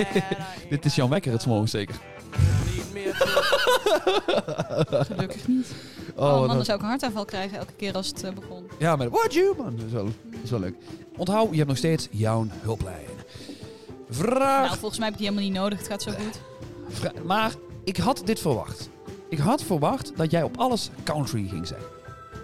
Dit 0.70 0.84
is 0.84 0.94
Jan 0.94 1.08
Wekker 1.10 1.32
het 1.32 1.46
morgens 1.46 1.70
zeker. 1.70 1.94
Gelukkig 4.90 5.48
niet. 5.48 5.72
Oh, 6.14 6.32
Oh, 6.32 6.38
man, 6.46 6.56
dan 6.56 6.64
zou 6.64 6.78
ik 6.78 6.84
een 6.84 6.90
hartaanval 6.90 7.24
krijgen 7.24 7.58
elke 7.58 7.72
keer 7.76 7.94
als 7.94 8.06
het 8.06 8.22
eh, 8.22 8.32
begon. 8.32 8.64
Ja, 8.78 8.96
met 8.96 9.10
What 9.10 9.34
You 9.34 9.54
Man. 9.56 9.76
Dat 9.76 9.86
is, 9.86 9.92
wel, 9.92 10.04
dat 10.04 10.40
is 10.42 10.50
wel 10.50 10.60
leuk. 10.60 10.74
Onthoud, 11.16 11.50
je 11.50 11.56
hebt 11.56 11.68
nog 11.68 11.76
steeds 11.76 12.08
jouw 12.10 12.46
hulplijn. 12.62 13.06
Vraag... 14.10 14.66
Nou, 14.66 14.78
volgens 14.78 14.98
mij 15.00 15.08
heb 15.08 15.18
ik 15.18 15.22
die 15.24 15.28
helemaal 15.30 15.50
niet 15.50 15.60
nodig. 15.60 15.78
Het 15.78 15.88
gaat 15.88 16.02
zo 16.02 16.10
goed. 16.10 16.40
vra- 16.88 17.12
maar 17.24 17.52
ik 17.84 17.96
had 17.96 18.22
dit 18.24 18.40
verwacht. 18.40 18.88
Ik 19.28 19.38
had 19.38 19.62
verwacht 19.62 20.12
dat 20.16 20.30
jij 20.30 20.42
op 20.42 20.56
alles 20.58 20.90
country 21.04 21.48
ging 21.48 21.66
zeggen. 21.66 21.86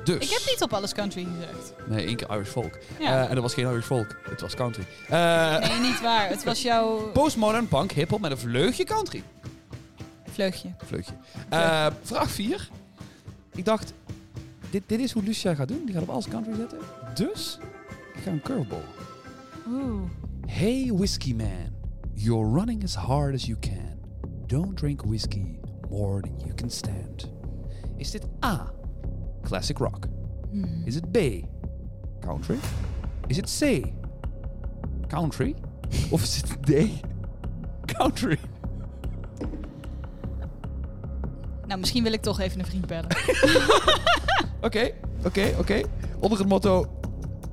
Dus... 0.05 0.24
Ik 0.24 0.31
heb 0.31 0.42
niet 0.50 0.62
op 0.62 0.72
alles 0.72 0.92
country 0.94 1.27
gezegd. 1.35 1.72
Nee, 1.87 2.07
één 2.07 2.16
keer 2.16 2.31
Irish 2.31 2.48
folk. 2.48 2.79
Ja. 2.98 3.22
Eh, 3.22 3.29
en 3.29 3.35
dat 3.35 3.42
was 3.42 3.55
geen 3.55 3.64
Irish 3.70 3.85
folk. 3.85 4.16
Het 4.31 4.40
was 4.40 4.55
country. 4.55 4.85
Eh, 5.09 5.59
Nee, 5.59 5.79
niet 5.81 6.00
waar. 6.00 6.29
Het 6.29 6.44
was 6.44 6.62
jouw 6.62 7.11
Postmodern 7.12 7.68
punk 7.68 7.92
hiphop 7.92 8.20
met 8.20 8.31
een 8.31 8.38
vleugje 8.38 8.85
country. 8.85 9.22
vleugje. 10.31 10.68
Vleugje. 10.87 11.12
Eh, 11.48 11.87
vraag 12.03 12.31
4. 12.31 12.68
Ik 13.55 13.64
dacht, 13.64 13.92
dit, 14.70 14.83
dit 14.87 15.00
is 15.00 15.12
hoe 15.12 15.22
Lucia 15.22 15.55
gaat 15.55 15.68
doen. 15.68 15.83
Die 15.85 15.94
gaat 15.94 16.03
op 16.03 16.09
alles 16.11 16.29
country 16.29 16.55
zetten. 16.57 16.79
Dus, 17.14 17.59
ik 18.14 18.22
ga 18.22 18.31
een 18.31 18.42
curveball. 18.42 18.83
Oeh. 19.68 20.00
Hey 20.46 20.90
whiskey 20.90 21.33
man, 21.33 21.74
you're 22.14 22.46
running 22.46 22.83
as 22.85 22.94
hard 22.94 23.35
as 23.35 23.48
you 23.48 23.57
can. 23.57 23.98
Don't 24.46 24.74
drink 24.74 25.04
whiskey 25.04 25.59
more 25.90 26.20
than 26.22 26.38
you 26.40 26.54
can 26.54 26.70
stand. 26.70 27.30
Is 27.98 28.11
dit 28.11 28.24
A, 28.42 28.70
classic 29.42 29.80
rock? 29.80 30.09
Hmm. 30.50 30.87
Is 30.87 30.96
it 30.96 31.12
B, 31.12 31.46
country? 32.20 32.59
Is 33.28 33.38
it 33.38 33.48
C, 33.48 33.92
country? 35.09 35.57
Of 36.11 36.22
is 36.22 36.37
het 36.37 36.66
D, 36.66 37.00
country? 37.96 38.38
Nou, 41.66 41.80
misschien 41.80 42.02
wil 42.02 42.12
ik 42.12 42.22
toch 42.22 42.40
even 42.40 42.59
een 42.59 42.66
vriend 42.66 42.87
bellen. 42.87 43.11
Oké, 44.61 44.90
oké, 45.24 45.54
oké. 45.59 45.80
Onder 46.18 46.38
het 46.38 46.48
motto... 46.48 46.87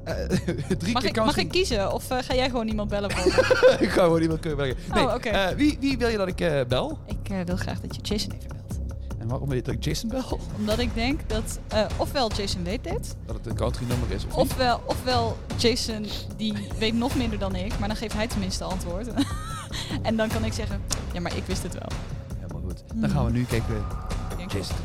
eh, 0.04 0.14
drie 0.82 0.94
Mag 0.94 1.02
keer 1.02 1.10
ik, 1.12 1.16
mag 1.26 1.38
ik 1.38 1.50
kiezen? 1.50 1.94
Of 1.94 2.10
eh, 2.10 2.18
ga 2.22 2.34
jij 2.36 2.50
gewoon 2.50 2.68
iemand 2.68 2.90
bellen 2.90 3.10
ik 3.80 3.90
ga 3.90 4.04
gewoon 4.04 4.22
iemand 4.22 4.40
kunnen 4.40 4.58
bellen. 4.60 4.76
Nee, 4.94 5.04
Oh, 5.06 5.16
eh, 5.26 5.56
wie, 5.56 5.78
wie 5.80 5.98
wil 5.98 6.08
je 6.10 6.18
dat 6.18 6.28
ik 6.28 6.42
eh, 6.42 6.62
bel? 6.68 6.98
ik 7.06 7.30
eh, 7.30 7.38
wil 7.46 7.56
graag 7.58 7.80
dat 7.80 7.96
je 7.96 8.02
Jason 8.02 8.32
even 8.32 8.48
belt. 8.48 8.80
En 9.20 9.28
waarom 9.28 9.48
wil 9.48 9.58
je 9.58 9.64
dat 9.64 9.74
ik 9.74 9.84
Jason 9.84 10.10
bel? 10.10 10.40
Omdat 10.60 10.80
ik 10.80 10.94
denk 10.94 11.20
dat 11.30 11.60
eh, 11.68 11.86
ofwel 11.98 12.32
Jason 12.32 12.64
weet 12.64 12.84
dit, 12.84 13.16
Dat 13.26 13.36
het 13.36 13.46
een 13.46 13.56
country 13.56 13.86
nummer 13.88 14.12
is 14.12 14.24
of 14.26 14.30
niet? 14.30 14.38
ofwel, 14.52 14.82
ofwel 14.86 15.38
Jason 15.58 16.06
die 16.38 16.54
weet 16.80 16.94
nog 16.94 17.16
minder 17.16 17.40
dan 17.40 17.56
ik, 17.56 17.80
maar 17.80 17.88
dan 17.88 17.98
geeft 17.98 18.14
hij 18.14 18.28
tenminste 18.28 18.64
antwoord. 18.64 19.08
en 20.02 20.16
dan 20.16 20.28
kan 20.30 20.46
ik 20.46 20.54
zeggen, 20.54 20.82
ja, 21.14 21.22
maar 21.22 21.36
ik 21.38 21.44
wist 21.46 21.64
het 21.64 21.74
wel. 21.74 21.88
Helemaal 22.40 22.62
goed. 22.62 22.84
Dan 22.96 23.10
gaan 23.10 23.26
we 23.26 23.32
nu 23.32 23.44
kijken. 23.46 23.76
Jason. 24.48 24.76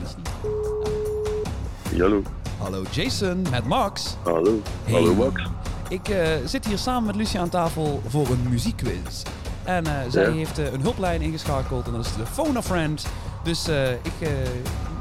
Hallo. 1.99 2.23
Hallo 2.59 2.83
Jason, 2.91 3.43
met 3.51 3.65
Max. 3.65 4.17
Hallo. 4.25 4.61
Hey. 4.85 4.93
Hallo 4.95 5.15
Max. 5.15 5.43
Ik 5.89 6.09
eh, 6.09 6.29
zit 6.45 6.67
hier 6.67 6.79
samen 6.79 7.07
met 7.07 7.17
Lucia 7.17 7.41
aan 7.41 7.49
tafel 7.49 8.03
voor 8.07 8.27
een 8.31 8.47
muziekquiz. 8.49 9.23
En 9.65 9.87
eh, 9.87 9.93
zij 10.09 10.25
Ja. 10.29 10.31
heeft 10.33 10.59
eh, 10.59 10.73
een 10.73 10.81
hulplijn 10.81 11.23
ingeschakeld 11.23 11.87
en 11.87 11.93
dat 11.93 12.05
is 12.07 12.15
de 12.17 12.27
Phone 12.27 12.59
a 12.59 12.63
Friend. 12.63 13.07
Dus 13.45 13.69
eh, 13.69 13.91
ik 13.93 14.13
eh, 14.21 14.29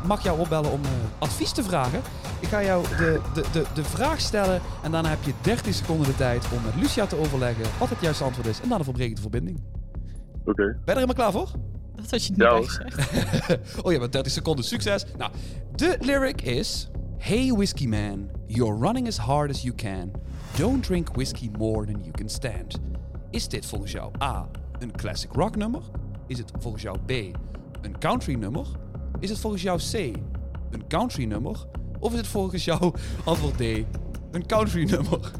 mag 0.05 0.23
jou 0.23 0.39
opbellen 0.39 0.71
om 0.71 0.81
eh, 0.83 0.89
advies 1.19 1.51
te 1.51 1.63
vragen. 1.63 2.01
Ik 2.39 2.47
ga 2.47 2.63
jou 2.63 2.83
de, 2.97 3.19
de, 3.33 3.43
de, 3.51 3.65
de 3.73 3.83
vraag 3.83 4.19
stellen 4.19 4.61
en 4.83 4.91
daarna 4.91 5.09
heb 5.09 5.23
je 5.23 5.33
30 5.41 5.73
seconden 5.73 6.05
de 6.07 6.15
tijd 6.15 6.45
om 6.53 6.61
met 6.65 6.75
Lucia 6.75 7.05
te 7.05 7.17
overleggen 7.19 7.65
wat 7.79 7.89
het 7.89 8.01
juiste 8.01 8.23
antwoord 8.23 8.47
is. 8.47 8.61
En 8.61 8.69
daarna 8.69 8.83
verbreek 8.83 9.09
ik 9.09 9.15
de 9.15 9.21
verbinding. 9.21 9.63
Oké. 10.45 10.53
Ben 10.63 10.65
je 10.85 10.91
er 10.91 10.93
helemaal 10.93 11.15
klaar 11.15 11.31
voor? 11.31 11.49
Dat 11.95 12.11
had 12.11 12.25
je 12.25 12.31
niet 12.31 12.41
Ja, 12.41 12.53
oh 13.83 13.91
ja, 13.91 13.99
maar 13.99 14.11
30 14.11 14.31
seconden. 14.31 14.65
Succes. 14.65 15.05
Nou, 15.17 15.31
de 15.75 15.97
lyric 16.01 16.41
is... 16.41 16.89
Hey 17.17 17.51
whiskey 17.51 17.87
man, 17.87 18.29
you're 18.47 18.75
running 18.75 19.07
as 19.07 19.17
hard 19.17 19.49
as 19.49 19.63
you 19.63 19.73
can. 19.73 20.11
Don't 20.57 20.81
drink 20.81 21.15
whiskey 21.15 21.49
more 21.57 21.85
than 21.85 22.03
you 22.03 22.11
can 22.11 22.29
stand. 22.29 22.79
Is 23.31 23.47
dit 23.47 23.65
volgens 23.65 23.91
jou 23.91 24.11
A, 24.21 24.47
een 24.79 24.91
classic 24.95 25.33
rock 25.33 25.55
nummer? 25.55 25.81
Is 26.27 26.37
het 26.37 26.51
volgens 26.59 26.83
jou 26.83 26.97
B, 27.05 27.11
een 27.81 27.97
country 27.99 28.33
nummer? 28.35 28.65
Is 29.19 29.29
het 29.29 29.39
volgens 29.39 29.61
jou 29.61 29.79
C, 29.79 29.93
een 30.71 30.87
country 30.87 31.25
nummer? 31.25 31.65
Of 31.99 32.11
is 32.11 32.17
het 32.17 32.27
volgens 32.27 32.65
jou 32.65 32.93
antwoord 33.25 33.57
D, 33.57 33.61
een 34.31 34.45
country 34.45 34.83
nummer? 34.89 35.31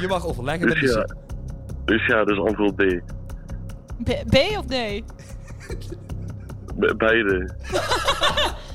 Je 0.00 0.06
mag 0.08 0.26
overleggen 0.26 0.68
met 0.68 0.80
Dus 0.80 0.92
ja. 0.94 1.06
Dus 1.84 2.06
ja, 2.06 2.24
dus 2.24 2.38
antwoord 2.38 2.76
D. 2.76 3.00
B, 4.04 4.10
B 4.28 4.36
of 4.58 4.64
D? 4.64 5.02
Be- 6.76 6.94
beide. 6.96 7.48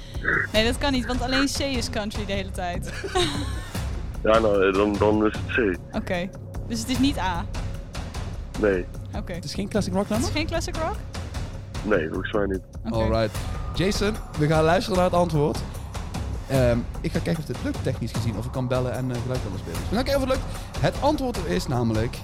Nee, 0.54 0.66
dat 0.66 0.78
kan 0.78 0.92
niet, 0.92 1.06
want 1.06 1.22
alleen 1.22 1.46
C 1.58 1.60
is 1.60 1.90
country 1.90 2.26
de 2.26 2.34
hele 2.34 2.52
tijd. 2.52 2.90
Ja, 4.24 4.40
nou, 4.40 4.72
dan, 4.72 4.94
dan 4.94 5.26
is 5.26 5.34
het 5.46 5.76
C. 5.78 5.96
Oké, 5.96 6.30
dus 6.68 6.80
het 6.80 6.90
is 6.90 7.00
niet 7.00 7.18
A. 7.18 7.46
Nee, 8.60 8.86
Oké. 9.18 9.34
Het 9.34 9.44
is 9.44 9.54
geen 9.54 9.70
classic 9.70 9.94
rock 9.94 10.02
Het 10.02 10.10
nummer? 10.12 10.30
is 10.30 10.36
geen 10.36 10.46
classic 10.48 10.76
rock? 10.76 10.96
nee, 11.84 12.08
volgens 12.10 12.32
mij 12.32 12.46
niet. 12.46 12.62
Alright. 12.94 13.38
Jason, 13.74 14.16
we 14.38 14.48
gaan 14.48 14.64
luisteren 14.64 14.98
naar 14.98 15.06
het 15.10 15.20
antwoord. 15.20 15.58
Ehm, 16.48 16.78
ik 17.02 17.12
ga 17.12 17.20
kijken 17.20 17.42
of 17.44 17.46
dit 17.50 17.58
lukt 17.64 17.84
technisch 17.84 18.12
gezien. 18.12 18.38
Of 18.38 18.46
ik 18.46 18.52
kan 18.52 18.68
bellen 18.68 18.92
en 18.94 19.12
eh, 19.12 19.22
geluid 19.22 19.42
kunnen 19.42 19.60
spelen. 19.60 19.80
Dus 19.80 19.90
we 19.90 19.96
gaan 19.96 20.04
kijken 20.04 20.24
of 20.24 20.30
het 20.30 20.38
lukt. 20.38 20.46
Het 20.80 20.96
antwoord 21.02 21.38
is 21.48 21.68
namelijk... 21.68 22.18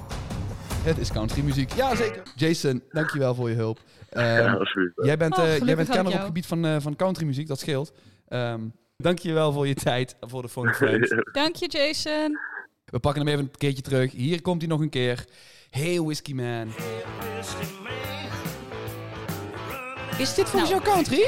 Het 0.84 0.98
is 0.98 1.12
country 1.12 1.42
muziek. 1.44 1.72
Jazeker. 1.74 2.22
Jason, 2.36 2.84
dankjewel 2.90 3.36
voor 3.36 3.50
je 3.50 3.56
hulp. 3.56 3.80
Ehm, 4.10 4.26
ja, 4.26 4.54
alsjeblieft. 4.54 4.94
jij 4.96 5.18
bent, 5.18 5.38
Oh, 5.38 5.44
eh, 5.44 5.58
jij 5.60 5.76
bent 5.76 5.90
kenner 5.90 6.08
op 6.12 6.18
het 6.18 6.26
gebied 6.26 6.46
van, 6.46 6.66
eh, 6.66 6.76
van 6.80 6.96
country 6.96 7.26
muziek. 7.26 7.48
Dat 7.48 7.60
scheelt. 7.60 7.92
Ehm 8.28 8.60
dankjewel 8.98 9.52
voor 9.54 9.68
je 9.68 9.74
tijd. 9.74 10.16
Voor 10.22 10.42
de 10.42 10.50
phone 10.50 10.74
frames. 10.80 11.10
Dank 11.32 11.56
je, 11.56 11.68
Jason. 11.68 12.38
We 12.86 13.00
pakken 13.00 13.22
hem 13.26 13.32
even 13.34 13.44
een 13.46 13.58
keertje 13.58 13.82
terug. 13.82 14.12
Hier 14.12 14.42
komt 14.42 14.62
hij 14.62 14.70
nog 14.70 14.80
een 14.80 14.90
keer. 14.90 15.26
Hey 15.70 16.02
Whiskey 16.02 16.34
Man. 16.34 16.68
Is 20.18 20.34
dit 20.34 20.50
volgens 20.50 20.72
Nou. 20.72 20.84
jou 20.84 20.94
country? 20.96 21.28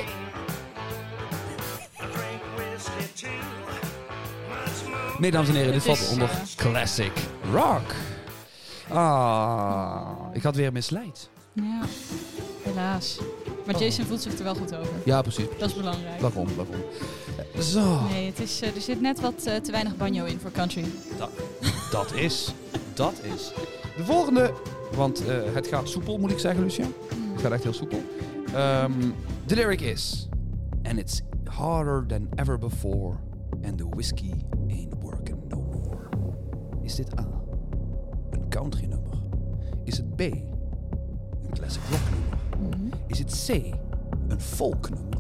Nee, 5.20 5.32
dames 5.32 5.50
en 5.50 5.56
heren, 5.56 5.72
dit 5.74 5.84
valt 5.84 6.10
onder 6.12 6.30
classic 6.56 7.12
rock. 7.52 7.82
Ah, 8.90 10.10
ik 10.34 10.44
had 10.44 10.56
weer 10.56 10.72
misleid. 10.72 11.30
Ja, 11.54 11.82
helaas. 12.64 13.20
Maar 13.66 13.76
Oh. 13.76 13.82
Jason 13.82 14.06
voelt 14.06 14.22
zich 14.22 14.38
er 14.38 14.44
wel 14.44 14.56
goed 14.56 14.76
over. 14.76 14.94
Ja, 15.06 15.22
precies. 15.22 15.46
Dat 15.60 15.70
is 15.70 15.76
belangrijk. 15.76 16.22
Waarom, 16.22 16.48
waarom? 16.56 16.76
Zo, 17.60 18.02
Nee, 18.10 18.26
het 18.26 18.40
is, 18.40 18.62
eh, 18.62 18.76
er 18.76 18.82
zit 18.82 19.02
net 19.02 19.20
wat 19.22 19.44
eh, 19.46 19.56
te 19.56 19.72
weinig 19.72 19.98
banjo 19.98 20.26
in 20.26 20.40
voor 20.40 20.52
country. 20.52 20.86
dat 21.92 22.14
is, 22.14 22.54
dat 22.94 23.14
is. 23.36 23.52
De 23.98 24.04
volgende, 24.06 24.54
want 24.96 25.26
eh, 25.26 25.36
het 25.54 25.68
gaat 25.68 25.90
soepel, 25.90 26.18
moet 26.18 26.32
ik 26.32 26.40
zeggen, 26.40 26.64
Lucia. 26.64 26.86
Het 27.32 27.42
gaat 27.42 27.52
echt 27.52 27.64
heel 27.64 27.74
soepel. 27.74 28.02
Ehm, 28.54 28.92
de 29.46 29.56
lyric 29.56 29.82
is... 29.82 30.28
And 30.84 30.98
it's 30.98 31.22
harder 31.46 32.06
than 32.08 32.28
ever 32.36 32.58
before. 32.58 33.16
And 33.66 33.78
the 33.78 33.86
whiskey 33.90 34.34
ain't 34.70 34.94
working 35.02 35.38
no 35.50 35.58
more. 35.72 36.10
Is 36.84 36.96
dit 36.96 37.20
A? 37.20 37.28
Country 38.54 38.86
nummer? 38.86 39.14
Is 39.84 39.98
het 39.98 40.16
B? 40.16 40.20
Een 40.22 41.54
classic 41.54 41.82
rock 41.90 42.02
nummer? 42.10 42.78
Mhm. 42.78 42.96
Is 43.08 43.20
het 43.20 43.46
C? 43.48 43.76
Een 44.28 44.42
folk 44.42 44.90
nummer? 44.90 45.20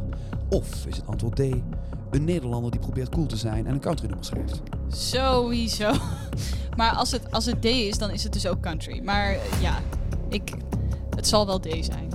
Of 0.49 0.85
is 0.85 0.95
het 0.95 1.07
antwoord 1.07 1.35
D? 1.35 1.39
Een 1.39 2.23
Nederlander 2.23 2.71
die 2.71 2.79
probeert 2.79 3.09
cool 3.09 3.25
te 3.25 3.35
zijn 3.37 3.67
en 3.67 3.73
een 3.73 3.79
country 3.79 4.05
nummer 4.07 4.25
schrijft? 4.25 4.61
Sowieso. 4.87 5.91
Maar 6.77 6.91
als 6.91 7.11
het, 7.11 7.31
als 7.31 7.45
het 7.45 7.61
D 7.61 7.65
is, 7.65 7.97
dan 7.97 8.09
is 8.11 8.23
het 8.23 8.33
dus 8.33 8.47
ook 8.47 8.61
country. 8.61 9.01
Maar 9.03 9.29
eh, 9.29 9.61
ja, 9.61 9.77
ik, 10.29 10.53
het 11.15 11.27
zal 11.27 11.45
wel 11.45 11.59
D 11.59 11.67
zijn. 11.79 12.09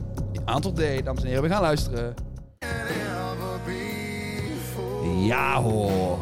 Antwoord 0.44 0.76
D, 0.76 1.04
dames 1.04 1.22
en 1.22 1.26
heren, 1.26 1.42
we 1.42 1.48
gaan 1.48 1.62
luisteren. 1.62 2.14
Ja 5.26 5.62
hoor. 5.62 6.18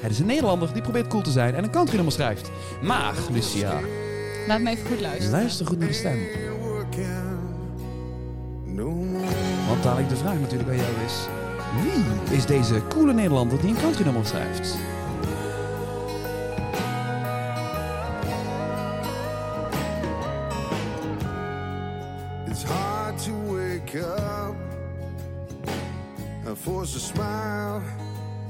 Het 0.00 0.10
is 0.10 0.18
een 0.18 0.26
Nederlander 0.26 0.72
die 0.72 0.82
probeert 0.82 1.06
cool 1.06 1.22
te 1.22 1.30
zijn 1.30 1.54
en 1.54 1.64
een 1.64 1.70
country 1.70 1.94
nummer 1.94 2.12
schrijft. 2.12 2.50
Maar, 2.82 3.14
Lucia, 3.30 3.80
Laat 4.46 4.60
me 4.60 4.70
even 4.70 4.86
goed 4.86 5.00
luisteren. 5.00 5.30
luister 5.30 5.66
goed 5.66 5.78
naar 5.78 5.88
de 5.88 5.94
stem. 5.94 6.18
Want 9.68 9.82
dadelijk 9.82 10.08
de 10.08 10.16
vraag 10.16 10.38
natuurlijk 10.38 10.68
bij 10.68 10.76
jou 10.76 10.90
is... 11.06 11.26
Wie 11.82 12.36
is 12.36 12.46
deze 12.46 12.82
coole 12.88 13.12
Nederlander 13.12 13.60
die 13.60 13.68
een 13.68 13.80
country 13.80 14.04
nummer 14.04 14.26
schrijft? 14.26 14.78
It's 22.48 22.62
hard 22.62 23.24
to 23.24 23.32
wake 23.46 23.98
up 23.98 24.54
and 26.46 26.58
force 26.58 26.96
a 26.96 27.00
smile. 27.00 27.80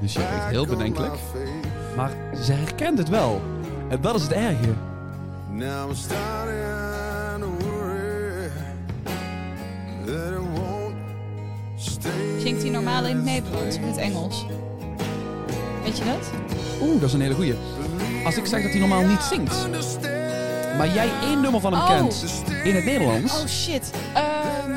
Lucia 0.01 0.21
kijkt 0.21 0.41
back 0.41 0.51
heel 0.51 0.67
bedenkelijk. 0.67 1.15
Maar 1.97 2.11
ze 2.43 2.53
herkent 2.53 2.99
het 2.99 3.09
wel. 3.09 3.41
En 3.89 4.01
dat 4.01 4.15
is 4.15 4.23
het 4.23 4.33
erge. 4.33 4.92
Now 5.53 5.89
I'm 5.89 5.95
starting 5.95 7.41
to 7.41 7.65
worry 7.67 8.51
that 10.07 10.33
it 10.33 10.41
won't 10.41 10.95
stay. 11.77 12.41
Zingt 12.41 12.63
hij 12.63 12.71
normaal 12.71 13.05
in 13.07 13.17
het 13.17 13.25
Nederlands 13.25 13.77
of 13.77 13.83
in 13.83 13.89
het 13.89 13.97
Engels? 13.97 14.47
Weet 15.85 15.99
je 15.99 16.05
dat? 16.05 16.31
Oeh, 16.83 17.01
dat 17.01 17.09
is 17.09 17.13
een 17.15 17.21
hele 17.21 17.35
goeie. 17.35 17.55
Als 18.25 18.37
ik 18.37 18.47
zeg 18.47 18.63
dat 18.63 18.71
hij 18.71 18.81
normaal 18.81 19.03
niet 19.03 19.21
zingt, 19.23 19.69
maar 20.77 20.89
jij 20.95 21.11
één 21.23 21.41
nummer 21.41 21.61
van 21.61 21.73
hem 21.73 21.83
Oh. 21.83 21.89
kent 21.89 22.25
in 22.65 22.75
het 22.75 22.85
Nederlands... 22.85 23.41
Oh 23.41 23.47
shit. 23.47 23.91
Ehm 24.15 24.73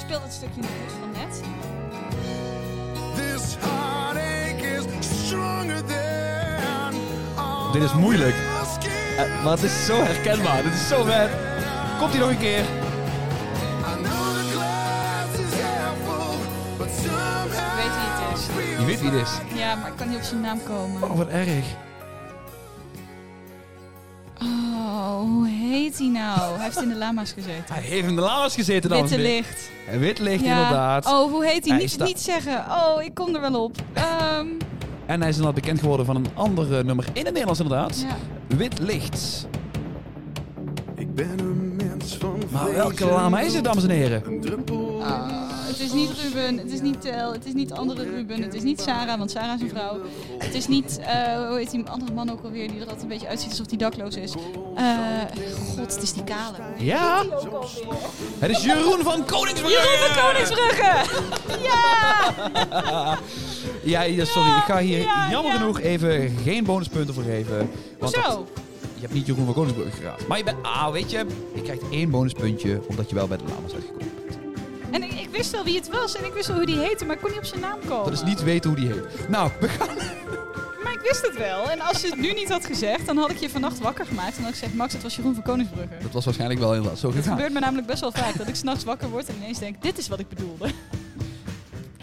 speel 0.00 0.20
dat 0.20 0.32
stukje 0.32 0.60
nog 0.60 0.70
eens 0.84 0.92
van 1.00 1.10
net. 1.12 1.42
This 3.16 3.56
heartache 3.60 4.66
is 4.98 5.26
stronger 5.26 5.82
than 5.84 6.94
all 7.36 7.72
Dit 7.72 7.82
is 7.82 7.94
moeilijk. 7.94 8.34
Eh, 9.18 9.42
maar 9.44 9.52
het 9.52 9.62
is 9.62 9.86
zo 9.86 10.02
herkenbaar. 10.02 10.62
Dit 10.62 10.72
is 10.72 10.88
zo 10.88 11.04
vet. 11.04 11.30
Komt 11.98 12.10
hij 12.10 12.20
nog 12.20 12.30
een 12.30 12.38
keer? 12.38 12.60
Ik 12.60 12.66
weet 17.76 17.94
wie 17.94 18.08
het 18.10 18.38
is. 18.38 18.46
Je 18.78 18.84
weet 18.84 19.00
wie 19.00 19.10
het 19.10 19.20
is. 19.28 19.58
Ja, 19.58 19.74
maar 19.74 19.88
ik 19.88 19.96
kan 19.96 20.08
niet 20.08 20.16
op 20.18 20.22
zijn 20.24 20.40
naam 20.40 20.58
komen. 20.62 21.02
Oh, 21.10 21.16
wat 21.16 21.28
erg. 21.28 21.64
Oh, 24.42 25.18
hoe 25.20 25.48
heet 25.48 25.98
hij 25.98 26.06
nou? 26.08 26.54
Hij 26.56 26.64
heeft 26.64 26.82
in 26.82 26.88
de 26.88 26.94
lama's 26.94 27.32
gezeten. 27.32 27.74
Hij 27.74 27.82
heeft 27.82 28.08
in 28.08 28.14
de 28.14 28.20
lama's 28.20 28.54
gezeten 28.54 28.90
dan. 28.90 29.00
Witte 29.00 29.18
licht. 29.18 29.70
Wit 29.98 30.18
licht, 30.18 30.44
Ja. 30.44 30.52
inderdaad. 30.52 31.06
Oh, 31.06 31.30
hoe 31.32 31.44
heet 31.46 31.64
hij? 31.64 31.72
Hij 31.72 31.82
Niet, 31.82 31.90
sta- 31.90 32.04
niet 32.04 32.20
zeggen. 32.20 32.64
Oh, 32.70 33.02
ik 33.02 33.14
kom 33.14 33.34
er 33.34 33.40
wel 33.40 33.64
op. 33.64 33.76
Ehm, 33.92 34.46
En 35.06 35.20
hij 35.20 35.28
is 35.28 35.36
inderdaad 35.36 35.60
bekend 35.62 35.80
geworden 35.80 36.06
van 36.06 36.16
een 36.16 36.26
ander 36.34 36.78
eh, 36.78 36.84
nummer 36.84 37.04
in 37.12 37.24
het 37.24 37.32
Nederlands, 37.32 37.60
inderdaad. 37.60 38.00
ja. 38.00 38.16
Wit 38.46 38.78
licht. 38.78 39.48
Ik 40.94 41.14
ben 41.14 41.38
van 41.38 41.73
Maar 42.50 42.72
welke 42.72 43.06
lama 43.06 43.40
is 43.40 43.54
het, 43.54 43.64
dames 43.64 43.82
en 43.84 43.90
heren? 43.90 44.22
Een 44.26 44.40
druppel. 44.40 45.02
Ah, 45.04 45.28
het 45.66 45.80
is 45.80 45.92
niet 45.92 46.10
Ruben, 46.22 46.58
het 46.58 46.72
is 46.72 46.80
niet 46.80 47.00
Tel, 47.00 47.32
het 47.32 47.46
is 47.46 47.52
niet 47.52 47.72
andere 47.72 48.02
Ruben, 48.02 48.42
het 48.42 48.54
is 48.54 48.62
niet 48.62 48.80
Sarah, 48.80 49.18
want 49.18 49.30
Sarah 49.30 49.54
is 49.54 49.60
een 49.60 49.68
vrouw. 49.68 49.98
Het 50.38 50.54
is 50.54 50.68
niet, 50.68 50.98
eh, 50.98 51.48
hoe 51.48 51.56
heet 51.58 51.70
die 51.70 51.84
andere 51.88 52.12
man 52.12 52.30
ook 52.30 52.44
alweer, 52.44 52.68
die 52.68 52.76
er 52.76 52.82
altijd 52.84 53.02
een 53.02 53.08
beetje 53.08 53.26
uitziet 53.28 53.50
alsof 53.50 53.66
hij 53.68 53.76
dakloos 53.76 54.16
is. 54.16 54.32
Eh, 54.76 54.84
God, 55.76 55.94
het 55.94 56.02
is 56.02 56.12
die 56.12 56.24
kale. 56.24 56.56
Ja, 56.78 57.24
het 58.38 58.50
is 58.50 58.64
Jeroen 58.64 59.02
van 59.02 59.24
Koningsbrugge. 59.24 59.78
Jeroen 59.80 60.14
van 60.14 60.24
Koningsbrugge! 60.24 60.92
Ja! 61.62 63.18
Ja, 63.84 64.24
sorry. 64.24 64.48
Ik 64.48 64.62
ga 64.66 64.78
hier 64.78 64.98
Ja, 64.98 65.28
jammer 65.30 65.52
ja. 65.52 65.58
genoeg 65.58 65.80
even 65.80 66.36
geen 66.44 66.64
bonuspunten 66.64 67.14
voor 67.14 67.22
geven. 67.22 67.70
Want 67.98 68.12
Zo. 68.12 68.46
Hebt 69.06 69.12
niet 69.14 69.26
Jeroen 69.26 69.44
van 69.44 69.54
Koningsbrugge 69.54 69.96
geraden. 69.96 70.26
Maar 70.28 70.38
je 70.38 70.44
bent, 70.44 70.56
ah, 70.62 70.90
weet 70.90 71.10
je, 71.10 71.26
je 71.54 71.62
krijgt 71.62 71.82
één 71.90 72.10
bonuspuntje 72.10 72.80
omdat 72.88 73.08
je 73.08 73.14
wel 73.14 73.26
bij 73.28 73.36
de 73.36 73.44
lama's 73.44 73.72
uitgekomen 73.74 74.08
bent. 74.26 74.38
En 74.90 75.02
ik, 75.02 75.12
ik 75.12 75.28
wist 75.30 75.50
wel 75.50 75.64
wie 75.64 75.76
het 75.76 75.88
was 75.88 76.16
en 76.16 76.24
ik 76.24 76.32
wist 76.32 76.46
wel 76.46 76.56
hoe 76.56 76.66
die 76.66 76.78
heette, 76.78 77.04
maar 77.04 77.14
ik 77.14 77.20
kon 77.20 77.30
niet 77.30 77.38
op 77.38 77.44
zijn 77.44 77.60
naam 77.60 77.78
komen. 77.88 78.04
Dat 78.04 78.12
is 78.12 78.22
niet 78.22 78.42
weten 78.42 78.70
hoe 78.70 78.80
die 78.80 78.88
heet. 78.92 79.28
Nou, 79.28 79.50
we 79.60 79.68
gaan... 79.68 79.88
Maar 80.82 80.92
ik 80.92 81.00
wist 81.00 81.26
het 81.26 81.36
wel. 81.38 81.70
En 81.70 81.80
als 81.80 82.00
je 82.00 82.06
het 82.08 82.18
nu 82.18 82.32
niet 82.32 82.48
had 82.48 82.66
gezegd, 82.66 83.06
dan 83.06 83.16
had 83.16 83.30
ik 83.30 83.36
je 83.36 83.50
vannacht 83.50 83.78
wakker 83.78 84.06
gemaakt. 84.06 84.28
En 84.28 84.34
dan 84.34 84.44
had 84.44 84.52
ik 84.52 84.58
gezegd, 84.58 84.74
Max, 84.74 84.92
het 84.92 85.02
was 85.02 85.16
Jeroen 85.16 85.34
van 85.34 85.42
Koningsbrugge. 85.42 85.96
Dat 86.02 86.12
was 86.12 86.24
waarschijnlijk 86.24 86.60
wel 86.60 86.74
inderdaad 86.74 86.98
zo 86.98 87.06
Het 87.06 87.16
gegaan. 87.16 87.32
gebeurt 87.32 87.52
me 87.52 87.60
namelijk 87.60 87.86
best 87.86 88.00
wel 88.00 88.12
vaak 88.12 88.36
dat 88.38 88.48
ik 88.48 88.54
s'nachts 88.54 88.84
wakker 88.84 89.08
word 89.10 89.28
en 89.28 89.34
ineens 89.36 89.58
denk, 89.58 89.82
dit 89.82 89.98
is 89.98 90.08
wat 90.08 90.18
ik 90.18 90.28
bedoelde. 90.28 90.68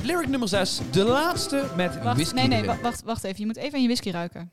Lyric 0.02 0.28
nummer 0.28 0.48
6. 0.48 0.80
De 0.92 1.04
laatste 1.04 1.66
met 1.76 2.04
Wacht, 2.04 2.16
whisky 2.16 2.34
nee, 2.36 2.48
nee, 2.48 2.64
wacht, 2.82 3.04
wacht 3.04 3.24
even. 3.24 3.40
Je 3.40 3.46
moet 3.46 3.58
even 3.58 3.74
aan 3.74 3.82
je 3.82 3.88
whisky 3.88 4.10
ruiken. 4.12 4.52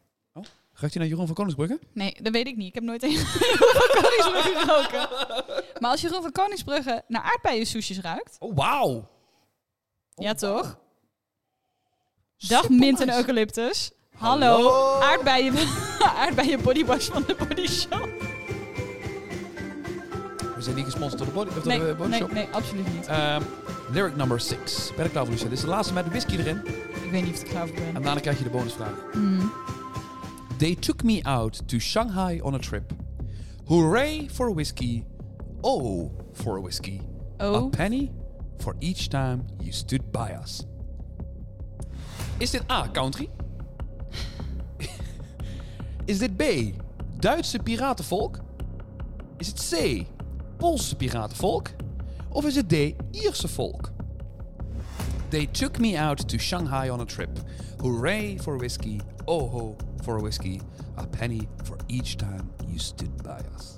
Ruikt 0.80 0.94
hij 0.94 1.02
naar 1.04 1.06
Jeroen 1.12 1.26
van 1.26 1.34
Koningsbrugge? 1.34 1.78
Nee, 1.92 2.16
dat 2.22 2.32
weet 2.32 2.46
ik 2.46 2.56
niet. 2.56 2.68
Ik 2.68 2.74
heb 2.74 2.82
nooit 2.82 3.02
een 3.02 3.10
Jeroen 3.18 3.26
van 3.58 4.02
Koningsbrugge 4.02 4.54
geroken. 4.58 5.08
Maar 5.80 5.90
als 5.90 6.00
Jeroen 6.00 6.22
van 6.22 6.32
Koningsbrugge 6.32 7.02
naar 7.08 7.22
aardbeien 7.22 7.66
soesjes 7.66 8.00
ruikt, 8.00 8.36
Oh, 8.38 8.56
wauw. 8.56 9.08
ja 10.14 10.34
toch? 10.34 10.78
Dag 12.48 12.68
mint 12.68 13.00
en 13.00 13.14
eucalyptus. 13.16 13.90
Hallo, 14.16 14.46
Hallo. 14.46 15.00
aardbeien, 15.00 15.54
aardbeien 16.22 16.62
bodywash 16.62 17.08
van 17.08 17.24
de 17.26 17.34
Body 17.48 17.66
Shop. 17.66 18.08
We 20.56 20.64
zijn 20.64 20.76
niet 20.76 20.84
gesponsord 20.84 21.18
door 21.18 21.26
de 21.26 21.32
body, 21.34 21.54
door 21.54 21.66
Nee, 21.66 21.78
de 21.78 21.94
body 21.94 22.08
nee, 22.10 22.18
shop. 22.20 22.32
nee, 22.32 22.48
absoluut 22.52 22.94
niet. 22.94 23.06
Ehm, 23.06 23.42
lyric 23.92 24.16
number 24.16 24.40
6. 24.40 24.90
Ben 24.96 25.04
ik 25.04 25.10
klaar 25.10 25.22
voor 25.24 25.32
Lucia? 25.32 25.48
Dit 25.48 25.58
is 25.58 25.64
de 25.64 25.70
laatste 25.70 25.94
met 25.94 26.04
de 26.04 26.10
whisky 26.10 26.36
erin. 26.36 26.62
Ik 27.04 27.10
weet 27.10 27.24
niet 27.24 27.34
of 27.34 27.40
ik 27.42 27.48
klaar 27.48 27.66
voor 27.66 27.76
ben. 27.76 27.94
En 27.94 28.02
daarna 28.02 28.20
krijg 28.20 28.38
je 28.38 28.44
de 28.44 28.50
bonusvraag. 28.50 28.94
Hmm. 29.12 29.52
They 30.58 30.74
took 30.74 31.04
me 31.04 31.22
out 31.24 31.54
to 31.68 31.78
Shanghai 31.78 32.40
on 32.42 32.54
a 32.54 32.58
trip. 32.58 32.92
Hooray 33.68 34.28
for 34.28 34.50
whiskey. 34.50 35.04
Oh 35.62 36.10
for 36.34 36.60
whiskey. 36.60 37.00
A 37.40 37.44
Oh. 37.46 37.68
penny 37.70 38.10
for 38.58 38.74
each 38.80 39.08
time 39.08 39.46
you 39.62 39.72
stood 39.72 40.10
by 40.12 40.32
us. 40.32 40.64
Is 42.40 42.50
dit 42.50 42.62
A, 42.68 42.88
country? 42.88 43.28
Is 46.06 46.18
dit 46.18 46.36
B, 46.36 46.42
Duitse 47.20 47.58
piratenvolk? 47.62 48.38
Is 49.38 49.46
het 49.48 49.58
C, 49.60 50.06
Poolse 50.56 50.96
piratenvolk? 50.96 51.70
Of 52.30 52.44
is 52.44 52.56
het 52.56 52.68
D, 52.68 52.94
Ierse 53.12 53.48
volk? 53.48 53.90
They 55.30 55.46
took 55.46 55.78
me 55.78 55.96
out 55.96 56.28
to 56.28 56.38
Shanghai 56.38 56.90
on 56.90 57.00
a 57.00 57.04
trip. 57.04 57.38
Hooray 57.80 58.38
for 58.38 58.56
whiskey, 58.58 59.00
oh 59.26 59.48
ho 59.50 59.76
for 60.02 60.20
whiskey. 60.22 60.60
A 60.98 61.06
penny 61.06 61.48
for 61.64 61.76
each 61.86 62.14
time 62.16 62.50
you 62.66 62.78
stood 62.78 63.16
by 63.22 63.38
us. 63.56 63.74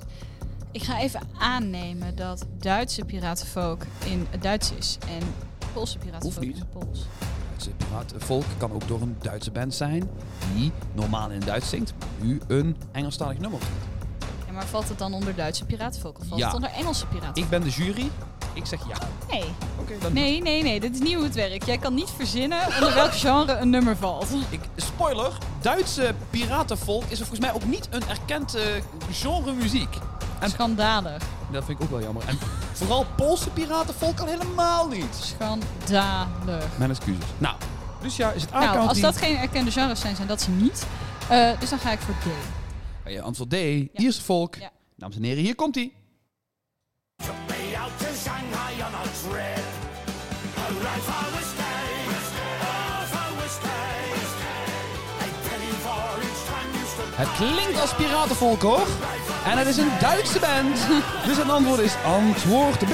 Ik 0.72 0.82
ga 0.82 0.98
even 1.00 1.20
aannemen 1.38 2.16
dat 2.16 2.46
Duitse 2.58 3.04
piratenvolk 3.04 3.82
in 4.04 4.26
het 4.30 4.42
Duits 4.42 4.72
is 4.78 4.98
en 5.08 5.22
Poolse 5.72 5.98
piratenvolk 5.98 6.44
in 6.44 6.54
het 6.58 6.70
Pools. 6.70 7.06
Duitse 7.48 7.70
piratenvolk 7.70 8.44
kan 8.58 8.72
ook 8.72 8.88
door 8.88 9.00
een 9.02 9.16
Duitse 9.20 9.50
band 9.50 9.74
zijn 9.74 10.08
die 10.54 10.72
normaal 10.92 11.28
in 11.30 11.36
het 11.36 11.46
Duits 11.46 11.68
zingt, 11.68 11.94
maar 11.98 12.08
nu 12.26 12.40
een 12.48 12.76
Engelstalig 12.92 13.38
nummer 13.38 13.60
zingt. 13.60 13.84
Ja, 14.46 14.52
maar 14.52 14.66
valt 14.66 14.88
het 14.88 14.98
dan 14.98 15.14
onder 15.14 15.34
Duitse 15.34 15.64
piratenvolk 15.64 16.18
of 16.18 16.26
valt 16.26 16.40
Ja. 16.40 16.46
het 16.46 16.54
onder 16.54 16.70
Engelse 16.70 17.06
piratenvolk? 17.06 17.36
Ik 17.44 17.48
ben 17.48 17.62
de 17.62 17.70
jury. 17.70 18.10
Ik 18.52 18.66
zeg 18.66 18.80
ja. 18.88 18.96
Nee. 19.30 19.44
Oké, 19.80 19.98
dan 20.00 20.12
nee, 20.12 20.42
nee, 20.42 20.62
nee, 20.62 20.80
dit 20.80 20.94
is 20.94 21.00
niet 21.00 21.14
hoe 21.14 21.24
het 21.24 21.34
werkt. 21.34 21.66
Jij 21.66 21.78
kan 21.78 21.94
niet 21.94 22.10
verzinnen 22.16 22.66
onder 22.66 22.94
welk 22.94 23.14
genre 23.24 23.56
een 23.56 23.70
nummer 23.70 23.96
valt. 23.96 24.26
Ik, 24.50 24.60
spoiler, 24.76 25.32
Duitse 25.60 26.14
piratenvolk 26.30 27.02
is 27.04 27.10
er 27.20 27.26
volgens 27.26 27.40
mij 27.40 27.52
ook 27.52 27.64
niet 27.64 27.88
een 27.90 28.02
erkend 28.08 28.54
eh, 28.54 28.62
genre 29.10 29.52
muziek. 29.52 29.96
En 30.40 30.50
Schandalig. 30.50 31.22
dat 31.52 31.64
vind 31.64 31.78
ik 31.78 31.84
ook 31.84 31.90
wel 31.90 32.00
jammer. 32.02 32.22
En 32.28 32.38
vooral 32.72 33.06
Poolse 33.16 33.50
piratenvolk 33.50 34.16
kan 34.16 34.28
helemaal 34.28 34.88
niet. 34.88 35.14
Schandalig. 35.20 36.64
Mijn 36.78 36.90
excuses. 36.90 37.24
Nou, 37.38 37.56
Lucia 38.02 38.30
is 38.30 38.42
het 38.42 38.50
Nou, 38.50 38.62
A-country. 38.64 38.88
als 38.88 39.00
dat 39.00 39.16
geen 39.16 39.36
erkende 39.36 39.70
genres 39.70 40.00
zijn, 40.00 40.16
zijn 40.16 40.28
dat 40.28 40.40
ze 40.42 40.50
niet. 40.50 40.86
Eh, 41.28 41.60
dus 41.60 41.70
dan 41.70 41.78
ga 41.78 41.90
ik 41.92 41.98
voor 42.00 42.14
D. 42.14 42.26
Je 43.10 43.22
antwoord 43.22 43.50
D, 43.50 43.54
Ierse 43.92 44.22
volk. 44.22 44.54
Ja. 44.54 44.70
Dames 44.96 45.16
en 45.16 45.22
heren, 45.22 45.42
hier 45.42 45.54
komt 45.54 45.76
Het 57.20 57.32
klinkt 57.36 57.80
als 57.80 57.94
piratenvolk 57.94 58.62
hoor. 58.62 58.86
En 59.46 59.58
het 59.58 59.66
is 59.66 59.76
een 59.76 59.90
Duitse 60.00 60.38
band. 60.38 60.76
Dus 61.26 61.36
het 61.36 61.50
antwoord 61.50 61.80
is 61.80 61.94
antwoord 62.04 62.78
B. 62.78 62.92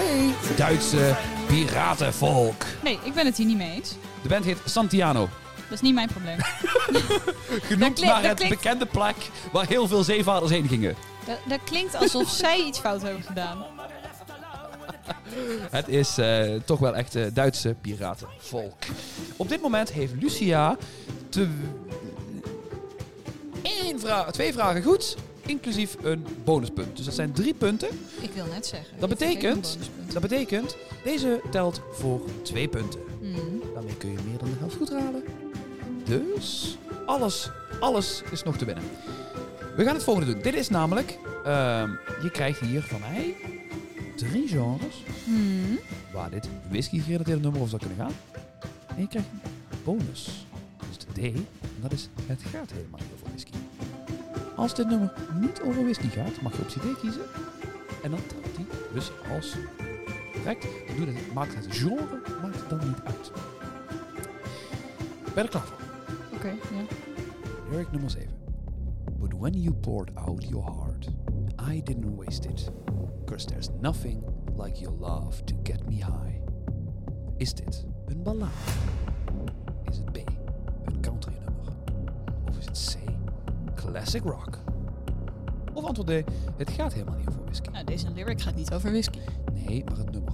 Duitse 0.56 1.16
piratenvolk. 1.46 2.64
Nee, 2.82 2.98
ik 3.02 3.14
ben 3.14 3.26
het 3.26 3.36
hier 3.36 3.46
niet 3.46 3.56
mee 3.56 3.70
eens. 3.72 3.94
De 4.22 4.28
band 4.28 4.44
heet 4.44 4.58
Santiano. 4.64 5.28
Dat 5.56 5.72
is 5.72 5.80
niet 5.80 5.94
mijn 5.94 6.08
probleem. 6.08 6.38
Genoemd 7.68 8.00
naar 8.00 8.22
het 8.22 8.34
klinkt- 8.38 8.56
bekende 8.62 8.86
plek 8.86 9.16
waar 9.52 9.66
heel 9.66 9.88
veel 9.88 10.02
zeevaarders 10.04 10.52
heen 10.52 10.68
gingen. 10.68 10.94
Dat, 11.26 11.38
dat 11.48 11.60
klinkt 11.64 11.94
alsof 11.94 12.28
zij 12.44 12.58
iets 12.64 12.78
fout 12.78 13.02
hebben 13.02 13.22
gedaan. 13.22 13.64
Het 15.70 15.88
is 15.88 16.18
eh, 16.18 16.54
toch 16.64 16.78
wel 16.78 16.96
echt 16.96 17.14
eh, 17.14 17.24
Duitse 17.32 17.74
piratenvolk. 17.80 18.74
Op 19.36 19.48
dit 19.48 19.62
moment 19.62 19.92
heeft 19.92 20.12
Lucia 20.20 20.76
te... 21.28 21.48
Eén 23.66 24.00
vraag, 24.00 24.32
twee 24.32 24.52
vragen 24.52 24.82
goed, 24.82 25.16
inclusief 25.46 25.96
een 26.02 26.26
bonuspunt. 26.44 26.96
Dus 26.96 27.04
dat 27.04 27.14
zijn 27.14 27.32
drie 27.32 27.54
punten. 27.54 27.88
Ik 28.20 28.30
wil 28.34 28.44
net 28.46 28.66
zeggen. 28.66 28.98
Dat 28.98 29.08
betekent, 29.08 29.78
dat 30.12 30.22
betekent, 30.22 30.76
deze 31.04 31.40
telt 31.50 31.80
voor 31.92 32.20
twee 32.42 32.68
punten. 32.68 33.00
Hmm. 33.20 33.62
Daarmee 33.74 33.96
kun 33.96 34.10
je 34.10 34.18
meer 34.28 34.38
dan 34.38 34.48
de 34.50 34.56
helft 34.58 34.76
goed 34.76 34.90
halen. 34.90 35.22
Dus 36.04 36.78
alles, 37.06 37.50
alles 37.80 38.22
is 38.30 38.42
nog 38.42 38.56
te 38.56 38.64
winnen. 38.64 38.84
We 39.76 39.84
gaan 39.84 39.94
het 39.94 40.04
volgende 40.04 40.32
doen. 40.32 40.42
Dit 40.42 40.54
is 40.54 40.68
namelijk, 40.68 41.18
ehm, 41.44 41.90
je 42.22 42.30
krijgt 42.32 42.60
hier 42.60 42.82
van 42.82 43.00
mij 43.00 43.34
drie 44.16 44.48
genres 44.48 45.02
Hmm. 45.24 45.78
waar 46.12 46.30
dit 46.30 46.48
whisky 46.68 47.00
gerelateerde 47.00 47.40
nummer 47.40 47.60
over 47.60 47.78
zou 47.78 47.82
kunnen 47.82 48.06
gaan. 48.06 48.16
En 48.86 49.00
je 49.00 49.08
krijgt 49.08 49.28
een 49.28 49.78
bonus. 49.84 50.46
Is 50.90 50.98
de 50.98 51.06
D. 51.12 51.24
En 51.24 51.46
dat 51.82 51.92
is 51.92 52.08
het 52.26 52.42
gaat 52.52 52.70
helemaal 52.70 53.00
niet. 53.00 53.15
Als 54.56 54.74
dit 54.74 54.88
nummer 54.88 55.12
niet 55.40 55.60
over 55.60 55.82
whisky 55.82 56.08
gaat, 56.08 56.40
mag 56.42 56.56
je 56.56 56.62
optie 56.62 56.80
D 56.80 56.98
kiezen. 56.98 57.22
En 58.02 58.10
dan 58.10 58.20
telt 58.26 58.56
die 58.56 58.66
dus 58.92 59.10
als 59.34 59.56
correct. 60.46 60.66
Dan 60.86 60.96
doet 60.96 61.06
het, 61.06 61.32
maakt 61.34 61.54
het 61.54 61.66
genre 61.68 62.22
maakt 62.42 62.60
het 62.60 62.68
dan 62.68 62.88
niet 62.88 63.00
uit. 63.04 63.32
Ben 65.34 65.44
er 65.44 65.50
klaar 65.50 65.66
voor? 65.66 65.78
Oké, 66.34 66.48
ja. 66.48 66.84
Lyric 67.70 67.90
nummer 67.90 68.10
7. 68.10 68.28
But 69.18 69.32
when 69.32 69.52
you 69.52 69.74
poured 69.74 70.10
out 70.14 70.48
your 70.48 70.64
heart, 70.64 71.08
I 71.74 71.82
didn't 71.82 72.16
waste 72.16 72.48
it. 72.48 72.70
Cause 73.24 73.46
there's 73.46 73.70
nothing 73.80 74.22
like 74.56 74.80
your 74.80 74.96
love 75.00 75.44
to 75.44 75.54
get 75.62 75.88
me 75.88 75.94
high. 75.94 76.40
Is 77.36 77.54
dit 77.54 77.86
een 78.06 78.22
ballade? 78.22 78.95
Classic 83.96 84.22
rock? 84.22 84.58
Of 85.72 85.84
antwoord 85.84 86.08
D, 86.08 86.30
het 86.56 86.70
gaat 86.70 86.92
helemaal 86.92 87.16
niet 87.16 87.28
over 87.28 87.44
whisky. 87.44 87.70
Nou, 87.70 87.84
deze 87.84 88.10
lyric 88.10 88.40
gaat 88.40 88.54
niet 88.54 88.72
over 88.72 88.90
whisky. 88.90 89.18
Nee, 89.52 89.84
maar 89.84 89.96
het 89.96 90.10
nummer. 90.10 90.32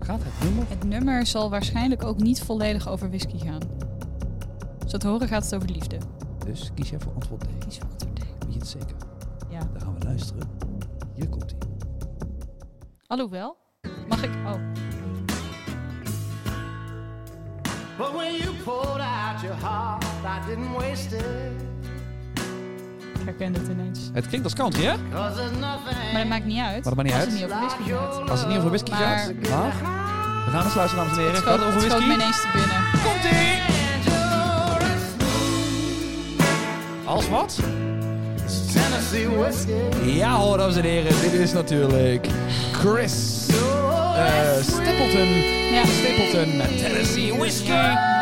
Gaat 0.00 0.20
het 0.22 0.44
nummer? 0.44 0.68
Het 0.68 0.84
nummer 0.84 1.26
zal 1.26 1.50
waarschijnlijk 1.50 2.04
ook 2.04 2.18
niet 2.18 2.42
volledig 2.42 2.88
over 2.88 3.08
whisky 3.08 3.38
gaan. 3.38 3.60
Zo 4.86 4.96
te 4.96 5.08
horen 5.08 5.28
gaat 5.28 5.44
het 5.44 5.54
over 5.54 5.70
liefde. 5.70 5.98
Dus 6.44 6.70
kies 6.74 6.90
jij 6.90 7.00
voor 7.00 7.12
antwoord 7.14 7.40
D. 7.40 7.46
Kies 7.58 7.78
voor 7.78 7.88
antwoord 7.90 8.16
D. 8.16 8.18
Weet 8.18 8.52
je 8.52 8.58
het 8.58 8.68
zeker? 8.68 8.96
Ja. 9.50 9.58
Dan 9.58 9.80
gaan 9.80 9.98
we 9.98 10.04
luisteren. 10.04 10.48
Hier 11.14 11.28
komt 11.28 11.50
hij. 11.50 11.70
Alhoewel. 13.06 13.56
Mag 14.08 14.22
ik? 14.22 14.30
Oh. 14.46 14.54
But 17.98 18.12
when 18.12 18.34
you 18.34 18.54
poured 18.64 19.00
out 19.00 19.40
your 19.42 19.56
heart, 19.56 20.04
I 20.24 20.46
didn't 20.46 20.72
waste 20.72 21.16
it. 21.16 21.69
Ik 23.20 23.26
herken 23.26 23.52
het 23.54 23.68
ineens. 23.70 23.98
Het 24.12 24.26
klinkt 24.26 24.44
als 24.46 24.54
country, 24.54 24.84
hè? 24.84 24.92
Maar 25.12 25.32
dat 26.20 26.26
maakt 26.28 26.44
niet 26.44 26.58
uit. 26.60 26.84
Maar 26.84 26.94
dat 26.94 26.94
maakt 26.94 27.02
niet 27.08 27.12
als 27.12 27.22
uit. 27.24 27.30
het 27.30 27.40
niet 27.40 27.44
over 27.44 27.60
whisky 27.60 27.82
gaat. 27.92 28.30
Als 28.30 28.40
het 28.40 28.48
niet 28.48 28.56
over 28.58 28.68
whisky 28.68 28.90
Maar- 28.90 29.00
gaat. 29.00 29.32
Maar 29.50 29.72
we 30.44 30.50
gaan 30.50 30.64
eens 30.64 30.74
luisteren, 30.74 31.04
dames 31.04 31.18
en 31.18 31.22
heren. 31.24 31.34
Het 31.34 31.44
Gaat 31.44 31.58
het 31.58 31.66
over 31.66 31.80
het 31.80 31.88
me 31.88 31.94
whisky? 31.96 32.14
ineens 32.14 32.40
te 32.40 32.48
binnen. 32.52 32.76
Komt 33.04 33.24
ie! 33.24 33.58
Als 37.04 37.28
wat? 37.28 37.58
Tennessee 38.72 39.28
whiskey. 39.28 39.74
Ja 40.04 40.34
hoor, 40.36 40.58
dames 40.58 40.76
en 40.76 40.84
heren. 40.84 41.20
Dit 41.20 41.32
is 41.32 41.52
natuurlijk 41.52 42.26
Chris 42.72 43.46
eh, 43.48 44.62
Stapleton. 44.62 45.28
Ja. 45.72 45.84
Stapleton 45.84 46.56
met 46.56 46.78
Tennessee 46.78 47.34
Whiskey. 47.38 48.19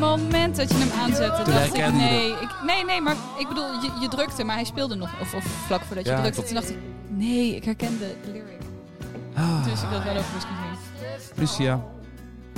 Het 0.00 0.20
moment 0.20 0.56
dat 0.56 0.68
je 0.68 0.74
hem 0.78 1.00
aanzette, 1.00 1.42
Toen 1.42 1.54
dacht 1.54 1.74
ik 1.74 1.92
nee. 1.92 2.30
Ik, 2.30 2.48
nee, 2.66 2.84
nee, 2.84 3.00
maar 3.00 3.16
ik 3.38 3.48
bedoel, 3.48 3.72
je, 3.72 3.90
je 4.00 4.08
drukte, 4.08 4.44
maar 4.44 4.54
hij 4.54 4.64
speelde 4.64 4.94
nog. 4.94 5.20
Of, 5.20 5.34
of 5.34 5.44
vlak 5.44 5.82
voordat 5.82 6.04
je 6.04 6.10
Ja, 6.10 6.20
drukte. 6.20 6.42
Toen 6.42 6.54
dacht 6.54 6.70
ik, 6.70 6.76
nee, 7.08 7.54
ik 7.54 7.64
herkende 7.64 8.14
de 8.24 8.30
lyric. 8.32 8.60
Ah, 9.34 9.62
Toen 9.62 9.70
wist 9.70 9.82
ik 9.82 9.90
dat 9.90 9.98
het 9.98 10.04
wel 10.12 10.16
over 10.16 10.30
whisky 10.30 10.50
ging. 10.52 11.38
Lucia, 11.38 11.80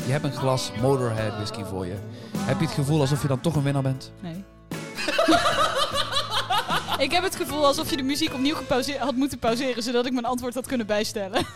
je 0.06 0.12
hebt 0.12 0.24
een 0.24 0.32
glas 0.32 0.70
Motorhead 0.80 1.34
whisky 1.34 1.64
voor 1.64 1.86
je. 1.86 1.94
Heb 2.36 2.58
je 2.58 2.64
het 2.66 2.74
gevoel 2.74 3.00
alsof 3.00 3.22
je 3.22 3.28
dan 3.28 3.40
toch 3.40 3.56
een 3.56 3.62
winnaar 3.62 3.82
bent? 3.82 4.12
Nee. 4.20 4.44
ik 7.06 7.12
heb 7.12 7.22
het 7.22 7.36
gevoel 7.36 7.66
alsof 7.66 7.90
je 7.90 7.96
de 7.96 8.02
muziek 8.02 8.34
opnieuw 8.34 8.54
had 8.98 9.14
moeten 9.14 9.38
pauzeren, 9.38 9.82
zodat 9.82 10.06
ik 10.06 10.12
mijn 10.12 10.24
antwoord 10.24 10.54
had 10.54 10.66
kunnen 10.66 10.86
bijstellen. 10.86 11.46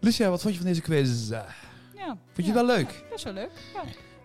Lucia, 0.00 0.30
wat 0.30 0.40
vond 0.40 0.54
je 0.54 0.60
van 0.60 0.68
deze 0.68 0.80
quiz? 0.80 1.30
Eh, 2.38 2.46
ja. 2.46 2.46
Vond 2.46 2.46
je 2.46 2.52
ja. 2.52 2.58
het 2.58 2.66
wel 2.66 2.76
leuk? 2.76 3.04
Dat 3.08 3.18
is 3.18 3.24
wel 3.24 3.32
leuk. 3.32 3.50
Ja. 3.74 3.82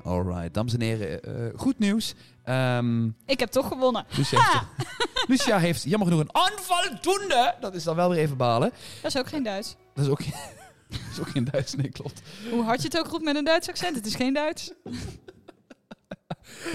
Alright, 0.10 0.54
dames 0.54 0.74
en 0.74 0.82
heren. 0.82 1.22
eh, 1.24 1.60
goed 1.60 1.80
nieuws. 1.80 2.14
Ehm 2.44 3.06
Ik 3.26 3.40
heb 3.40 3.50
toch 3.50 3.68
gewonnen. 3.68 4.06
Lucia, 4.18 4.40
heeft, 4.40 4.66
Lucia 5.30 5.58
heeft 5.60 5.84
jammer 5.84 6.08
genoeg 6.08 6.22
een 6.24 6.36
onvoldoende. 6.52 7.56
Dat 7.60 7.76
is 7.76 7.84
dan 7.84 7.96
wel 7.96 8.10
weer 8.10 8.20
even 8.20 8.38
balen. 8.38 8.72
Dat 9.02 9.14
is 9.16 9.20
ook 9.20 9.28
geen 9.28 9.44
Duits. 9.44 9.76
Dat 9.94 10.06
is 10.06 10.12
ook, 10.12 10.20
dat 10.90 11.00
is 11.12 11.20
ook 11.20 11.30
geen 11.30 11.44
Duits, 11.44 11.76
nee, 11.76 11.90
klopt. 11.90 12.22
Hoe 12.52 12.64
hard 12.64 12.82
je 12.82 12.88
het 12.88 12.98
ook 12.98 13.08
roept 13.08 13.24
met 13.24 13.36
een 13.36 13.44
Duits 13.44 13.70
accent, 13.70 13.96
het 13.96 14.06
is 14.06 14.16
geen 14.16 14.34
Duits. 14.34 14.72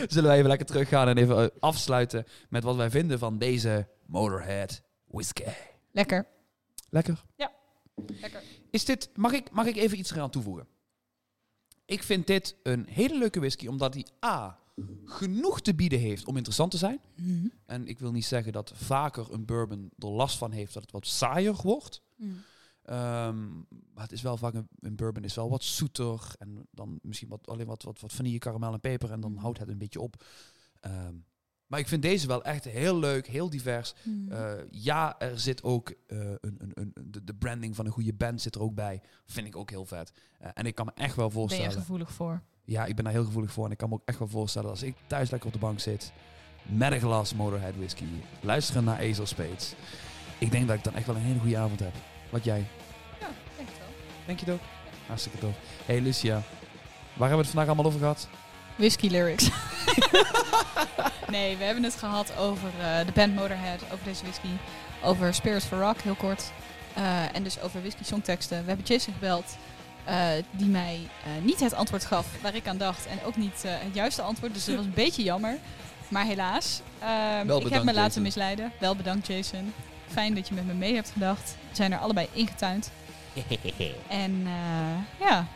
Zullen 0.08 0.28
wij 0.28 0.36
even 0.36 0.48
lekker 0.48 0.66
teruggaan 0.66 1.08
en 1.08 1.16
even 1.18 1.38
eh, 1.42 1.48
afsluiten 1.60 2.26
met 2.48 2.62
wat 2.62 2.76
wij 2.76 2.90
vinden 2.90 3.18
van 3.18 3.38
deze 3.38 3.88
Motorhead 4.06 4.82
whisky. 5.06 5.42
Lekker. 5.92 6.26
Lekker. 6.90 7.24
Lekker. 8.20 8.42
Is 8.70 8.84
dit, 8.84 9.10
mag, 9.14 9.32
ik, 9.32 9.50
mag 9.50 9.66
ik 9.66 9.76
even 9.76 9.98
iets 9.98 10.12
eraan 10.12 10.30
toevoegen? 10.30 10.66
Ik 11.88 12.02
vind 12.02 12.26
dit 12.26 12.56
een 12.62 12.86
hele 12.88 13.18
leuke 13.18 13.38
whisky, 13.40 13.66
omdat 13.66 13.92
die 13.92 14.06
A. 14.24 14.58
genoeg 15.04 15.60
te 15.60 15.74
bieden 15.74 15.98
heeft 15.98 16.26
om 16.26 16.36
interessant 16.36 16.70
te 16.70 16.76
zijn. 16.76 17.00
Mhm. 17.16 17.46
En 17.66 17.86
ik 17.86 17.98
wil 17.98 18.12
niet 18.12 18.24
zeggen 18.24 18.52
dat 18.52 18.72
vaker 18.74 19.32
een 19.32 19.44
bourbon 19.44 19.90
er 19.98 20.08
last 20.08 20.38
van 20.38 20.50
heeft 20.50 20.72
dat 20.74 20.82
het 20.82 20.92
wat 20.92 21.06
saaier 21.06 21.54
wordt. 21.62 22.02
Mhm. 22.16 22.30
Ehm, 22.82 23.48
maar 23.94 24.02
het 24.02 24.12
is 24.12 24.22
wel 24.22 24.36
vaak 24.36 24.54
een, 24.54 24.68
een 24.80 24.96
bourbon 24.96 25.24
is 25.24 25.34
wel 25.34 25.50
wat 25.50 25.62
zoeter 25.64 26.32
en 26.38 26.66
dan 26.70 26.98
misschien 27.02 27.28
wat 27.28 27.46
alleen 27.48 27.66
wat 27.66 27.82
wat 27.82 28.00
wat 28.00 28.12
vanille, 28.12 28.38
karamel 28.38 28.72
en 28.72 28.80
peper 28.80 29.10
en 29.12 29.20
dan 29.20 29.32
Mhm. 29.32 29.40
houdt 29.40 29.58
het 29.58 29.68
een 29.68 29.78
beetje 29.78 30.00
op. 30.00 30.24
Ehm, 30.80 31.14
maar 31.68 31.78
ik 31.78 31.88
vind 31.88 32.02
deze 32.02 32.26
wel 32.26 32.44
echt 32.44 32.64
heel 32.64 32.98
leuk, 32.98 33.26
heel 33.26 33.50
divers. 33.50 33.94
Mhm. 34.02 34.32
Eh, 34.32 34.52
ja, 34.70 35.18
er 35.18 35.40
zit 35.40 35.62
ook 35.62 35.92
eh, 36.06 36.18
een, 36.18 36.58
een, 36.58 36.72
een, 36.74 36.92
de, 37.24 37.34
branding 37.34 37.76
van 37.76 37.86
een 37.86 37.92
goede 37.92 38.12
band 38.12 38.42
zit 38.42 38.54
er 38.54 38.62
ook 38.62 38.74
bij. 38.74 39.00
Vind 39.26 39.46
ik 39.46 39.56
ook 39.56 39.70
heel 39.70 39.84
vet. 39.84 40.12
Eh, 40.38 40.50
en 40.54 40.66
ik 40.66 40.74
kan 40.74 40.86
me 40.86 40.92
echt 40.94 41.16
wel 41.16 41.28
ben 41.28 41.40
je 41.40 41.48
voorstellen. 41.48 41.72
gevoelig 41.72 42.12
voor? 42.12 42.42
Ja, 42.64 42.84
ik 42.84 42.94
ben 42.94 43.04
daar 43.04 43.12
heel 43.12 43.24
gevoelig 43.24 43.52
voor. 43.52 43.64
En 43.64 43.70
ik 43.70 43.78
kan 43.78 43.88
me 43.88 43.94
ook 43.94 44.02
echt 44.04 44.18
wel 44.18 44.28
voorstellen 44.28 44.70
als 44.70 44.82
ik 44.82 44.94
thuis 45.06 45.30
lekker 45.30 45.48
op 45.48 45.54
de 45.54 45.60
bank 45.60 45.80
zit. 45.80 46.12
Met 46.62 46.92
een 46.92 47.00
glas 47.00 47.34
Motorhead 47.34 47.76
whisky. 47.76 48.04
Luisteren 48.40 48.84
naar 48.84 49.04
of 49.20 49.28
Spades. 49.28 49.74
Ik 50.38 50.50
denk 50.50 50.66
dat 50.68 50.76
ik 50.76 50.84
dan 50.84 50.94
echt 50.94 51.06
wel 51.06 51.16
een 51.16 51.22
hele 51.22 51.38
goede 51.38 51.58
avond 51.58 51.80
heb. 51.80 51.94
Wat 52.30 52.44
jij? 52.44 52.66
Ja, 53.20 53.28
denk 53.56 53.68
het 53.68 53.78
wel. 53.78 53.88
Denk 54.26 54.38
je 54.40 54.44
het 54.44 54.54
ook? 54.54 54.60
Hartstikke 55.06 55.38
tof. 55.38 55.56
Hey 55.84 56.00
Lucia, 56.00 56.32
waar 56.32 57.28
hebben 57.28 57.28
we 57.28 57.36
het 57.36 57.46
vandaag 57.46 57.66
allemaal 57.66 57.86
over 57.86 57.98
gehad? 57.98 58.28
Whisky 58.76 59.08
lyrics. 59.08 59.50
nee, 61.30 61.56
we 61.56 61.64
hebben 61.64 61.82
het 61.82 61.96
gehad 61.96 62.36
over 62.36 62.68
eh, 62.80 63.06
de 63.06 63.12
band 63.12 63.34
Motorhead, 63.34 63.82
over 63.92 64.04
deze 64.04 64.22
whisky. 64.22 64.48
Over 65.02 65.34
Spirits 65.34 65.64
for 65.64 65.78
Rock, 65.78 66.00
heel 66.00 66.14
kort. 66.14 66.52
Eh, 66.94 67.34
en 67.34 67.42
dus 67.42 67.60
over 67.60 67.80
whisky 67.80 68.04
songteksten. 68.04 68.60
We 68.60 68.68
hebben 68.68 68.86
Jason 68.86 69.12
gebeld, 69.12 69.56
eh, 70.04 70.28
die 70.50 70.68
mij 70.68 70.98
niet 71.42 71.60
het 71.60 71.74
antwoord 71.74 72.04
gaf 72.04 72.26
waar 72.42 72.54
ik 72.54 72.66
aan 72.68 72.76
dacht. 72.76 73.06
En 73.06 73.18
ook 73.24 73.36
niet 73.36 73.62
het 73.62 73.94
juiste 73.94 74.22
antwoord, 74.22 74.54
dus 74.54 74.64
dat 74.64 74.76
was 74.76 74.84
een 74.84 74.94
beetje 75.04 75.22
jammer. 75.22 75.58
Maar 76.08 76.24
helaas, 76.24 76.80
ehm, 76.98 77.50
ik 77.50 77.72
heb 77.72 77.82
me 77.82 77.92
laten 77.92 78.02
Jason. 78.02 78.22
misleiden. 78.22 78.72
Wel 78.78 78.96
bedankt 78.96 79.26
Jason. 79.26 79.72
Fijn 80.06 80.34
dat 80.34 80.48
je 80.48 80.54
met 80.54 80.66
me 80.66 80.72
mee 80.74 80.94
hebt 80.94 81.10
gedacht. 81.10 81.56
We 81.70 81.76
zijn 81.76 81.92
er 81.92 81.98
allebei 81.98 82.28
ingetuind. 82.32 82.90
en 84.08 84.46
ja, 85.20 85.46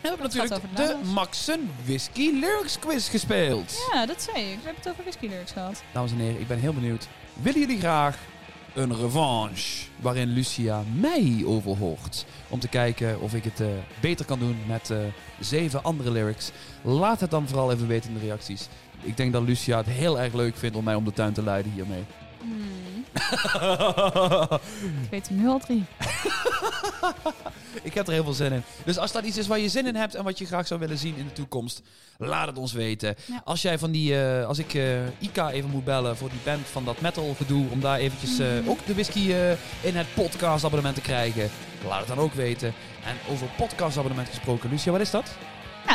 We 0.00 0.08
hebben 0.08 0.26
natuurlijk 0.26 0.76
de. 0.76 0.96
Maxen 1.14 1.70
Whisky 1.84 2.30
Lyrics 2.30 2.78
Quiz 2.78 3.10
gespeeld. 3.10 3.88
ja, 3.92 4.06
dat 4.06 4.22
zei 4.22 4.36
ik. 4.36 4.58
We 4.58 4.64
hebben 4.64 4.82
het 4.82 4.88
over 4.88 5.02
whisky 5.02 5.26
lyrics 5.26 5.52
gehad. 5.52 5.82
Dames 5.92 6.10
en 6.10 6.18
heren, 6.18 6.40
ik 6.40 6.46
ben 6.48 6.58
heel 6.58 6.72
benieuwd. 6.72 7.08
Willen 7.42 7.60
jullie 7.60 7.78
graag 7.78 8.16
een 8.74 8.96
revanche 8.96 9.86
waarin 9.96 10.28
Lucia 10.28 10.82
mij 10.94 11.42
overhoort? 11.46 12.24
Om 12.48 12.58
te 12.60 12.68
kijken 12.68 13.20
of 13.20 13.34
ik 13.34 13.44
het 13.44 13.60
eh, 13.60 13.66
beter 14.00 14.24
kan 14.24 14.38
doen 14.38 14.56
met 14.66 14.90
eh, 14.90 14.98
zeven 15.40 15.82
andere 15.82 16.10
lyrics. 16.10 16.50
Laat 16.82 17.20
het 17.20 17.30
dan 17.30 17.48
vooral 17.48 17.72
even 17.72 17.86
weten 17.86 18.10
in 18.10 18.18
de 18.18 18.24
reacties. 18.24 18.68
Ik 19.02 19.16
denk 19.16 19.32
dat 19.32 19.42
Lucia 19.42 19.76
het 19.76 19.86
heel 19.86 20.20
erg 20.20 20.34
leuk 20.34 20.56
vindt 20.56 20.76
om 20.76 20.84
mij 20.84 20.94
om 20.94 21.04
de 21.04 21.12
tuin 21.12 21.32
te 21.32 21.42
leiden 21.42 21.72
hiermee. 21.72 22.04
Hmm, 22.40 22.70
ik 25.02 25.10
weet 25.10 25.26
er 25.28 25.32
nu 25.32 25.48
al 25.48 25.58
drie. 25.58 25.84
ik 27.82 27.94
heb 27.94 28.06
er 28.06 28.12
heel 28.12 28.24
veel 28.24 28.32
zin 28.32 28.52
in. 28.52 28.62
Dus 28.84 28.98
als 28.98 29.12
dat 29.12 29.24
iets 29.24 29.36
is 29.38 29.46
waar 29.46 29.58
je 29.58 29.68
zin 29.68 29.86
in 29.86 29.94
hebt 29.96 30.14
en 30.14 30.24
wat 30.24 30.38
je 30.38 30.46
graag 30.46 30.66
zou 30.66 30.80
willen 30.80 30.98
zien 30.98 31.16
in 31.16 31.26
de 31.26 31.32
toekomst, 31.32 31.82
laat 32.18 32.46
het 32.46 32.58
ons 32.58 32.72
weten. 32.72 33.14
Ja. 33.26 33.40
Als 33.44 33.62
jij 33.62 33.78
van 33.78 33.90
die, 33.90 34.22
eh, 34.22 34.46
als 34.46 34.58
ik 34.58 34.74
eh, 34.74 35.06
Ika 35.18 35.50
even 35.50 35.70
moet 35.70 35.84
bellen 35.84 36.16
voor 36.16 36.28
die 36.30 36.40
band 36.44 36.66
van 36.66 36.84
dat 36.84 37.00
metal 37.00 37.34
gedoe, 37.36 37.66
om 37.70 37.80
daar 37.80 37.98
eventjes 37.98 38.38
eh, 38.38 38.46
Mhm. 38.46 38.68
ook 38.68 38.86
de 38.86 38.92
whisky 38.94 39.32
in 39.80 39.96
het 39.96 40.06
podcast 40.14 40.64
abonnement 40.64 40.94
te 40.94 41.00
krijgen, 41.00 41.50
laat 41.88 41.98
het 41.98 42.08
dan 42.08 42.18
ook 42.18 42.34
weten. 42.34 42.74
En 43.04 43.32
over 43.32 43.46
podcast 43.56 43.96
abonnement 43.96 44.28
gesproken, 44.28 44.70
Lucia, 44.70 44.92
wat 44.92 45.00
is 45.00 45.10
dat? 45.10 45.30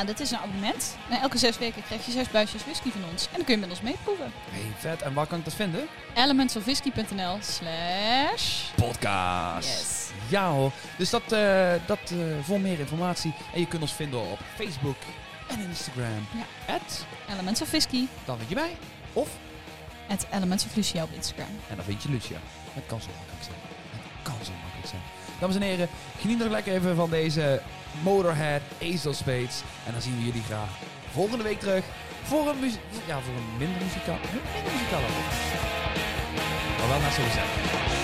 Ja, 0.04 0.10
dat 0.10 0.20
is 0.20 0.32
een 0.32 0.38
abonnement. 0.38 0.96
En 1.10 1.20
elke 1.22 1.38
zes 1.38 1.58
weken 1.58 1.84
krijg 1.84 2.06
je 2.06 2.12
zes 2.12 2.30
buisjes 2.30 2.64
whisky 2.64 2.90
van 2.90 3.02
ons. 3.12 3.26
En 3.26 3.36
dan 3.36 3.44
kun 3.46 3.54
je 3.56 3.60
met 3.60 3.70
ons 3.70 3.82
meeproeven. 3.82 4.32
Hey, 4.50 4.72
vet. 4.78 5.02
En 5.02 5.14
waar 5.14 5.28
kan 5.28 5.38
ik 5.38 5.46
dat 5.46 5.54
vinden? 5.54 5.88
elementsofwhisky.nl 6.14 7.38
slash... 7.42 8.64
Podcast. 8.76 9.68
Yes. 9.68 10.10
Ja 10.28 10.50
hoor. 10.50 10.72
Dus 10.98 11.10
dat, 11.10 11.32
eh, 11.32 11.74
dat 11.86 12.00
eh, 12.12 12.18
voor 12.42 12.60
meer 12.60 12.80
informatie. 12.80 13.34
En 13.54 13.60
je 13.60 13.68
kunt 13.68 13.82
ons 13.82 13.94
vinden 13.94 14.20
op 14.32 14.40
Facebook 14.56 14.96
en 15.48 15.60
Instagram. 15.60 16.28
Ja. 16.32 16.74
At, 16.74 17.06
Elements 17.30 17.62
of 17.62 17.70
Whisky. 17.70 18.06
dan 18.26 18.38
vind 18.38 18.50
je 18.50 18.56
mij. 18.56 18.76
Of 19.14 19.30
Het 20.08 20.28
Elements 20.32 20.66
of 20.66 20.76
Lucia 20.76 21.04
op 21.04 21.12
Instagram. 21.12 21.60
En 21.70 21.76
dan 21.76 21.86
vind 21.86 22.04
je 22.04 22.10
Lucia. 22.10 22.38
Het 22.74 22.84
kan 22.86 23.02
zo 23.02 23.08
makkelijk 23.18 23.44
zijn. 23.44 23.58
Het 23.92 24.24
kan 24.24 24.46
zo 24.46 24.52
makkelijk 24.62 24.88
zijn. 24.90 25.02
Dames 25.40 25.56
en 25.56 25.62
heren, 25.62 25.90
geniet 26.20 26.38
nog 26.38 26.50
lekker 26.50 26.74
even 26.74 26.96
van 26.96 27.10
deze 27.10 27.62
Motorhead 28.02 28.62
Ace 28.82 29.10
of 29.10 29.16
Spades. 29.16 29.62
En 29.86 29.92
dan 29.92 30.02
zien 30.02 30.18
we 30.18 30.24
jullie 30.26 30.44
graag 30.44 30.70
volgende 31.12 31.44
week 31.44 31.60
terug 31.60 31.84
voor 32.24 32.48
een, 32.48 32.60
muzie- 32.60 32.80
ja, 33.06 33.20
voor 33.20 33.34
een 33.34 33.58
minder 33.58 33.82
muzikaal, 33.82 34.18
minder 34.34 34.72
muzikale. 34.74 35.08
Maar 36.78 36.88
wel 36.88 37.00
naar 37.00 37.12
zijn. 37.12 38.03